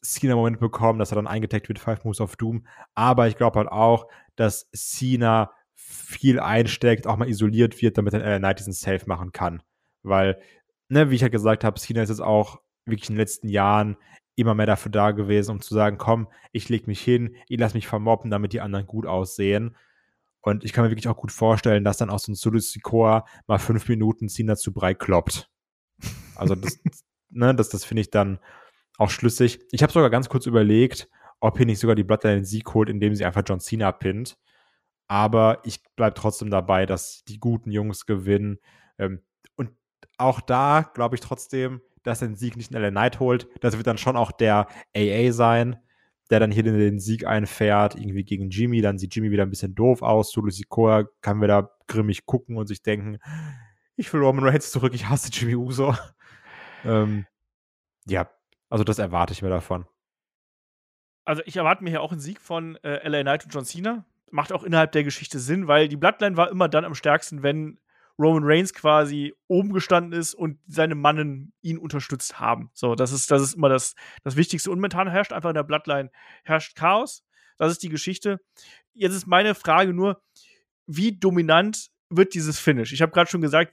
Cena-Moment 0.00 0.60
bekommen, 0.60 0.98
dass 0.98 1.12
er 1.12 1.16
dann 1.16 1.26
eingetaggt 1.26 1.68
wird, 1.68 1.78
Five 1.78 2.04
Moves 2.04 2.20
of 2.20 2.36
Doom. 2.36 2.66
Aber 2.94 3.28
ich 3.28 3.36
glaube 3.36 3.58
halt 3.58 3.68
auch, 3.68 4.06
dass 4.36 4.68
Cena 4.72 5.52
viel 5.74 6.40
einsteckt, 6.40 7.06
auch 7.06 7.16
mal 7.16 7.28
isoliert 7.28 7.80
wird, 7.80 7.98
damit 7.98 8.14
dann 8.14 8.22
LA 8.22 8.38
Knight 8.38 8.58
diesen 8.58 8.72
Safe 8.72 9.02
machen 9.06 9.32
kann. 9.32 9.62
Weil, 10.02 10.40
ne, 10.88 11.10
wie 11.10 11.14
ich 11.14 11.20
ja 11.20 11.28
gesagt 11.28 11.64
habe, 11.64 11.80
Cena 11.80 12.02
ist 12.02 12.08
jetzt 12.08 12.22
auch 12.22 12.60
wirklich 12.84 13.08
in 13.08 13.14
den 13.14 13.20
letzten 13.20 13.48
Jahren 13.48 13.96
immer 14.36 14.54
mehr 14.54 14.66
dafür 14.66 14.92
da 14.92 15.10
gewesen, 15.10 15.52
um 15.52 15.60
zu 15.60 15.74
sagen, 15.74 15.98
komm, 15.98 16.28
ich 16.52 16.68
leg 16.68 16.86
mich 16.86 17.00
hin, 17.00 17.36
ich 17.48 17.58
lass 17.58 17.74
mich 17.74 17.86
vermobben, 17.86 18.30
damit 18.30 18.52
die 18.52 18.60
anderen 18.60 18.86
gut 18.86 19.06
aussehen. 19.06 19.76
Und 20.42 20.64
ich 20.64 20.72
kann 20.72 20.84
mir 20.84 20.90
wirklich 20.90 21.08
auch 21.08 21.16
gut 21.16 21.32
vorstellen, 21.32 21.82
dass 21.82 21.96
dann 21.96 22.10
auch 22.10 22.20
so 22.20 22.30
ein 22.30 22.60
Sikoa 22.60 23.26
mal 23.46 23.58
fünf 23.58 23.88
Minuten 23.88 24.28
Cena 24.28 24.56
zu 24.56 24.72
breit 24.72 24.98
kloppt. 24.98 25.50
Also 26.36 26.54
das, 26.54 26.78
ne, 27.30 27.54
das, 27.54 27.70
das 27.70 27.84
finde 27.84 28.02
ich 28.02 28.10
dann 28.10 28.38
auch 28.98 29.10
schlüssig. 29.10 29.60
Ich 29.70 29.82
habe 29.82 29.92
sogar 29.92 30.10
ganz 30.10 30.28
kurz 30.28 30.46
überlegt, 30.46 31.08
ob 31.40 31.56
hier 31.56 31.66
nicht 31.66 31.80
sogar 31.80 31.96
die 31.96 32.04
Bloodline 32.04 32.36
den 32.36 32.44
Sieg 32.44 32.72
holt, 32.74 32.88
indem 32.88 33.14
sie 33.14 33.24
einfach 33.24 33.42
John 33.46 33.60
Cena 33.60 33.92
pinnt. 33.92 34.38
Aber 35.08 35.60
ich 35.64 35.82
bleibe 35.94 36.14
trotzdem 36.14 36.50
dabei, 36.50 36.86
dass 36.86 37.22
die 37.24 37.38
guten 37.38 37.70
Jungs 37.70 38.06
gewinnen. 38.06 38.58
Ähm, 38.98 39.22
und 39.56 39.70
auch 40.18 40.40
da 40.40 40.90
glaube 40.94 41.14
ich 41.14 41.20
trotzdem, 41.20 41.80
dass 42.02 42.22
er 42.22 42.28
den 42.28 42.36
Sieg 42.36 42.56
nicht 42.56 42.72
in 42.72 42.80
LA 42.80 42.90
Knight 42.90 43.20
holt. 43.20 43.48
Das 43.60 43.76
wird 43.76 43.86
dann 43.86 43.98
schon 43.98 44.16
auch 44.16 44.32
der 44.32 44.68
AA 44.96 45.32
sein, 45.32 45.76
der 46.30 46.40
dann 46.40 46.50
hier 46.50 46.62
den, 46.62 46.78
den 46.78 46.98
Sieg 46.98 47.26
einfährt, 47.26 47.94
irgendwie 47.94 48.24
gegen 48.24 48.50
Jimmy. 48.50 48.80
Dann 48.80 48.98
sieht 48.98 49.14
Jimmy 49.14 49.30
wieder 49.30 49.44
ein 49.44 49.50
bisschen 49.50 49.74
doof 49.74 50.02
aus. 50.02 50.32
Sulu 50.32 50.50
Sikoa 50.50 51.04
kann 51.20 51.40
wieder 51.40 51.76
grimmig 51.86 52.26
gucken 52.26 52.56
und 52.56 52.66
sich 52.66 52.82
denken, 52.82 53.18
ich 53.96 54.12
will 54.12 54.20
Roman 54.20 54.44
Reigns 54.44 54.70
zurück, 54.70 54.94
ich 54.94 55.08
hasse 55.08 55.30
Jimmy 55.32 55.54
Uso. 55.54 55.94
ähm, 56.84 57.26
ja, 58.06 58.28
also 58.68 58.84
das 58.84 58.98
erwarte 58.98 59.32
ich 59.32 59.42
mir 59.42 59.50
davon. 59.50 59.86
Also 61.24 61.42
ich 61.44 61.56
erwarte 61.56 61.82
mir 61.82 61.90
hier 61.90 62.02
auch 62.02 62.12
einen 62.12 62.20
Sieg 62.20 62.40
von 62.40 62.76
äh, 62.84 63.06
LA 63.06 63.22
Knight 63.22 63.44
und 63.44 63.54
John 63.54 63.64
Cena. 63.64 64.04
Macht 64.30 64.52
auch 64.52 64.62
innerhalb 64.62 64.92
der 64.92 65.04
Geschichte 65.04 65.38
Sinn, 65.38 65.66
weil 65.68 65.88
die 65.88 65.96
Bloodline 65.96 66.36
war 66.36 66.50
immer 66.50 66.68
dann 66.68 66.84
am 66.84 66.94
stärksten, 66.94 67.42
wenn 67.42 67.78
Roman 68.18 68.44
Reigns 68.44 68.72
quasi 68.72 69.34
oben 69.46 69.72
gestanden 69.72 70.18
ist 70.18 70.34
und 70.34 70.58
seine 70.66 70.94
Mannen 70.94 71.52
ihn 71.60 71.78
unterstützt 71.78 72.40
haben. 72.40 72.70
So, 72.72 72.94
das 72.94 73.12
ist, 73.12 73.30
das 73.30 73.42
ist 73.42 73.54
immer 73.54 73.68
das, 73.68 73.94
das 74.22 74.36
Wichtigste. 74.36 74.70
Und 74.70 74.78
momentan 74.78 75.08
herrscht 75.08 75.32
einfach 75.32 75.50
in 75.50 75.54
der 75.54 75.64
Bloodline 75.64 76.10
herrscht 76.44 76.76
Chaos. 76.76 77.24
Das 77.58 77.72
ist 77.72 77.82
die 77.82 77.88
Geschichte. 77.88 78.40
Jetzt 78.94 79.14
ist 79.14 79.26
meine 79.26 79.54
Frage 79.54 79.92
nur, 79.92 80.22
wie 80.86 81.18
dominant 81.18 81.90
wird 82.08 82.34
dieses 82.34 82.58
Finish. 82.58 82.92
Ich 82.92 83.02
habe 83.02 83.12
gerade 83.12 83.28
schon 83.28 83.40
gesagt, 83.40 83.72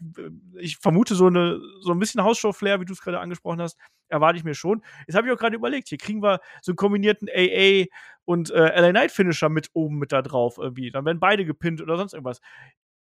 ich 0.57 0.77
vermute 0.77 1.15
so, 1.15 1.27
eine, 1.27 1.59
so 1.81 1.91
ein 1.91 1.99
bisschen 1.99 2.23
Hausshow-Flair, 2.23 2.81
wie 2.81 2.85
du 2.85 2.93
es 2.93 3.01
gerade 3.01 3.19
angesprochen 3.19 3.61
hast, 3.61 3.77
erwarte 4.07 4.37
ich 4.37 4.43
mir 4.43 4.55
schon. 4.55 4.83
Jetzt 5.07 5.15
habe 5.15 5.27
ich 5.27 5.33
auch 5.33 5.37
gerade 5.37 5.55
überlegt, 5.55 5.89
hier 5.89 5.97
kriegen 5.97 6.23
wir 6.23 6.39
so 6.61 6.71
einen 6.71 6.77
kombinierten 6.77 7.29
AA 7.29 7.85
und 8.25 8.49
äh, 8.51 8.79
LA 8.79 8.91
Knight 8.91 9.11
Finisher 9.11 9.49
mit 9.49 9.69
oben 9.73 9.99
mit 9.99 10.11
da 10.11 10.21
drauf 10.21 10.57
irgendwie. 10.57 10.89
Dann 10.89 11.05
werden 11.05 11.19
beide 11.19 11.45
gepinnt 11.45 11.81
oder 11.81 11.97
sonst 11.97 12.13
irgendwas. 12.13 12.41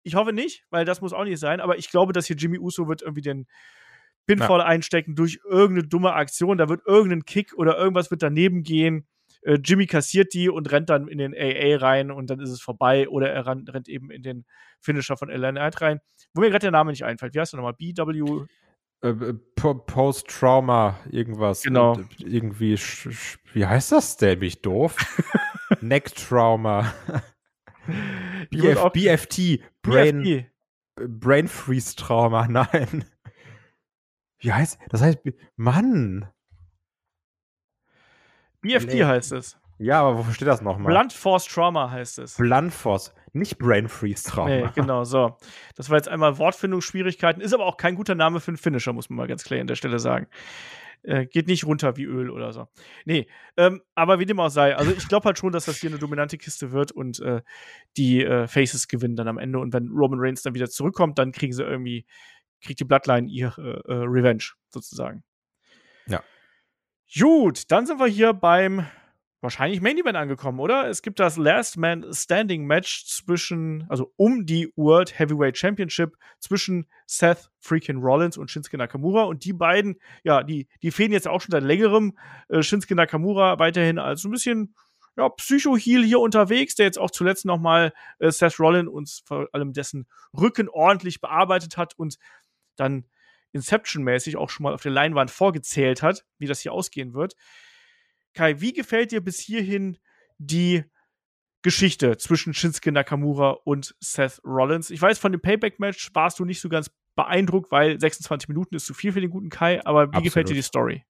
Ich 0.03 0.15
hoffe 0.15 0.33
nicht, 0.33 0.65
weil 0.69 0.85
das 0.85 1.01
muss 1.01 1.13
auch 1.13 1.23
nicht 1.23 1.39
sein, 1.39 1.59
aber 1.59 1.77
ich 1.77 1.89
glaube, 1.89 2.13
dass 2.13 2.27
hier 2.27 2.35
Jimmy 2.35 2.59
Uso 2.59 2.87
wird 2.87 3.01
irgendwie 3.01 3.21
den 3.21 3.47
Pinfall 4.27 4.59
ja. 4.59 4.65
einstecken 4.65 5.15
durch 5.15 5.39
irgendeine 5.43 5.87
dumme 5.87 6.13
Aktion. 6.13 6.57
Da 6.57 6.69
wird 6.69 6.81
irgendein 6.85 7.25
Kick 7.25 7.53
oder 7.55 7.77
irgendwas 7.77 8.11
wird 8.11 8.21
daneben 8.21 8.63
gehen 8.63 9.07
äh, 9.45 9.59
Jimmy 9.63 9.85
kassiert 9.85 10.33
die 10.33 10.49
und 10.49 10.71
rennt 10.71 10.89
dann 10.89 11.07
in 11.07 11.19
den 11.19 11.33
AA 11.33 11.77
rein 11.77 12.11
und 12.11 12.29
dann 12.29 12.39
ist 12.39 12.49
es 12.49 12.61
vorbei. 12.61 13.07
Oder 13.07 13.31
er 13.31 13.45
rennt, 13.45 13.71
rennt 13.73 13.87
eben 13.87 14.09
in 14.09 14.23
den 14.23 14.45
Finisher 14.79 15.17
von 15.17 15.29
LA 15.29 15.51
Knight 15.51 15.81
rein. 15.81 15.99
Wo 16.33 16.41
mir 16.41 16.49
gerade 16.49 16.63
der 16.63 16.71
Name 16.71 16.91
nicht 16.91 17.05
einfällt. 17.05 17.35
Wie 17.35 17.39
heißt 17.39 17.53
du 17.53 17.57
nochmal? 17.57 17.73
BW? 17.73 18.45
Äh, 19.01 19.09
äh 19.09 19.33
Post-Trauma, 19.53 20.99
irgendwas. 21.11 21.61
Genau. 21.61 21.93
Und 21.93 22.19
irgendwie, 22.19 22.75
wie 23.53 23.65
heißt 23.65 23.91
das 23.91 24.17
denn? 24.17 24.39
Bin 24.39 24.47
ich 24.47 24.61
doof? 24.61 24.95
Neck-Trauma. 25.81 26.93
BF, 28.49 28.89
BFT. 28.93 29.59
Brain, 29.83 30.23
BFT. 30.23 30.51
Brain 30.95 31.47
Freeze 31.47 31.95
Trauma, 31.95 32.47
nein. 32.49 33.05
Wie 34.39 34.51
heißt 34.51 34.79
das? 34.89 35.01
heißt, 35.01 35.19
Mann. 35.55 36.27
BFT 38.65 38.93
nee. 38.93 39.03
heißt 39.03 39.31
es. 39.33 39.57
Ja, 39.77 40.01
aber 40.01 40.17
wofür 40.17 40.33
steht 40.33 40.47
das 40.47 40.61
nochmal? 40.61 40.93
Blunt 40.93 41.11
Force 41.11 41.45
Trauma 41.45 41.91
heißt 41.91 42.19
es. 42.19 42.37
Blunt 42.37 42.73
Force, 42.73 43.13
nicht 43.33 43.57
Brain 43.57 43.89
Freeze 43.89 44.23
Trauma. 44.29 44.49
Nee, 44.49 44.69
genau, 44.73 45.03
so. 45.03 45.37
Das 45.75 45.89
war 45.89 45.97
jetzt 45.97 46.07
einmal 46.07 46.37
Wortfindungsschwierigkeiten, 46.37 47.41
ist 47.41 47.53
aber 47.53 47.65
auch 47.65 47.77
kein 47.77 47.95
guter 47.95 48.15
Name 48.15 48.39
für 48.39 48.49
einen 48.49 48.57
Finisher, 48.57 48.93
muss 48.93 49.09
man 49.09 49.17
mal 49.17 49.27
ganz 49.27 49.43
klar 49.43 49.59
an 49.59 49.67
der 49.67 49.75
Stelle 49.75 49.99
sagen. 49.99 50.27
Äh, 51.05 51.25
geht 51.27 51.47
nicht 51.47 51.65
runter 51.65 51.97
wie 51.97 52.05
Öl 52.05 52.31
oder 52.31 52.51
so. 52.51 52.67
Nee, 53.03 53.27
ähm, 53.57 53.81
aber 53.93 54.17
wie 54.19 54.25
dem 54.25 54.39
auch 54.39 54.49
sei. 54.49 54.75
Also 54.75 54.91
ich 54.91 55.07
glaube 55.07 55.25
halt 55.25 55.37
schon, 55.37 55.51
dass 55.51 55.65
das 55.65 55.77
hier 55.77 55.89
eine 55.89 55.99
dominante 55.99 56.37
Kiste 56.37 56.71
wird 56.71 56.91
und 56.93 57.19
äh, 57.19 57.41
die 57.95 58.23
äh, 58.23 58.47
Faces 58.47 58.87
gewinnen 58.87 59.15
dann 59.15 59.27
am 59.27 59.37
Ende. 59.37 59.59
Und 59.59 59.73
wenn 59.73 59.89
Roman 59.89 60.19
Reigns 60.19 60.41
dann 60.41 60.55
wieder 60.55 60.69
zurückkommt, 60.69 61.19
dann 61.19 61.31
kriegen 61.31 61.53
sie 61.53 61.63
irgendwie, 61.63 62.07
kriegt 62.63 62.79
die 62.79 62.85
Bloodline 62.85 63.27
ihr 63.27 63.53
äh, 63.57 63.91
äh, 63.91 64.03
Revenge 64.07 64.45
sozusagen. 64.69 65.23
Gut, 67.13 67.71
dann 67.71 67.85
sind 67.85 67.99
wir 67.99 68.07
hier 68.07 68.33
beim 68.33 68.85
wahrscheinlich 69.45 69.79
Main 69.79 69.97
Event 69.97 70.17
angekommen, 70.17 70.59
oder? 70.59 70.89
Es 70.89 71.01
gibt 71.01 71.19
das 71.19 71.37
Last 71.37 71.77
Man 71.77 72.05
Standing 72.11 72.65
Match 72.65 73.05
zwischen, 73.05 73.85
also 73.89 74.11
um 74.17 74.45
die 74.45 74.71
World 74.75 75.17
Heavyweight 75.17 75.57
Championship 75.57 76.17
zwischen 76.39 76.87
Seth 77.05 77.51
freaking 77.59 77.99
Rollins 78.01 78.37
und 78.37 78.49
Shinsuke 78.49 78.77
Nakamura. 78.77 79.23
Und 79.23 79.45
die 79.45 79.53
beiden, 79.53 79.97
ja, 80.23 80.43
die, 80.43 80.67
die 80.81 80.91
fehlen 80.91 81.11
jetzt 81.11 81.27
auch 81.27 81.41
schon 81.41 81.51
seit 81.51 81.63
längerem. 81.63 82.17
Äh, 82.49 82.63
Shinsuke 82.63 82.95
Nakamura 82.95 83.59
weiterhin 83.59 83.99
als 83.99 84.21
so 84.21 84.27
ein 84.27 84.31
bisschen 84.31 84.75
ja, 85.15 85.29
Psycho-Heal 85.29 86.03
hier 86.03 86.19
unterwegs, 86.19 86.75
der 86.75 86.87
jetzt 86.87 86.99
auch 86.99 87.11
zuletzt 87.11 87.45
nochmal 87.45 87.93
äh, 88.19 88.31
Seth 88.31 88.59
Rollins 88.59 88.89
und 88.89 89.21
vor 89.25 89.47
allem 89.53 89.73
dessen 89.73 90.07
Rücken 90.35 90.67
ordentlich 90.69 91.21
bearbeitet 91.21 91.77
hat 91.77 91.97
und 91.97 92.17
dann 92.75 93.05
Inception-mäßig 93.55 94.37
auch 94.37 94.49
schon 94.49 94.65
mal 94.65 94.73
auf 94.73 94.83
der 94.83 94.91
Leinwand 94.91 95.31
vorgezählt 95.31 96.03
hat, 96.03 96.25
wie 96.37 96.45
das 96.45 96.59
hier 96.59 96.73
ausgehen 96.73 97.13
wird. 97.13 97.35
Kai, 98.33 98.59
wie 98.59 98.73
gefällt 98.73 99.11
dir 99.11 99.21
bis 99.21 99.39
hierhin 99.39 99.97
die 100.37 100.83
Geschichte 101.63 102.17
zwischen 102.17 102.53
Shinsuke 102.53 102.91
Nakamura 102.91 103.51
und 103.63 103.95
Seth 103.99 104.41
Rollins? 104.43 104.91
Ich 104.91 105.01
weiß, 105.01 105.17
von 105.17 105.31
dem 105.31 105.41
Payback-Match 105.41 106.11
warst 106.13 106.37
du 106.39 106.45
nicht 106.45 106.59
so 106.59 106.69
ganz 106.69 106.91
beeindruckt, 107.15 107.71
weil 107.71 107.99
26 107.99 108.49
Minuten 108.49 108.75
ist 108.75 108.85
zu 108.85 108.93
viel 108.93 109.13
für 109.13 109.21
den 109.21 109.29
guten 109.29 109.49
Kai, 109.49 109.83
aber 109.85 110.03
wie 110.03 110.07
Absolut. 110.07 110.23
gefällt 110.25 110.49
dir 110.49 110.53
die 110.53 110.61
Story? 110.61 111.05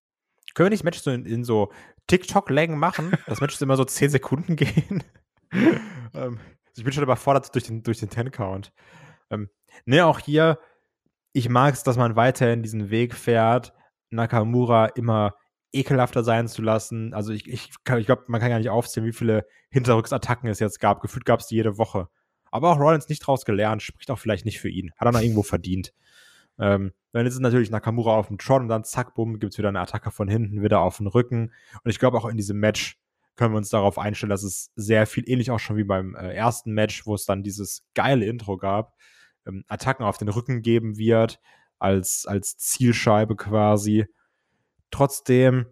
Können 0.53 0.67
wir 0.67 0.69
nicht 0.69 0.84
Matches 0.84 1.03
so 1.03 1.12
in, 1.12 1.25
in 1.25 1.43
so 1.43 1.73
TikTok-Längen 2.08 2.77
machen? 2.77 3.12
Das 3.25 3.41
Match 3.41 3.55
ist 3.55 3.62
immer 3.62 3.75
so 3.75 3.84
10 3.84 4.12
Sekunden 4.12 4.55
gehen. 4.55 5.03
ähm, 6.13 6.39
ich 6.77 6.84
bin 6.84 6.93
schon 6.93 7.03
überfordert 7.03 7.53
durch 7.55 7.65
den, 7.65 7.81
durch 7.81 7.99
den 7.99 8.10
Ten-Count. 8.10 8.71
Ähm, 9.31 9.49
ne, 9.86 10.05
auch 10.05 10.19
hier 10.19 10.60
ich 11.36 11.50
mag 11.50 11.74
es, 11.74 11.84
dass 11.84 11.98
man 11.98 12.15
weiterhin 12.15 12.63
diesen 12.63 12.89
Weg 12.89 13.13
fährt, 13.13 13.74
Nakamura 14.10 14.86
immer 14.86 15.36
ekelhafter 15.74 16.24
sein 16.24 16.48
zu 16.48 16.62
lassen. 16.62 17.13
Also 17.13 17.34
ich, 17.34 17.45
ich, 17.50 17.71
ich 17.71 18.06
glaube, 18.06 18.24
man 18.28 18.39
kann 18.39 18.50
gar 18.50 18.58
nicht 18.58 18.69
aufzählen, 18.69 19.06
wie 19.06 19.12
viele 19.12 19.45
Hinterrücksattacken 19.69 20.50
es 20.50 20.60
jetzt 20.60 20.80
gab. 20.80 21.02
Gefühlt 21.02 21.26
gab 21.26 21.41
es 21.41 21.48
die 21.48 21.56
jede 21.56 21.78
Woche. 21.78 22.08
Aber 22.52 22.71
auch 22.71 22.80
Rollins 22.80 23.10
nicht 23.10 23.19
draus 23.19 23.43
gelernt, 23.43 23.82
spricht 23.82 24.10
auch 24.12 24.17
vielleicht 24.17 24.45
nicht 24.45 24.62
für 24.62 24.69
ihn. 24.69 24.93
Hat 24.95 25.10
er 25.10 25.12
noch 25.12 25.19
irgendwo 25.19 25.43
verdient. 25.43 25.93
Ähm, 26.58 26.93
dann 27.12 27.26
ist 27.26 27.34
es 27.34 27.41
natürlich 27.41 27.69
Nakamura 27.69 28.15
auf 28.15 28.28
dem 28.28 28.38
Tron 28.38 28.62
und 28.62 28.69
dann 28.69 28.86
zack, 28.86 29.13
bumm, 29.13 29.38
gibt 29.39 29.52
es 29.52 29.58
wieder 29.58 29.67
eine 29.67 29.82
Attacke 29.82 30.12
von 30.12 30.30
hinten, 30.30 30.63
wieder 30.63 30.80
auf 30.80 30.98
den 30.98 31.08
Rücken. 31.08 31.52
Und 31.84 31.91
ich 31.91 32.00
glaube 32.00 32.17
auch 32.17 32.26
in 32.26 32.38
diesem 32.38 32.62
Match 32.62 32.98
können 33.36 33.54
wir 33.54 33.58
uns 33.58 33.67
darauf 33.67 34.00
einstellen, 34.00 34.30
dass 34.30 34.43
es 34.43 34.71
sehr 34.78 35.06
viel 35.06 35.30
ähnlich 35.30 35.52
auch 35.52 35.60
schon 35.60 35.76
wie 35.76 35.84
beim 35.84 36.15
äh, 36.15 36.34
ersten 36.34 36.71
Match, 36.71 37.06
wo 37.06 37.13
es 37.13 37.26
dann 37.26 37.43
dieses 37.43 37.86
geile 37.93 38.26
Intro 38.26 38.56
gab, 38.56 38.93
ähm, 39.45 39.63
Attacken 39.67 40.05
auf 40.05 40.17
den 40.17 40.29
Rücken 40.29 40.62
geben 40.62 40.97
wird, 40.97 41.39
als, 41.79 42.25
als 42.25 42.58
Zielscheibe 42.58 43.36
quasi. 43.36 44.05
Trotzdem, 44.91 45.65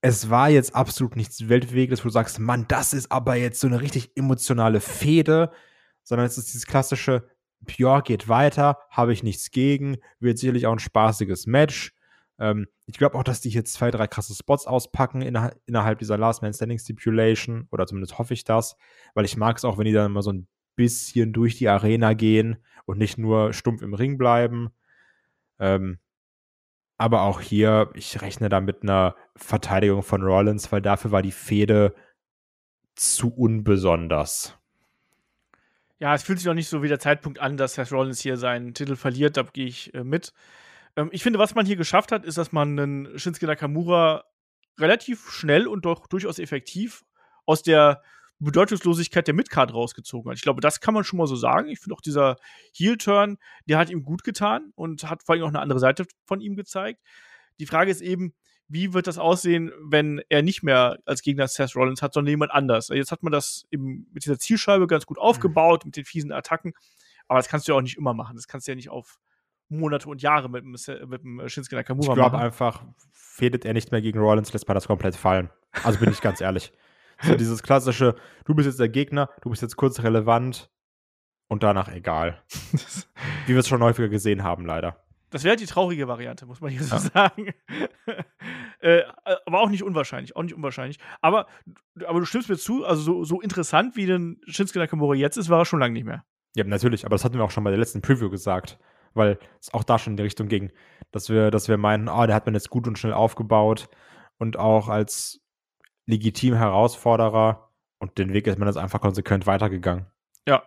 es 0.00 0.30
war 0.30 0.50
jetzt 0.50 0.74
absolut 0.74 1.16
nichts 1.16 1.48
Weltbewegendes, 1.48 2.04
wo 2.04 2.08
du 2.08 2.12
sagst, 2.12 2.38
Mann, 2.38 2.66
das 2.68 2.92
ist 2.92 3.10
aber 3.12 3.36
jetzt 3.36 3.60
so 3.60 3.66
eine 3.66 3.80
richtig 3.80 4.16
emotionale 4.16 4.80
Fehde, 4.80 5.52
sondern 6.02 6.26
es 6.26 6.38
ist 6.38 6.48
dieses 6.48 6.66
klassische, 6.66 7.28
Pure 7.64 8.02
geht 8.02 8.28
weiter, 8.28 8.78
habe 8.90 9.12
ich 9.12 9.22
nichts 9.22 9.50
gegen, 9.50 9.98
wird 10.18 10.38
sicherlich 10.38 10.66
auch 10.66 10.72
ein 10.72 10.80
spaßiges 10.80 11.46
Match. 11.46 11.94
Ähm, 12.38 12.66
ich 12.86 12.98
glaube 12.98 13.16
auch, 13.16 13.22
dass 13.22 13.40
die 13.40 13.50
hier 13.50 13.64
zwei, 13.64 13.90
drei 13.90 14.08
krasse 14.08 14.34
Spots 14.34 14.66
auspacken 14.66 15.22
inner 15.22 15.52
innerhalb 15.66 16.00
dieser 16.00 16.18
Last 16.18 16.42
Man 16.42 16.52
Standing 16.52 16.78
Stipulation, 16.78 17.68
oder 17.70 17.86
zumindest 17.86 18.18
hoffe 18.18 18.34
ich 18.34 18.42
das, 18.44 18.76
weil 19.14 19.24
ich 19.24 19.36
mag 19.36 19.58
es 19.58 19.64
auch, 19.64 19.78
wenn 19.78 19.84
die 19.84 19.92
dann 19.92 20.06
immer 20.06 20.22
so 20.22 20.32
ein 20.32 20.48
bisschen 20.74 21.32
durch 21.32 21.56
die 21.56 21.68
Arena 21.68 22.14
gehen 22.14 22.56
und 22.84 22.98
nicht 22.98 23.18
nur 23.18 23.52
stumpf 23.52 23.82
im 23.82 23.94
Ring 23.94 24.18
bleiben. 24.18 24.70
Ähm, 25.58 25.98
aber 26.98 27.22
auch 27.22 27.40
hier, 27.40 27.90
ich 27.94 28.20
rechne 28.22 28.48
da 28.48 28.60
mit 28.60 28.82
einer 28.82 29.16
Verteidigung 29.34 30.02
von 30.02 30.22
Rollins, 30.22 30.70
weil 30.70 30.82
dafür 30.82 31.10
war 31.10 31.22
die 31.22 31.32
Fehde 31.32 31.94
zu 32.94 33.32
unbesonders. 33.34 34.58
Ja, 35.98 36.14
es 36.14 36.22
fühlt 36.22 36.38
sich 36.38 36.48
auch 36.48 36.54
nicht 36.54 36.68
so 36.68 36.82
wie 36.82 36.88
der 36.88 36.98
Zeitpunkt 36.98 37.38
an, 37.38 37.56
dass 37.56 37.74
Seth 37.74 37.92
Rollins 37.92 38.20
hier 38.20 38.36
seinen 38.36 38.74
Titel 38.74 38.96
verliert. 38.96 39.36
Da 39.36 39.42
gehe 39.44 39.66
ich 39.66 39.94
äh, 39.94 40.04
mit. 40.04 40.32
Ähm, 40.96 41.08
ich 41.12 41.22
finde, 41.22 41.38
was 41.38 41.54
man 41.54 41.64
hier 41.66 41.76
geschafft 41.76 42.12
hat, 42.12 42.24
ist, 42.24 42.38
dass 42.38 42.52
man 42.52 42.78
einen 42.78 43.18
Shinsuke 43.18 43.46
Nakamura 43.46 44.24
relativ 44.78 45.30
schnell 45.30 45.66
und 45.66 45.84
doch 45.84 46.06
durchaus 46.06 46.38
effektiv 46.38 47.04
aus 47.46 47.62
der 47.62 48.02
Bedeutungslosigkeit 48.44 49.26
der 49.26 49.34
Midcard 49.34 49.72
rausgezogen 49.72 50.30
hat. 50.30 50.36
Ich 50.36 50.42
glaube, 50.42 50.60
das 50.60 50.80
kann 50.80 50.94
man 50.94 51.04
schon 51.04 51.18
mal 51.18 51.26
so 51.26 51.36
sagen. 51.36 51.68
Ich 51.68 51.80
finde 51.80 51.94
auch 51.94 52.00
dieser 52.00 52.36
Heel-Turn, 52.74 53.38
der 53.66 53.78
hat 53.78 53.90
ihm 53.90 54.02
gut 54.02 54.24
getan 54.24 54.72
und 54.74 55.08
hat 55.08 55.22
vor 55.22 55.34
allem 55.34 55.44
auch 55.44 55.48
eine 55.48 55.60
andere 55.60 55.78
Seite 55.78 56.06
von 56.24 56.40
ihm 56.40 56.56
gezeigt. 56.56 57.00
Die 57.60 57.66
Frage 57.66 57.90
ist 57.90 58.00
eben, 58.00 58.34
wie 58.68 58.94
wird 58.94 59.06
das 59.06 59.18
aussehen, 59.18 59.70
wenn 59.82 60.22
er 60.28 60.42
nicht 60.42 60.62
mehr 60.62 60.98
als 61.04 61.22
Gegner 61.22 61.46
Seth 61.46 61.76
Rollins 61.76 62.02
hat, 62.02 62.14
sondern 62.14 62.30
jemand 62.30 62.52
anders? 62.52 62.88
Jetzt 62.88 63.12
hat 63.12 63.22
man 63.22 63.32
das 63.32 63.66
eben 63.70 64.08
mit 64.12 64.24
dieser 64.24 64.38
Zielscheibe 64.38 64.86
ganz 64.86 65.06
gut 65.06 65.18
aufgebaut, 65.18 65.84
mhm. 65.84 65.88
mit 65.88 65.96
den 65.96 66.04
fiesen 66.04 66.32
Attacken. 66.32 66.72
Aber 67.28 67.38
das 67.38 67.48
kannst 67.48 67.68
du 67.68 67.72
ja 67.72 67.78
auch 67.78 67.82
nicht 67.82 67.98
immer 67.98 68.14
machen. 68.14 68.34
Das 68.34 68.48
kannst 68.48 68.66
du 68.66 68.72
ja 68.72 68.76
nicht 68.76 68.88
auf 68.88 69.18
Monate 69.68 70.08
und 70.08 70.22
Jahre 70.22 70.48
mit, 70.48 70.64
mit 70.64 70.86
dem 70.86 71.48
Shinsuke 71.48 71.76
Nakamura 71.76 72.12
ich 72.12 72.14
glaube 72.14 72.38
einfach, 72.38 72.82
fädet 73.12 73.64
er 73.64 73.72
nicht 73.72 73.92
mehr 73.92 74.02
gegen 74.02 74.18
Rollins, 74.18 74.52
lässt 74.52 74.68
man 74.68 74.74
das 74.74 74.86
komplett 74.86 75.16
fallen. 75.16 75.50
Also 75.82 75.98
bin 75.98 76.10
ich 76.10 76.20
ganz 76.20 76.40
ehrlich. 76.40 76.72
So 77.22 77.34
dieses 77.36 77.62
klassische, 77.62 78.16
du 78.44 78.54
bist 78.54 78.66
jetzt 78.66 78.80
der 78.80 78.88
Gegner, 78.88 79.30
du 79.42 79.50
bist 79.50 79.62
jetzt 79.62 79.76
kurz 79.76 80.02
relevant 80.02 80.70
und 81.48 81.62
danach 81.62 81.88
egal. 81.88 82.42
Wie 83.46 83.52
wir 83.52 83.58
es 83.60 83.68
schon 83.68 83.82
häufiger 83.82 84.08
gesehen 84.08 84.42
haben, 84.42 84.66
leider. 84.66 85.04
Das 85.30 85.44
wäre 85.44 85.56
die 85.56 85.66
traurige 85.66 86.08
Variante, 86.08 86.44
muss 86.44 86.60
man 86.60 86.70
hier 86.70 86.82
so 86.82 86.96
ja. 86.96 87.00
sagen. 87.00 87.54
äh, 88.80 89.02
aber 89.46 89.60
auch 89.60 89.70
nicht 89.70 89.82
unwahrscheinlich, 89.82 90.36
auch 90.36 90.42
nicht 90.42 90.54
unwahrscheinlich. 90.54 90.98
Aber, 91.22 91.46
aber 92.06 92.20
du 92.20 92.26
stimmst 92.26 92.50
mir 92.50 92.58
zu, 92.58 92.84
also 92.84 93.00
so, 93.02 93.24
so 93.24 93.40
interessant 93.40 93.96
wie 93.96 94.04
den 94.04 94.40
Shinsuke 94.46 94.78
Nakamura 94.78 95.14
jetzt 95.14 95.38
ist, 95.38 95.48
war 95.48 95.60
er 95.60 95.64
schon 95.64 95.80
lange 95.80 95.94
nicht 95.94 96.04
mehr. 96.04 96.24
Ja, 96.54 96.64
natürlich, 96.64 97.06
aber 97.06 97.14
das 97.14 97.24
hatten 97.24 97.36
wir 97.36 97.44
auch 97.44 97.50
schon 97.50 97.64
bei 97.64 97.70
der 97.70 97.78
letzten 97.78 98.02
Preview 98.02 98.28
gesagt, 98.28 98.78
weil 99.14 99.38
es 99.58 99.72
auch 99.72 99.84
da 99.84 99.98
schon 99.98 100.12
in 100.12 100.16
die 100.18 100.22
Richtung 100.22 100.48
ging, 100.48 100.70
dass 101.12 101.30
wir, 101.30 101.50
dass 101.50 101.66
wir 101.66 101.78
meinen, 101.78 102.08
oh, 102.08 102.26
der 102.26 102.34
hat 102.34 102.44
man 102.44 102.54
jetzt 102.54 102.68
gut 102.68 102.86
und 102.86 102.98
schnell 102.98 103.14
aufgebaut 103.14 103.88
und 104.38 104.58
auch 104.58 104.88
als 104.88 105.41
legitim 106.06 106.54
Herausforderer 106.54 107.68
und 107.98 108.18
den 108.18 108.32
Weg 108.32 108.46
ist 108.46 108.58
man 108.58 108.68
jetzt 108.68 108.76
einfach 108.78 109.00
konsequent 109.00 109.46
weitergegangen. 109.46 110.06
Ja. 110.46 110.62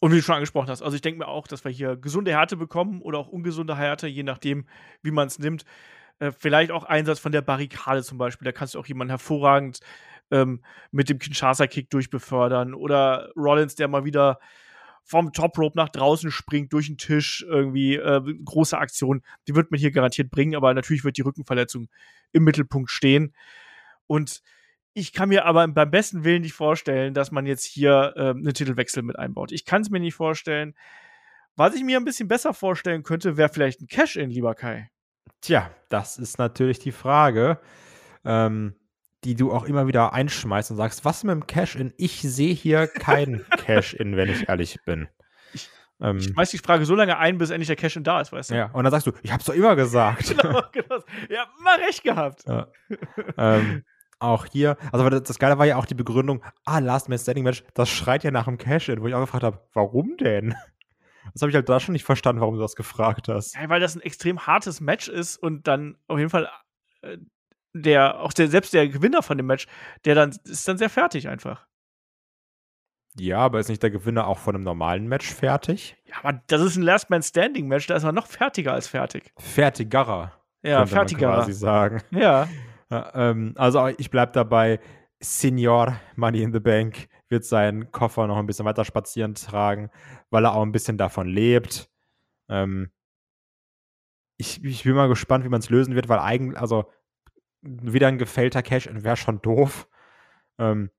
Und 0.00 0.12
wie 0.12 0.16
du 0.16 0.22
schon 0.22 0.34
angesprochen 0.34 0.68
hast, 0.68 0.82
also 0.82 0.94
ich 0.94 1.02
denke 1.02 1.20
mir 1.20 1.28
auch, 1.28 1.46
dass 1.46 1.64
wir 1.64 1.70
hier 1.70 1.96
gesunde 1.96 2.32
Härte 2.32 2.56
bekommen 2.56 3.00
oder 3.00 3.18
auch 3.18 3.28
ungesunde 3.28 3.76
Härte, 3.76 4.06
je 4.06 4.22
nachdem, 4.22 4.66
wie 5.02 5.10
man 5.10 5.26
es 5.26 5.38
nimmt. 5.38 5.64
Äh, 6.18 6.32
vielleicht 6.32 6.70
auch 6.70 6.84
Einsatz 6.84 7.18
von 7.18 7.32
der 7.32 7.42
Barrikade 7.42 8.02
zum 8.02 8.18
Beispiel. 8.18 8.44
Da 8.44 8.52
kannst 8.52 8.74
du 8.74 8.78
auch 8.78 8.86
jemanden 8.86 9.10
hervorragend 9.10 9.80
ähm, 10.30 10.62
mit 10.90 11.08
dem 11.08 11.18
Kinshasa-Kick 11.18 11.90
durchbefördern. 11.90 12.74
Oder 12.74 13.30
Rollins, 13.36 13.74
der 13.74 13.88
mal 13.88 14.04
wieder 14.04 14.38
vom 15.02 15.32
Top 15.32 15.58
Rope 15.58 15.76
nach 15.76 15.90
draußen 15.90 16.30
springt, 16.30 16.72
durch 16.72 16.86
den 16.86 16.98
Tisch, 16.98 17.44
irgendwie 17.46 17.96
äh, 17.96 18.20
große 18.44 18.76
Aktion. 18.76 19.22
Die 19.46 19.54
wird 19.54 19.70
man 19.70 19.78
hier 19.78 19.90
garantiert 19.90 20.30
bringen, 20.30 20.56
aber 20.56 20.72
natürlich 20.72 21.04
wird 21.04 21.18
die 21.18 21.22
Rückenverletzung 21.22 21.88
im 22.32 22.44
Mittelpunkt 22.44 22.90
stehen. 22.90 23.34
Und 24.06 24.42
ich 24.94 25.12
kann 25.12 25.28
mir 25.28 25.44
aber 25.44 25.66
beim 25.66 25.90
besten 25.90 26.24
Willen 26.24 26.42
nicht 26.42 26.54
vorstellen, 26.54 27.14
dass 27.14 27.32
man 27.32 27.46
jetzt 27.46 27.64
hier 27.64 28.14
äh, 28.16 28.30
einen 28.30 28.54
Titelwechsel 28.54 29.02
mit 29.02 29.18
einbaut. 29.18 29.50
Ich 29.50 29.64
kann 29.64 29.82
es 29.82 29.90
mir 29.90 30.00
nicht 30.00 30.14
vorstellen. 30.14 30.74
Was 31.56 31.74
ich 31.74 31.84
mir 31.84 31.98
ein 31.98 32.04
bisschen 32.04 32.28
besser 32.28 32.54
vorstellen 32.54 33.02
könnte, 33.02 33.36
wäre 33.36 33.48
vielleicht 33.48 33.80
ein 33.80 33.88
Cash-In, 33.88 34.30
lieber 34.30 34.54
Kai. 34.54 34.90
Tja, 35.40 35.70
das 35.88 36.16
ist 36.16 36.38
natürlich 36.38 36.78
die 36.78 36.92
Frage, 36.92 37.60
ähm, 38.24 38.74
die 39.24 39.34
du 39.34 39.52
auch 39.52 39.64
immer 39.64 39.86
wieder 39.86 40.12
einschmeißt 40.12 40.70
und 40.70 40.76
sagst, 40.76 41.04
was 41.04 41.24
mit 41.24 41.32
dem 41.32 41.46
Cash-In? 41.46 41.92
Ich 41.96 42.20
sehe 42.22 42.54
hier 42.54 42.86
kein 42.86 43.44
Cash-In, 43.58 44.16
wenn 44.16 44.28
ich 44.28 44.48
ehrlich 44.48 44.78
bin. 44.84 45.08
Ich, 45.52 45.70
ähm, 46.00 46.18
ich 46.18 46.24
schmeiß 46.26 46.50
die 46.50 46.58
Frage 46.58 46.86
so 46.86 46.94
lange 46.94 47.18
ein, 47.18 47.38
bis 47.38 47.50
endlich 47.50 47.68
der 47.68 47.76
Cash-In 47.76 48.04
da 48.04 48.20
ist, 48.20 48.32
weißt 48.32 48.50
du? 48.50 48.54
Ja, 48.54 48.70
und 48.72 48.84
dann 48.84 48.90
sagst 48.90 49.06
du, 49.06 49.12
ich 49.22 49.32
hab's 49.32 49.44
doch 49.44 49.54
immer 49.54 49.76
gesagt. 49.76 50.28
genau, 50.40 50.62
genau. 50.72 51.02
Ja, 51.28 51.46
immer 51.58 51.78
recht 51.86 52.02
gehabt. 52.02 52.44
Ja. 52.46 52.68
ähm, 53.36 53.84
auch 54.24 54.46
hier, 54.46 54.76
also 54.92 55.08
das 55.08 55.38
Geile 55.38 55.58
war 55.58 55.66
ja 55.66 55.76
auch 55.76 55.86
die 55.86 55.94
Begründung, 55.94 56.42
ah, 56.64 56.78
Last 56.78 57.08
Man 57.08 57.18
Standing 57.18 57.44
Match, 57.44 57.64
das 57.74 57.88
schreit 57.88 58.24
ja 58.24 58.30
nach 58.30 58.44
dem 58.44 58.58
Cash-In, 58.58 59.00
wo 59.00 59.06
ich 59.06 59.14
auch 59.14 59.20
gefragt 59.20 59.44
habe, 59.44 59.60
warum 59.72 60.16
denn? 60.16 60.54
Das 61.32 61.40
habe 61.40 61.48
ich 61.48 61.56
halt 61.56 61.70
da 61.70 61.80
schon 61.80 61.94
nicht 61.94 62.04
verstanden, 62.04 62.42
warum 62.42 62.56
du 62.56 62.60
das 62.60 62.76
gefragt 62.76 63.28
hast. 63.28 63.54
Ja, 63.54 63.66
weil 63.70 63.80
das 63.80 63.96
ein 63.96 64.02
extrem 64.02 64.46
hartes 64.46 64.82
Match 64.82 65.08
ist 65.08 65.38
und 65.38 65.66
dann 65.66 65.96
auf 66.06 66.18
jeden 66.18 66.28
Fall 66.28 66.50
äh, 67.00 67.16
der, 67.72 68.20
auch 68.20 68.34
der, 68.34 68.48
selbst 68.48 68.74
der 68.74 68.88
Gewinner 68.88 69.22
von 69.22 69.38
dem 69.38 69.46
Match, 69.46 69.66
der 70.04 70.14
dann 70.14 70.36
ist 70.44 70.68
dann 70.68 70.76
sehr 70.76 70.90
fertig 70.90 71.28
einfach. 71.28 71.66
Ja, 73.18 73.38
aber 73.38 73.60
ist 73.60 73.68
nicht 73.68 73.82
der 73.82 73.90
Gewinner 73.90 74.26
auch 74.26 74.38
von 74.38 74.54
einem 74.54 74.64
normalen 74.64 75.06
Match 75.06 75.32
fertig? 75.32 75.96
Ja, 76.04 76.16
aber 76.22 76.42
das 76.48 76.60
ist 76.60 76.76
ein 76.76 76.82
Last 76.82 77.10
Man 77.10 77.22
Standing 77.22 77.68
Match, 77.68 77.86
da 77.86 77.96
ist 77.96 78.04
man 78.04 78.14
noch 78.14 78.26
fertiger 78.26 78.72
als 78.72 78.88
fertig. 78.88 79.32
Fertigerer. 79.38 80.32
Ja, 80.62 80.84
fertigerer. 80.86 81.36
quasi 81.36 81.52
sagen. 81.52 82.02
Ja. 82.10 82.48
ja 82.94 83.30
ähm, 83.30 83.54
also 83.56 83.88
ich 83.88 84.10
bleib 84.10 84.32
dabei, 84.32 84.80
Senior 85.20 86.00
Money 86.16 86.42
in 86.42 86.52
the 86.52 86.60
Bank 86.60 87.08
wird 87.28 87.44
seinen 87.44 87.90
Koffer 87.90 88.26
noch 88.26 88.36
ein 88.36 88.46
bisschen 88.46 88.66
weiter 88.66 88.84
spazieren 88.84 89.34
tragen, 89.34 89.90
weil 90.30 90.44
er 90.44 90.54
auch 90.54 90.62
ein 90.62 90.72
bisschen 90.72 90.98
davon 90.98 91.28
lebt. 91.28 91.90
Ähm, 92.48 92.90
ich, 94.36 94.62
ich 94.64 94.84
bin 94.84 94.94
mal 94.94 95.08
gespannt, 95.08 95.44
wie 95.44 95.48
man 95.48 95.60
es 95.60 95.70
lösen 95.70 95.94
wird, 95.94 96.08
weil 96.08 96.18
eigentlich, 96.18 96.58
also 96.60 96.90
wieder 97.62 98.08
ein 98.08 98.18
gefällter 98.18 98.62
Cash 98.62 98.88
wäre 98.92 99.16
schon 99.16 99.40
doof. 99.40 99.88
Ähm, 100.58 100.90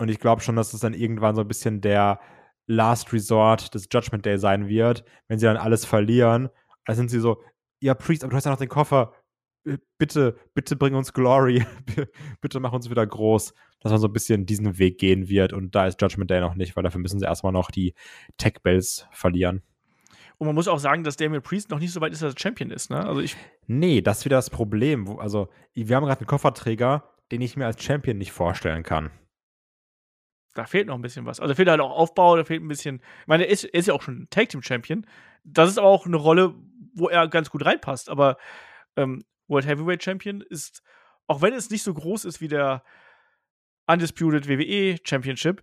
und 0.00 0.08
ich 0.08 0.18
glaube 0.18 0.42
schon, 0.42 0.56
dass 0.56 0.74
es 0.74 0.80
dann 0.80 0.94
irgendwann 0.94 1.34
so 1.34 1.42
ein 1.42 1.48
bisschen 1.48 1.80
der 1.80 2.20
Last 2.66 3.12
Resort 3.12 3.74
des 3.74 3.88
Judgment 3.90 4.26
Day 4.26 4.38
sein 4.38 4.68
wird, 4.68 5.04
wenn 5.28 5.38
sie 5.38 5.46
dann 5.46 5.56
alles 5.56 5.84
verlieren. 5.84 6.50
Da 6.84 6.94
sind 6.94 7.10
sie 7.10 7.20
so, 7.20 7.42
ja, 7.80 7.94
Priest, 7.94 8.24
aber 8.24 8.30
du 8.30 8.36
hast 8.36 8.44
ja 8.44 8.50
noch 8.50 8.58
den 8.58 8.68
Koffer. 8.68 9.12
Bitte, 9.98 10.36
bitte 10.54 10.76
bring 10.76 10.94
uns 10.94 11.12
Glory. 11.12 11.64
bitte 12.40 12.60
mach 12.60 12.72
uns 12.72 12.90
wieder 12.90 13.06
groß. 13.06 13.54
Dass 13.80 13.92
man 13.92 14.00
so 14.00 14.08
ein 14.08 14.12
bisschen 14.12 14.46
diesen 14.46 14.78
Weg 14.78 14.98
gehen 14.98 15.28
wird. 15.28 15.52
Und 15.52 15.74
da 15.74 15.86
ist 15.86 16.00
Judgment 16.00 16.30
Day 16.30 16.40
noch 16.40 16.54
nicht, 16.54 16.76
weil 16.76 16.82
dafür 16.82 17.00
müssen 17.00 17.18
sie 17.18 17.26
erstmal 17.26 17.52
noch 17.52 17.70
die 17.70 17.94
Tech 18.36 18.54
Bells 18.62 19.06
verlieren. 19.12 19.62
Und 20.38 20.46
man 20.46 20.54
muss 20.54 20.68
auch 20.68 20.78
sagen, 20.78 21.02
dass 21.02 21.16
Damian 21.16 21.42
Priest 21.42 21.70
noch 21.70 21.80
nicht 21.80 21.92
so 21.92 22.00
weit 22.00 22.12
ist, 22.12 22.22
dass 22.22 22.34
er 22.34 22.38
Champion 22.38 22.70
ist. 22.70 22.90
Ne? 22.90 23.04
Also 23.04 23.20
ich 23.20 23.36
nee, 23.66 24.00
das 24.00 24.18
ist 24.18 24.24
wieder 24.24 24.36
das 24.36 24.50
Problem. 24.50 25.18
Also, 25.18 25.48
wir 25.74 25.96
haben 25.96 26.06
gerade 26.06 26.20
einen 26.20 26.28
Kofferträger, 26.28 27.10
den 27.32 27.40
ich 27.40 27.56
mir 27.56 27.66
als 27.66 27.82
Champion 27.82 28.18
nicht 28.18 28.32
vorstellen 28.32 28.84
kann. 28.84 29.10
Da 30.54 30.64
fehlt 30.64 30.86
noch 30.86 30.94
ein 30.94 31.02
bisschen 31.02 31.26
was. 31.26 31.40
Also, 31.40 31.52
da 31.52 31.56
fehlt 31.56 31.68
halt 31.68 31.80
auch 31.80 31.90
Aufbau, 31.90 32.36
da 32.36 32.44
fehlt 32.44 32.62
ein 32.62 32.68
bisschen. 32.68 33.02
Ich 33.22 33.26
meine, 33.26 33.44
er 33.46 33.50
ist, 33.50 33.64
er 33.64 33.74
ist 33.74 33.86
ja 33.86 33.94
auch 33.94 34.02
schon 34.02 34.28
Tag 34.30 34.48
Team 34.48 34.62
Champion. 34.62 35.06
Das 35.42 35.68
ist 35.68 35.78
auch 35.78 36.06
eine 36.06 36.16
Rolle, 36.16 36.54
wo 36.94 37.08
er 37.08 37.26
ganz 37.26 37.50
gut 37.50 37.64
reinpasst. 37.64 38.08
Aber 38.08 38.38
ähm, 38.96 39.24
World 39.48 39.66
Heavyweight 39.66 40.02
Champion 40.02 40.40
ist, 40.40 40.82
auch 41.26 41.42
wenn 41.42 41.54
es 41.54 41.70
nicht 41.70 41.82
so 41.82 41.92
groß 41.92 42.24
ist 42.24 42.40
wie 42.40 42.48
der 42.48 42.82
Undisputed 43.86 44.48
WWE 44.48 44.98
Championship, 45.02 45.62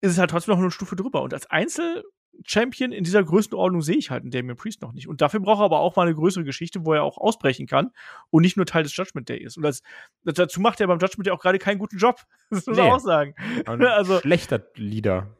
ist 0.00 0.12
es 0.12 0.18
halt 0.18 0.30
trotzdem 0.30 0.54
noch 0.54 0.60
eine 0.60 0.70
Stufe 0.70 0.96
drüber. 0.96 1.22
Und 1.22 1.34
als 1.34 1.46
Einzel 1.46 2.04
Champion 2.44 2.92
in 2.92 3.04
dieser 3.04 3.22
Größenordnung 3.24 3.82
sehe 3.82 3.96
ich 3.96 4.10
halt 4.10 4.22
einen 4.22 4.30
Damien 4.30 4.56
Priest 4.56 4.82
noch 4.82 4.92
nicht. 4.92 5.08
Und 5.08 5.20
dafür 5.20 5.40
braucht 5.40 5.60
er 5.60 5.64
aber 5.64 5.80
auch 5.80 5.96
mal 5.96 6.02
eine 6.02 6.14
größere 6.14 6.44
Geschichte, 6.44 6.84
wo 6.84 6.92
er 6.92 7.02
auch 7.02 7.18
ausbrechen 7.18 7.66
kann 7.66 7.92
und 8.30 8.42
nicht 8.42 8.56
nur 8.56 8.66
Teil 8.66 8.82
des 8.82 8.96
Judgment 8.96 9.28
Day 9.28 9.38
ist. 9.38 9.56
Und 9.56 9.62
das, 9.62 9.82
dazu 10.24 10.60
macht 10.60 10.80
er 10.80 10.86
beim 10.86 10.98
Judgment 10.98 11.26
Day 11.26 11.32
auch 11.32 11.40
gerade 11.40 11.58
keinen 11.58 11.78
guten 11.78 11.96
Job. 11.96 12.20
Das 12.50 12.66
muss 12.66 12.76
man 12.76 12.90
auch 12.90 13.00
sagen. 13.00 13.34
Ein 13.64 13.82
also, 13.86 14.20
schlechter 14.20 14.62
Leader. 14.74 15.34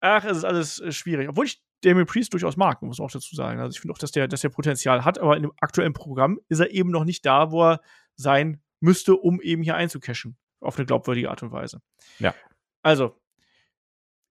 Ach, 0.00 0.24
es 0.24 0.38
ist 0.38 0.44
alles 0.44 0.80
äh, 0.80 0.92
schwierig. 0.92 1.28
Obwohl 1.28 1.46
ich 1.46 1.62
Damien 1.82 2.06
Priest 2.06 2.32
durchaus 2.32 2.56
mag, 2.56 2.82
muss 2.82 2.98
man 2.98 3.06
auch 3.06 3.10
dazu 3.10 3.34
sagen. 3.34 3.60
Also 3.60 3.74
ich 3.74 3.80
finde 3.80 3.94
auch, 3.94 3.98
dass 3.98 4.12
der, 4.12 4.28
dass 4.28 4.42
der 4.42 4.48
Potenzial 4.50 5.04
hat, 5.04 5.18
aber 5.18 5.36
in 5.36 5.42
dem 5.42 5.52
aktuellen 5.60 5.92
Programm 5.92 6.40
ist 6.48 6.60
er 6.60 6.70
eben 6.70 6.90
noch 6.90 7.04
nicht 7.04 7.24
da, 7.24 7.50
wo 7.50 7.64
er 7.64 7.80
sein 8.16 8.62
müsste, 8.80 9.16
um 9.16 9.40
eben 9.40 9.62
hier 9.62 9.76
einzucashen. 9.76 10.36
Auf 10.60 10.76
eine 10.76 10.86
glaubwürdige 10.86 11.30
Art 11.30 11.42
und 11.42 11.52
Weise. 11.52 11.80
Ja. 12.18 12.34
Also, 12.82 13.18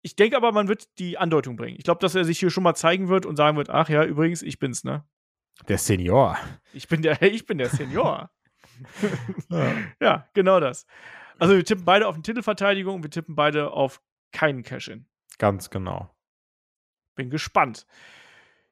ich 0.01 0.15
denke 0.15 0.37
aber, 0.37 0.51
man 0.51 0.67
wird 0.67 0.87
die 0.99 1.17
Andeutung 1.17 1.55
bringen. 1.55 1.75
Ich 1.77 1.83
glaube, 1.83 1.99
dass 1.99 2.15
er 2.15 2.23
sich 2.23 2.39
hier 2.39 2.51
schon 2.51 2.63
mal 2.63 2.75
zeigen 2.75 3.09
wird 3.09 3.25
und 3.25 3.35
sagen 3.35 3.57
wird, 3.57 3.69
ach 3.69 3.89
ja, 3.89 4.03
übrigens, 4.03 4.41
ich 4.41 4.59
bin's, 4.59 4.83
ne? 4.83 5.03
Der 5.67 5.77
Senior. 5.77 6.37
Ich 6.73 6.87
bin 6.87 7.01
der, 7.01 7.21
ich 7.21 7.45
bin 7.45 7.57
der 7.57 7.69
Senior. 7.69 8.31
ja. 9.49 9.73
ja, 9.99 10.29
genau 10.33 10.59
das. 10.59 10.85
Also 11.37 11.55
wir 11.55 11.65
tippen 11.65 11.85
beide 11.85 12.07
auf 12.07 12.15
eine 12.15 12.23
Titelverteidigung 12.23 12.95
und 12.95 13.03
wir 13.03 13.09
tippen 13.09 13.35
beide 13.35 13.71
auf 13.71 14.01
keinen 14.31 14.63
Cash-In. 14.63 15.05
Ganz 15.37 15.69
genau. 15.69 16.13
Bin 17.19 17.29
gespannt. 17.29 17.85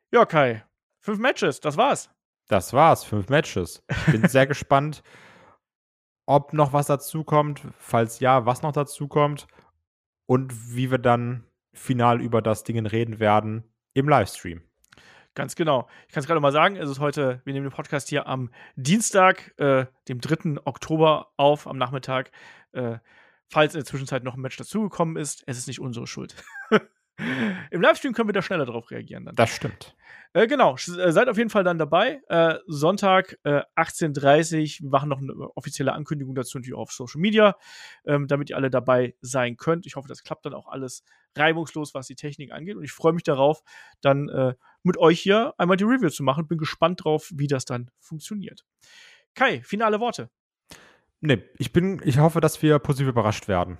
Ja, 0.09 0.25
Kai. 0.25 0.63
Fünf 1.01 1.19
Matches, 1.19 1.59
das 1.59 1.75
war's. 1.75 2.09
Das 2.47 2.71
war's, 2.71 3.03
fünf 3.03 3.27
Matches. 3.27 3.83
Bin 4.09 4.25
sehr 4.25 4.47
gespannt, 4.47 5.03
ob 6.25 6.53
noch 6.53 6.71
was 6.71 6.87
dazukommt. 6.87 7.61
Falls 7.77 8.21
ja, 8.21 8.45
was 8.45 8.61
noch 8.61 8.71
dazukommt 8.71 9.47
und 10.27 10.73
wie 10.73 10.91
wir 10.91 10.97
dann 10.97 11.43
final 11.73 12.21
über 12.21 12.41
das 12.41 12.63
Ding 12.63 12.85
reden 12.85 13.19
werden 13.19 13.65
im 13.93 14.07
Livestream. 14.07 14.61
Ganz 15.35 15.55
genau. 15.55 15.89
Ich 16.07 16.13
kann 16.13 16.21
es 16.21 16.27
gerade 16.27 16.39
mal 16.39 16.53
sagen, 16.53 16.77
es 16.77 16.89
ist 16.89 17.01
heute, 17.01 17.41
wir 17.43 17.51
nehmen 17.51 17.65
den 17.65 17.75
Podcast 17.75 18.07
hier 18.07 18.27
am 18.27 18.49
Dienstag, 18.77 19.53
äh, 19.57 19.87
dem 20.07 20.21
3. 20.21 20.61
Oktober 20.63 21.33
auf, 21.35 21.67
am 21.67 21.77
Nachmittag. 21.77 22.31
Äh, 22.71 22.99
falls 23.49 23.73
in 23.73 23.79
der 23.79 23.85
Zwischenzeit 23.85 24.23
noch 24.23 24.35
ein 24.35 24.41
Match 24.41 24.55
dazugekommen 24.55 25.17
ist, 25.17 25.43
es 25.47 25.57
ist 25.57 25.67
nicht 25.67 25.81
unsere 25.81 26.07
Schuld. 26.07 26.33
Im 27.71 27.81
Livestream 27.81 28.13
können 28.13 28.29
wir 28.29 28.33
da 28.33 28.41
schneller 28.41 28.65
drauf 28.65 28.91
reagieren 28.91 29.25
dann. 29.25 29.35
Das 29.35 29.49
stimmt. 29.49 29.95
Äh, 30.33 30.45
genau, 30.45 30.75
äh, 30.75 31.11
seid 31.11 31.29
auf 31.29 31.37
jeden 31.37 31.49
Fall 31.49 31.63
dann 31.63 31.79
dabei. 31.79 32.21
Äh, 32.29 32.55
Sonntag 32.67 33.39
äh, 33.43 33.61
18.30 33.75 34.83
Wir 34.83 34.89
machen 34.89 35.09
noch 35.09 35.19
eine 35.19 35.33
offizielle 35.55 35.93
Ankündigung 35.93 36.35
dazu 36.35 36.57
natürlich 36.57 36.75
auf 36.75 36.91
Social 36.91 37.19
Media, 37.19 37.55
ähm, 38.05 38.27
damit 38.27 38.51
ihr 38.51 38.55
alle 38.55 38.69
dabei 38.69 39.15
sein 39.21 39.57
könnt. 39.57 39.87
Ich 39.87 39.95
hoffe, 39.95 40.07
das 40.07 40.23
klappt 40.23 40.45
dann 40.45 40.53
auch 40.53 40.67
alles 40.67 41.03
reibungslos, 41.35 41.93
was 41.93 42.07
die 42.07 42.15
Technik 42.15 42.51
angeht. 42.51 42.75
Und 42.75 42.83
ich 42.83 42.91
freue 42.91 43.13
mich 43.13 43.23
darauf, 43.23 43.63
dann 44.01 44.29
äh, 44.29 44.53
mit 44.83 44.97
euch 44.97 45.19
hier 45.19 45.55
einmal 45.57 45.77
die 45.77 45.85
Review 45.85 46.09
zu 46.09 46.23
machen. 46.23 46.47
Bin 46.47 46.57
gespannt 46.59 47.03
drauf, 47.03 47.31
wie 47.33 47.47
das 47.47 47.65
dann 47.65 47.89
funktioniert. 47.99 48.63
Kai, 49.33 49.61
finale 49.63 49.99
Worte. 49.99 50.29
Nee, 51.19 51.43
ich 51.57 51.73
bin, 51.73 51.99
ich 52.03 52.19
hoffe, 52.19 52.41
dass 52.41 52.61
wir 52.61 52.77
positiv 52.79 53.07
überrascht 53.07 53.47
werden. 53.47 53.79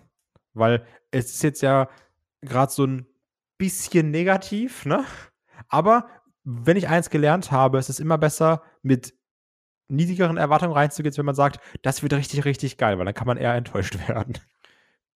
Weil 0.54 0.88
es 1.12 1.34
ist 1.34 1.44
jetzt 1.44 1.62
ja 1.62 1.88
gerade 2.42 2.72
so 2.72 2.86
ein 2.86 3.06
bisschen 3.58 4.12
negativ, 4.12 4.86
ne? 4.86 5.06
Aber 5.68 6.10
wenn 6.44 6.78
ich 6.78 6.88
eins 6.88 7.10
gelernt 7.10 7.52
habe, 7.52 7.78
es 7.78 7.90
ist 7.90 8.00
immer 8.00 8.18
besser, 8.18 8.64
mit 8.82 9.14
niedrigeren 9.90 10.38
Erwartungen 10.38 10.74
reinzugehen, 10.74 11.16
wenn 11.18 11.26
man 11.26 11.36
sagt, 11.36 11.60
das 11.82 12.04
wird 12.04 12.14
richtig, 12.14 12.46
richtig 12.46 12.78
geil, 12.78 12.98
weil 12.98 13.06
dann 13.06 13.14
kann 13.14 13.28
man 13.28 13.38
eher 13.38 13.54
enttäuscht 13.54 13.98
werden. 14.08 14.38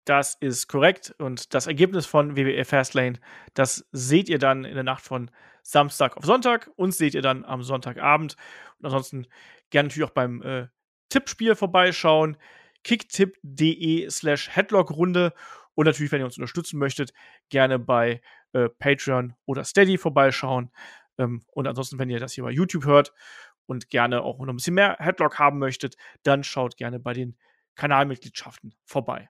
Das 0.05 0.35
ist 0.39 0.67
korrekt. 0.67 1.13
Und 1.19 1.53
das 1.53 1.67
Ergebnis 1.67 2.05
von 2.05 2.35
WWE 2.35 2.65
Fastlane, 2.65 3.19
das 3.53 3.87
seht 3.91 4.29
ihr 4.29 4.39
dann 4.39 4.65
in 4.65 4.73
der 4.73 4.83
Nacht 4.83 5.03
von 5.03 5.29
Samstag 5.63 6.17
auf 6.17 6.25
Sonntag. 6.25 6.71
Uns 6.75 6.97
seht 6.97 7.13
ihr 7.13 7.21
dann 7.21 7.45
am 7.45 7.61
Sonntagabend. 7.61 8.35
Und 8.79 8.85
ansonsten 8.85 9.27
gerne 9.69 9.87
natürlich 9.87 10.09
auch 10.09 10.13
beim 10.13 10.41
äh, 10.41 10.67
Tippspiel 11.09 11.55
vorbeischauen. 11.55 12.37
kicktipp.de 12.83 14.09
slash 14.09 14.49
Headlock-Runde. 14.55 15.33
Und 15.75 15.85
natürlich, 15.85 16.11
wenn 16.11 16.21
ihr 16.21 16.25
uns 16.25 16.37
unterstützen 16.37 16.79
möchtet, 16.79 17.13
gerne 17.51 17.77
bei 17.77 18.21
äh, 18.53 18.69
Patreon 18.69 19.35
oder 19.45 19.63
Steady 19.63 19.97
vorbeischauen. 19.97 20.71
Ähm, 21.17 21.43
und 21.53 21.67
ansonsten, 21.67 21.99
wenn 21.99 22.09
ihr 22.09 22.19
das 22.19 22.33
hier 22.33 22.43
bei 22.43 22.51
YouTube 22.51 22.85
hört 22.85 23.13
und 23.67 23.89
gerne 23.89 24.23
auch 24.23 24.39
noch 24.39 24.49
ein 24.49 24.55
bisschen 24.55 24.73
mehr 24.73 24.97
Headlock 24.99 25.37
haben 25.37 25.59
möchtet, 25.59 25.95
dann 26.23 26.43
schaut 26.43 26.77
gerne 26.77 26.99
bei 26.99 27.13
den 27.13 27.37
Kanalmitgliedschaften 27.75 28.75
vorbei. 28.85 29.29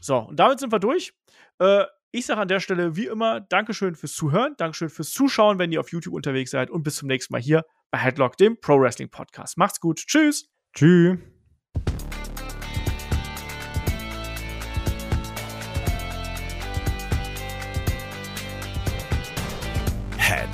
So, 0.00 0.18
und 0.18 0.36
damit 0.36 0.60
sind 0.60 0.72
wir 0.72 0.78
durch. 0.78 1.12
Äh, 1.58 1.84
ich 2.12 2.26
sage 2.26 2.40
an 2.40 2.48
der 2.48 2.60
Stelle 2.60 2.96
wie 2.96 3.06
immer 3.06 3.40
Dankeschön 3.40 3.94
fürs 3.94 4.14
Zuhören, 4.14 4.54
Dankeschön 4.56 4.88
fürs 4.88 5.10
Zuschauen, 5.10 5.58
wenn 5.58 5.72
ihr 5.72 5.80
auf 5.80 5.92
YouTube 5.92 6.14
unterwegs 6.14 6.50
seid 6.50 6.70
und 6.70 6.82
bis 6.82 6.96
zum 6.96 7.08
nächsten 7.08 7.32
Mal 7.32 7.42
hier 7.42 7.64
bei 7.90 7.98
Headlock, 7.98 8.36
dem 8.36 8.58
Pro 8.60 8.80
Wrestling 8.80 9.10
Podcast. 9.10 9.58
Macht's 9.58 9.80
gut. 9.80 9.98
Tschüss. 9.98 10.48
Tschüss. 10.74 11.35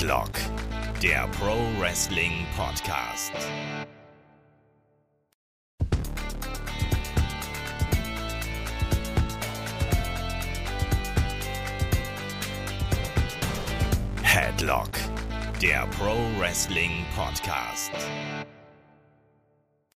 Headlock, 0.03 0.33
der 1.01 1.29
Pro 1.39 1.55
Wrestling 1.79 2.45
Podcast. 2.57 3.33
Headlock, 14.25 14.89
der 15.63 15.87
Pro 15.97 16.17
Wrestling 16.41 17.07
Podcast. 17.15 17.93